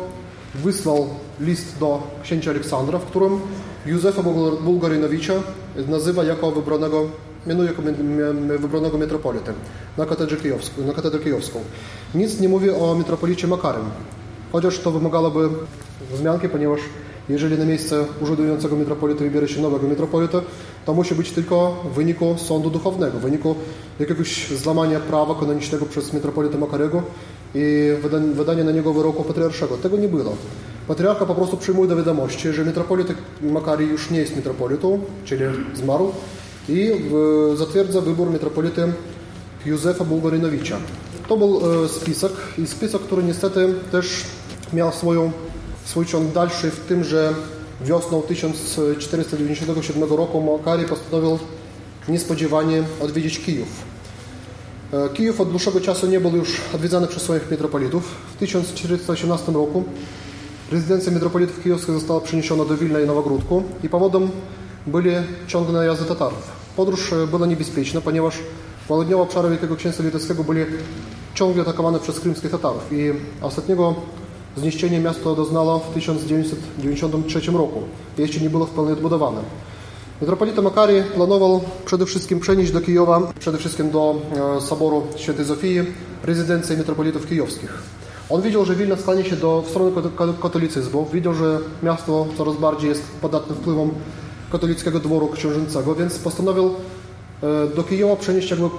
[0.56, 1.08] wysłał
[1.40, 3.40] list do księcia Aleksandra, w którym
[3.86, 4.24] Józefa
[4.62, 5.34] Bulgarynowicza
[5.88, 7.06] nazywa jako wybranego,
[7.48, 7.82] mianuje jako
[8.60, 9.54] wybranego metropolitę
[9.98, 11.60] na katedrze kijowską, na katedrę kijowską.
[12.16, 13.86] Nic nie mówi o metropolicie Makarym,
[14.52, 15.50] chociaż to wymagałoby
[16.14, 16.80] wzmianki, ponieważ
[17.30, 20.42] jeżeli na miejsce urzędującego metropolita wybiera się nowego metropolita,
[20.86, 23.56] to musi być tylko w wyniku sądu duchownego, w wyniku
[24.00, 27.04] jakiegoś złamania prawa kanonicznego przez metropolita Makarego
[27.56, 27.92] i
[28.34, 29.78] wydania na niego wyroku patriarszego.
[29.78, 30.36] Tego nie było.
[30.88, 35.42] Patriarcha po prostu przyjmuje do wiadomości, że metropolita Makary już nie jest metropolitą, czyli
[35.76, 36.12] zmarł
[36.70, 36.92] i
[37.56, 38.82] zatwierdza wybór metropolity
[39.66, 40.78] Józefa Bułgarynowicza.
[41.28, 44.26] To był spisek i spisek, który niestety też
[44.74, 45.32] miał swoją,
[45.86, 47.34] swój ciąg dalszy w tym, że
[47.82, 51.40] wiosną 1497 roku Makary postanowił
[52.08, 53.68] niespodziewanie odwiedzić Kijów.
[55.14, 58.16] Kijów od dłuższego czasu nie był już odwiedzany przez swoich metropolitów.
[58.36, 59.84] W 1418 roku
[60.72, 64.30] rezydencja metropolitów kijowskich została przeniesiona do Wilna i Nowogródku i powodem
[64.88, 65.12] byli
[65.48, 66.52] ciągłe najazdy Tatarów.
[66.76, 68.36] Podróż była niebezpieczna, ponieważ
[68.88, 70.66] południowe obszary Wielkiego Księstwa Litewskiego byli
[71.36, 73.12] ciągle atakowane przez krymskich Tatarów i
[73.42, 73.96] ostatniego
[74.58, 77.82] zniszczenia miasto doznało w 1993 roku.
[78.18, 79.42] Jeszcze nie było w pełni odbudowane.
[80.22, 84.16] Metropolita Makary planował przede wszystkim przenieść do Kijowa, przede wszystkim do
[84.60, 85.80] Soboru Świętej Zofii,
[86.24, 87.74] rezydencję metropolitów kijowskich.
[88.30, 89.92] On widział, że Wilna skłania się do, w stronę
[90.42, 93.92] katolicyzmu, widział, że miasto coraz bardziej jest podatne wpływom
[94.52, 96.74] katolickiego dworu książęcego, więc postanowił
[97.76, 98.70] do Kijowa przenieść jakby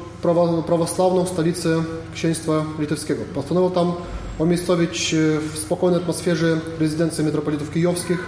[0.67, 1.83] prawosławną stolicę
[2.15, 3.23] księstwa litewskiego.
[3.35, 3.93] Postanowił tam
[4.41, 5.15] umiejscowić
[5.53, 8.19] w spokojnej atmosferze rezydencję metropolitów kijowskich,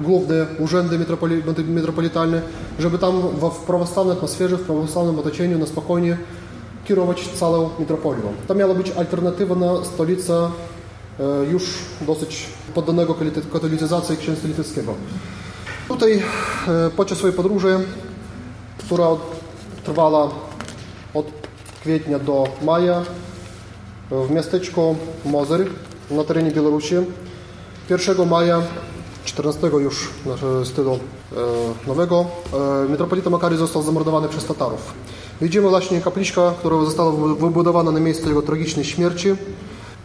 [0.00, 2.42] główne urzędy metropoli, metropolitalne,
[2.78, 3.20] żeby tam
[3.50, 6.16] w prawosławnej atmosferze, w prawosławnym otoczeniu na spokojnie
[6.84, 8.22] kierować całą metropolią.
[8.48, 10.50] To miała być alternatywa na stolicę
[11.52, 13.16] już dosyć poddanego
[13.52, 14.94] katolicyzacji księstwa litewskiego.
[15.88, 16.22] Tutaj
[16.96, 17.80] podczas swojej podróży,
[18.78, 19.06] która
[19.84, 20.30] trwała
[21.14, 21.26] od
[21.80, 23.02] kwietnia do maja,
[24.10, 25.66] w miasteczku Mozyr
[26.10, 26.94] na terenie Białorusi
[27.90, 28.62] 1 maja
[29.24, 30.10] 14 już
[30.64, 30.98] stylu
[31.86, 32.24] nowego
[32.88, 34.92] metropolita Makary został zamordowany przez Tatarów.
[35.40, 39.28] Widzimy właśnie kapliczkę, która została wybudowana na miejscu jego tragicznej śmierci.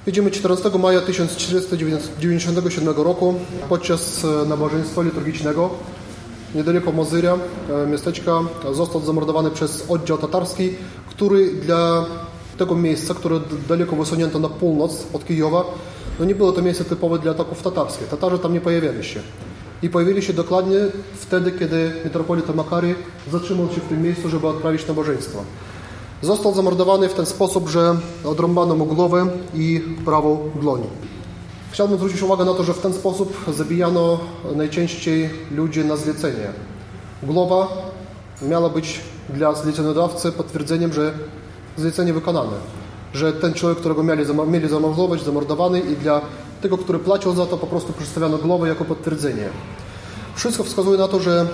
[0.05, 3.35] Widzimy 14 maja 1497 roku
[3.69, 5.69] podczas nabożeństwa liturgicznego
[6.55, 7.38] niedaleko Mozyria,
[7.91, 8.39] miasteczka,
[8.73, 10.73] został zamordowany przez oddział tatarski,
[11.09, 12.05] który dla
[12.64, 15.64] tego miejsca, które daleko wysunięto na północ od Kijowa,
[16.19, 18.07] no nie było to miejsce typowe dla ataków tatarskich.
[18.07, 19.19] Tatarzy tam nie pojawiali się.
[19.81, 20.77] I pojawili się dokładnie
[21.15, 22.95] wtedy, kiedy metropolita Makary
[23.31, 25.44] zatrzymał się w tym miejscu, żeby odprawić nabożeństwo.
[26.22, 30.81] Został zamordowany w ten sposób, że odrąbano mu głowę i prawą dłoń.
[31.72, 34.19] Chciałbym zwrócić uwagę na to, że w ten sposób zabijano
[34.56, 36.48] najczęściej ludzi na zlecenie.
[37.23, 37.68] Głowa
[38.41, 38.99] miała być
[39.30, 41.14] dla zleceniodawcy potwierdzeniem, że
[41.77, 42.57] zlecenie wykonane.
[43.13, 46.21] Że ten człowiek, którego mieli, mieli zamordować, zamordowany i dla
[46.61, 49.49] tego, który płacił za to, po prostu przedstawiano głowę jako potwierdzenie.
[50.35, 51.47] Wszystko wskazuje na to, że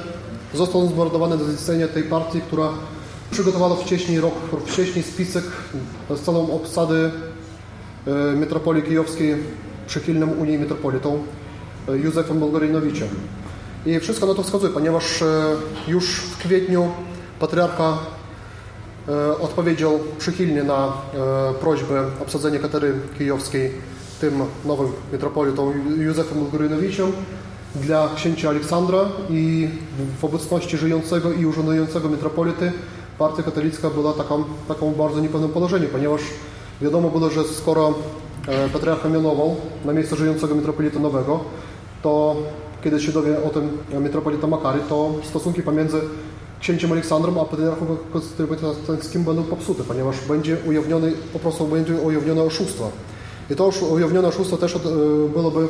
[0.53, 2.69] został zamordowany na zlecenie tej partii, która
[3.31, 4.33] przygotowała wcześniej, rok
[4.65, 5.43] wcześniej spisek
[6.09, 7.11] z całą obsady
[8.35, 9.37] metropolii kijowskiej
[9.87, 11.23] przychylnym Unii Metropolitą
[11.87, 13.07] Józefem Bulgarynowiczem.
[13.85, 15.23] I wszystko na to wskazuje, ponieważ
[15.87, 16.87] już w kwietniu
[17.39, 17.97] patriarcha
[19.39, 20.93] odpowiedział przychylnie na
[21.61, 23.71] prośbę obsadzenia katedry kijowskiej
[24.21, 24.33] tym
[24.65, 27.11] nowym metropolitą Józefem Bulgarynowiczem
[27.75, 28.99] dla księcia Aleksandra
[29.29, 29.69] i
[30.19, 32.71] w obecności żyjącego i urzędującego metropolity
[33.17, 36.21] partia katolicka była taką, taką bardzo niepewnym położeniu, ponieważ
[36.81, 37.93] wiadomo było, że skoro
[38.73, 39.55] patriarcha mianował
[39.85, 41.39] na miejsce żyjącego metropolita nowego,
[42.01, 42.35] to
[42.83, 46.01] kiedy się dowie o tym metropolita Makary, to stosunki pomiędzy
[46.59, 52.91] księciem Aleksandrem a patriarchą konstantynowskim będą popsute, ponieważ będzie ujawniony, po prostu będzie ujawnione oszustwo.
[53.49, 54.77] I to ujawnione oszustwo też
[55.33, 55.67] byłoby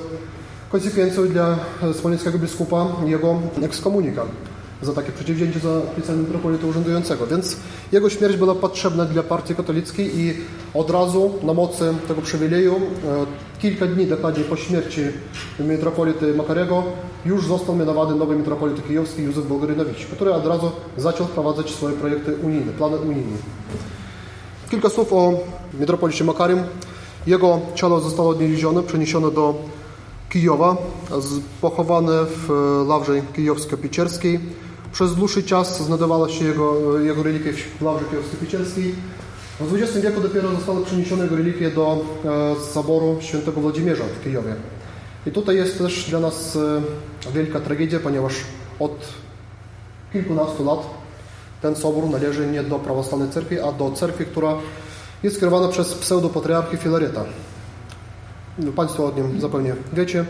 [0.72, 1.57] konsekwencją dla
[1.94, 4.26] smoleńskiego biskupa jego ekskomunika
[4.81, 7.27] za takie przeciwdzięcie za pisanie metropolity urzędującego.
[7.27, 7.57] Więc
[7.91, 10.34] jego śmierć była potrzebna dla partii katolickiej i
[10.73, 12.76] od razu na mocy tego przywileju
[13.60, 15.01] kilka dni dokładnie po śmierci
[15.60, 16.84] metropolity Makarego
[17.26, 22.35] już został mianowany nowy metropolity kijowski Józef Bulgarynowicz, który od razu zaczął wprowadzać swoje projekty
[22.43, 23.38] unijne, plany unijne.
[24.69, 25.34] Kilka słów o
[25.80, 26.64] metropolicie Makarym.
[27.27, 29.56] Jego ciało zostało odnalezione, przeniesione do
[30.30, 30.77] Kijowa,
[31.61, 32.49] pochowane w
[32.88, 34.39] Lawrze Kijowsko-Pieczerskiej.
[34.91, 38.95] Przez dłuższy czas znajdowała się jego, jego relikwia w Lawrze Kijowsko-Pieczerskiej.
[39.60, 42.06] W XX wieku dopiero zostały przeniesione jego relikwie do
[42.72, 44.56] Soboru Świętego Włodzimierza w Kijowie.
[45.26, 46.57] I tutaj jest też dla nas
[47.34, 48.34] wielka tragedia, ponieważ
[48.80, 49.06] od
[50.14, 50.80] kilkunastu lat
[51.61, 54.57] ten sobór należy nie do prawosławnej cerkwi, a do cerkwi, która
[55.24, 57.24] jest skierowana przez pseudopatriarchę Filareta.
[58.76, 60.26] Państwo o nim zapewne wiecie.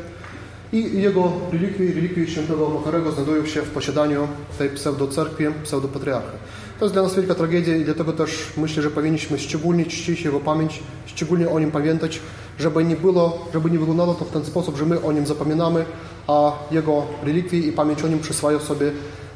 [0.74, 4.28] I jego relikwie, relikwie świętego Makarego znajdują się w posiadaniu
[4.58, 6.38] tej pseudocerkwi, pseudopatriarchy.
[6.80, 10.40] To jest dla nas wielka tragedia i dlatego też myślę, że powinniśmy szczególnie czcić jego
[10.40, 12.20] pamięć, szczególnie o nim pamiętać,
[12.60, 15.86] żeby nie było, żeby nie wyglądało to w ten sposób, że my o nim zapominamy,
[16.28, 18.92] a jego relikwie i pamięć o nim przyswaja sobie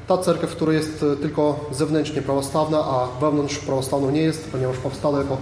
[0.08, 5.38] ta cerkiew, która jest tylko zewnętrznie prawosławna, a wewnątrz prawosławną nie jest, ponieważ powstała jako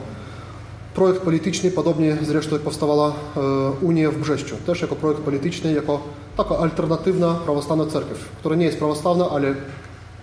[0.95, 3.41] projekt polityczny, podobnie zresztą powstawała e,
[3.81, 4.55] Unia w Brześciu.
[4.65, 6.01] Też jako projekt polityczny, jako
[6.37, 9.53] taka alternatywna prawosławna cerkiew, która nie jest prawosławna, ale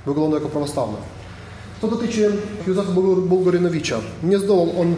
[0.06, 0.96] wygląda jako prawosławna.
[1.80, 2.32] Co dotyczy
[2.66, 2.92] Józefa
[3.26, 4.94] Bulgarynowicza, nie zdołał on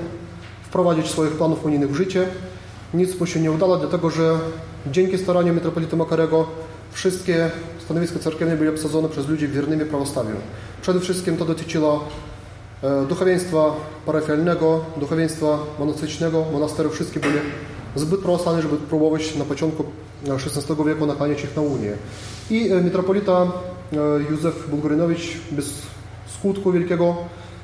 [0.63, 2.27] wprowadzić swoich planów unijnych w życie.
[2.95, 4.39] Nic mu się nie udało, dlatego że
[4.87, 6.47] dzięki staraniom metropolity Makarego
[6.93, 7.51] wszystkie
[7.85, 10.37] stanowiska cerkiewne były obsadzone przez ludzi wiernymi prawostawiu.
[10.83, 12.05] Przede wszystkim to dotyczyło
[13.09, 13.77] duchowieństwa
[14.07, 16.45] parafialnego, duchowieństwa monastycznego.
[16.53, 17.41] Monastery wszystkie były
[17.95, 19.85] zbyt prawosławne, żeby próbować na początku
[20.29, 21.93] XVI wieku nakłaniać ich na Unię.
[22.51, 23.97] I e, metropolita e,
[24.31, 25.83] Józef Bulgarynowicz bez
[26.27, 27.17] skutku wielkiego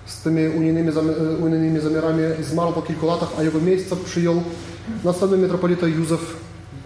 [0.07, 0.93] z tymi unijnymi,
[1.41, 4.43] unijnymi zamiarami zmarł po kilku latach, a jego miejsce przyjął
[5.05, 6.37] następny metropolita Józef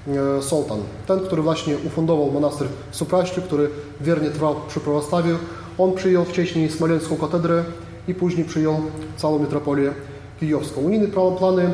[0.09, 0.79] e, Soltan.
[1.07, 3.71] Ten, który właśnie ufundował monaster w Supraściu, który
[4.01, 5.37] wiernie trwał przy prawostawiu.
[5.79, 7.65] On przyjął wcześniej Smoleńską katedrę
[8.11, 8.81] i później przyjął
[9.17, 9.93] całą metropolię
[10.41, 10.81] kijowską.
[10.81, 11.07] Unijne
[11.39, 11.71] plany e,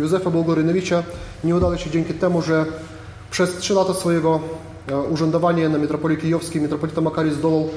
[0.00, 1.02] Józefa Bulgarynowicza
[1.44, 2.66] nie udały się dzięki temu, że
[3.30, 4.40] przez trzy lata swojego
[4.88, 7.68] e, urzędowania na metropolii kijowskiej metropolita Makary zdołał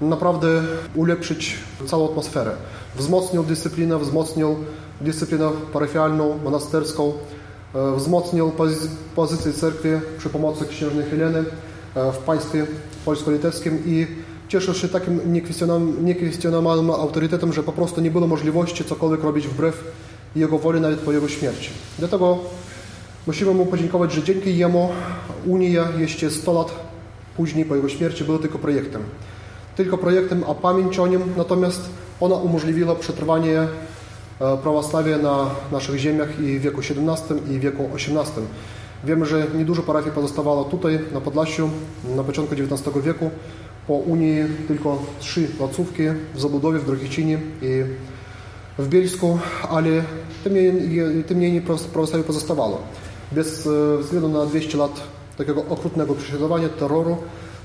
[0.00, 0.62] naprawdę
[0.94, 1.56] ulepszyć
[1.86, 2.50] całą atmosferę.
[2.96, 4.56] Wzmocnił dyscyplinę, wzmocnił
[5.00, 7.12] dyscyplinę parafialną, monasterską,
[7.74, 8.52] e, wzmocnił
[9.14, 11.44] pozycję cerkwi przy pomocy księżnej Heleny
[11.94, 12.66] w państwie
[13.04, 14.06] polsko-litewskim i
[14.48, 15.20] cieszył się takim
[16.04, 19.84] niekwestionowanym autorytetem, że po prostu nie było możliwości cokolwiek robić wbrew
[20.36, 21.70] jego woli nawet po jego śmierci.
[21.98, 22.38] Dlatego
[23.26, 24.88] musimy mu podziękować, że dzięki jemu
[25.46, 26.74] Unia jeszcze 100 lat
[27.36, 29.02] później po jego śmierci była tylko projektem
[29.78, 31.80] tylko projektem, a pamięć o nim, natomiast
[32.20, 33.68] ona umożliwiła przetrwanie e,
[34.62, 38.46] prawosławia na naszych ziemiach i w wieku XVII i wieku XVIII.
[39.04, 41.70] Wiemy, że niedużo parafii pozostawało tutaj, na Podlasiu,
[42.16, 43.30] na początku XIX wieku.
[43.88, 46.02] Po Unii tylko trzy placówki
[46.34, 47.84] w Zabudowie, w Drogiecinie i
[48.78, 49.38] w Bielsku,
[49.68, 49.90] ale
[50.44, 51.62] tym niemniej, tym niemniej
[51.92, 52.82] prawosławie pozostawało.
[53.32, 55.00] Bez e, względu na 200 lat
[55.38, 57.16] takiego okrutnego prześladowania, terroru,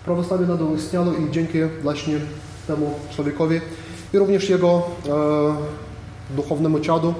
[0.05, 2.19] Prawosławie nadal istniało i dzięki właśnie
[2.67, 3.61] temu człowiekowi
[4.13, 7.13] i również jego e, duchownemu ciadu,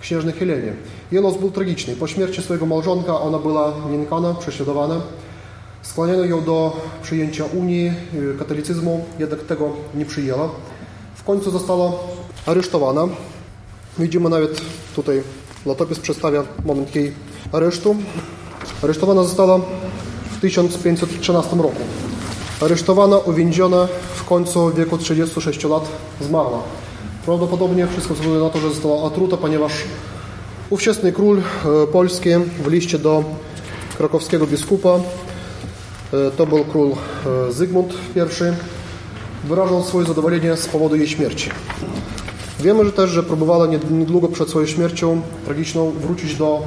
[0.00, 0.72] księżnej Helenie.
[1.12, 1.96] Jej los był tragiczny.
[1.96, 5.00] Po śmierci swojego małżonka ona była nękana, prześladowana.
[5.82, 10.50] Skłaniano ją do przyjęcia Unii, e, katolicyzmu, jednak tego nie przyjęła.
[11.14, 11.92] W końcu została
[12.46, 13.08] aresztowana.
[13.98, 14.60] Widzimy nawet
[14.96, 15.22] tutaj,
[15.66, 17.12] latopis przedstawia moment jej
[17.52, 17.96] aresztu.
[18.82, 19.60] Aresztowana została
[20.30, 21.82] w 1513 roku.
[22.60, 25.88] Aresztowana, uwięziona, w końcu w wieku 36 lat
[26.20, 26.62] zmarła.
[27.24, 29.72] Prawdopodobnie wszystko wskazuje na to, że została atruta, ponieważ
[30.70, 32.30] ówczesny król e, polski
[32.64, 33.24] w liście do
[33.98, 35.00] krakowskiego biskupa,
[36.36, 38.20] to był król e, Zygmunt I,
[39.48, 41.50] wyrażał swoje zadowolenie z powodu jej śmierci.
[42.60, 46.62] Wiemy że też, że próbowała niedługo przed swoją śmiercią tragiczną wrócić do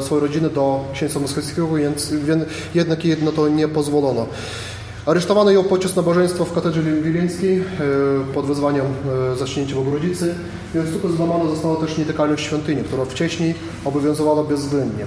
[0.00, 2.12] swojej rodziny, do księstwa moskiewskiego, więc
[2.74, 4.26] jednak jej na to nie pozwolono.
[5.06, 7.62] Aresztowano ją podczas nabożeństwa w katedrze wileńskiej e,
[8.34, 8.86] pod wezwaniem
[9.32, 10.34] e, zacznięcia Bogorodzicy,
[10.74, 13.54] więc tutaj złamana została też nietykalność świątyni, która wcześniej
[13.84, 15.06] obowiązywała bezwzględnie.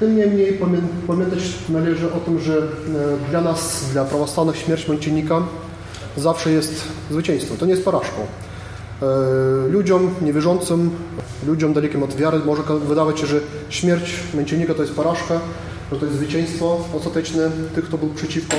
[0.00, 0.58] Tym niemniej
[1.06, 2.62] pamiętać należy o tym, że e,
[3.30, 5.42] dla nas, dla prawosławnych śmierć męczennika
[6.16, 7.54] zawsze jest zwycięstwo.
[7.58, 8.26] To nie jest porażką.
[9.70, 10.90] Ludziom niewierzącym,
[11.46, 15.40] ludziom dalekim od wiary może wydawać się, że śmierć męczennika to jest porażka,
[15.92, 18.56] że to jest zwycięstwo ostateczne tych, kto był przeciwko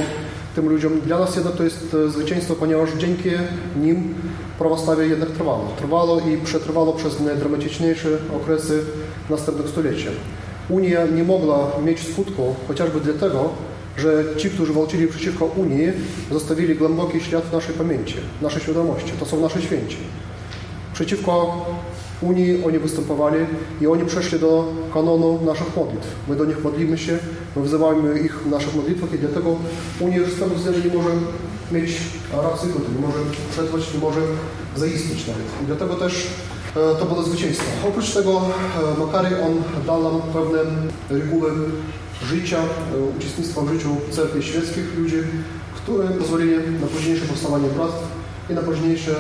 [0.56, 1.02] tym ludziom.
[1.02, 3.30] Dla nas jednak to jest e, zwycięstwo, ponieważ dzięki
[3.82, 4.16] nim
[4.60, 5.68] prawostawie jednak trwało.
[5.78, 8.84] Trwało i przetrwało przez najdramatyczniejsze okresy
[9.30, 10.08] następnych stuleci.
[10.70, 13.50] Unia nie mogła mieć skutku chociażby dlatego,
[13.98, 15.88] że ci, którzy walczyli przeciwko Unii,
[16.32, 19.12] zostawili głęboki ślad w naszej pamięci, w naszej świadomości.
[19.20, 19.98] To są nasze święci.
[20.94, 21.66] Przeciwko
[22.22, 23.38] Unii oni występowali
[23.82, 26.08] i oni przeszli do kanonu naszych modlitw.
[26.28, 27.18] My do nich modlimy się,
[27.56, 29.56] my wzywamy ich w naszych modlitwach i dlatego
[30.00, 31.10] Unia z tego względu nie może
[31.72, 31.98] mieć
[32.44, 33.18] racji nie może
[33.52, 34.20] przetrwać, nie może
[34.76, 35.46] zaistnieć nawet.
[35.64, 36.28] I dlatego też
[36.74, 37.66] to było zwycięstwo.
[37.88, 40.60] Oprócz tego e, Makary on dał nam pewne
[41.10, 41.52] reguły
[42.26, 45.18] życia, e, uczestnictwa w życiu cerkwi świeckich ludzi,
[45.76, 48.04] które pozwolili na późniejsze powstawanie bractw
[48.50, 49.16] i na późniejsze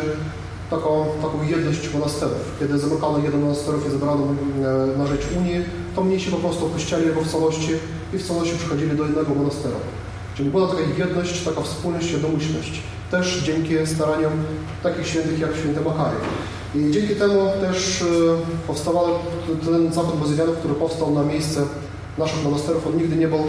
[0.69, 2.55] taką, taką jedność monasterów.
[2.59, 5.65] Kiedy zamykano jeden monasterów i zabrano e, na rzecz Unii,
[5.95, 7.71] to mniejsi po prostu opuściali jego w całości
[8.13, 9.75] i w całości przychodzili do jednego monasteru.
[10.35, 12.81] Czyli była taka jedność, taka wspólność, jednomyślność.
[13.11, 14.31] Też dzięki staraniom
[14.83, 16.17] takich świętych jak święty Makary.
[16.75, 18.03] I dzięki temu też
[18.67, 18.95] powstał
[19.65, 21.61] ten zakon bazylianów, który powstał na miejsce
[22.17, 22.87] naszych monasterów.
[22.87, 23.43] On nigdy nie był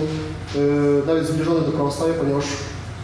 [1.06, 2.44] nawet zbliżony do prawostawia, ponieważ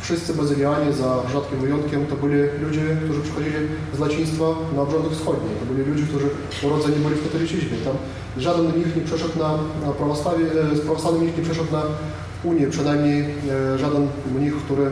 [0.01, 3.57] wszyscy bazylianie, za rzadkim wyjątkiem, to byli ludzie, którzy przychodzili
[3.97, 4.45] z łaciństwa
[4.77, 5.51] na obrządek wschodni.
[5.61, 6.27] To byli ludzie, którzy
[6.63, 7.79] urodzeni byli w katolicyzmie.
[7.85, 7.95] Tam
[8.39, 10.45] żaden z nich nie przeszedł na, na prawostawie,
[10.75, 11.83] z prawosławnym nich nie przeszedł na
[12.45, 13.35] Unię, przynajmniej
[13.77, 14.91] żaden mnich, który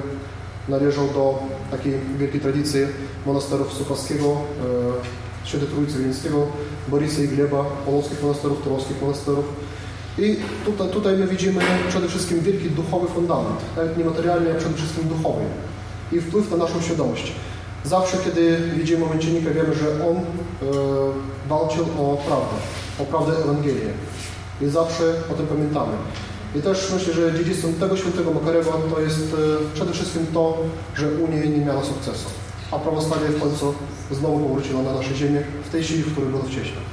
[0.68, 1.38] należał do
[1.70, 2.80] takiej wielkiej tradycji
[3.26, 4.26] monasterów Świętej
[5.44, 6.46] Trójcy Wileńskiego,
[6.88, 9.44] Borysa i Gleba, polskich monasterów, turowskich monasterów.
[10.18, 15.08] I tutaj, tutaj my widzimy przede wszystkim wielki duchowy fundament, nawet niematerialny, a przede wszystkim
[15.08, 15.44] duchowy
[16.12, 17.32] i wpływ na naszą świadomość.
[17.84, 20.22] Zawsze, kiedy widzimy męczennika, wiemy, że on e,
[21.48, 22.56] walczył o prawdę,
[22.98, 23.90] o prawdę Ewangelii.
[24.60, 25.92] I zawsze o tym pamiętamy.
[26.54, 30.58] I też myślę, że dziedzictwem tego świętego Makarewa to jest e, przede wszystkim to,
[30.94, 32.26] że Unia nie miała sukcesu.
[32.70, 33.74] A prawoslawie w końcu
[34.10, 36.84] znowu powróciło na nasze ziemię w tej sile, w której było wcześniej.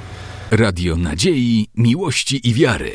[0.50, 2.92] Radio Nadziei, Miłości i Wiary.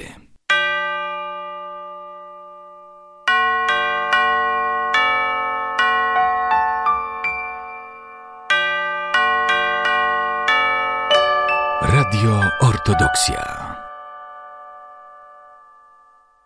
[11.81, 13.66] Radio Ortodoksja.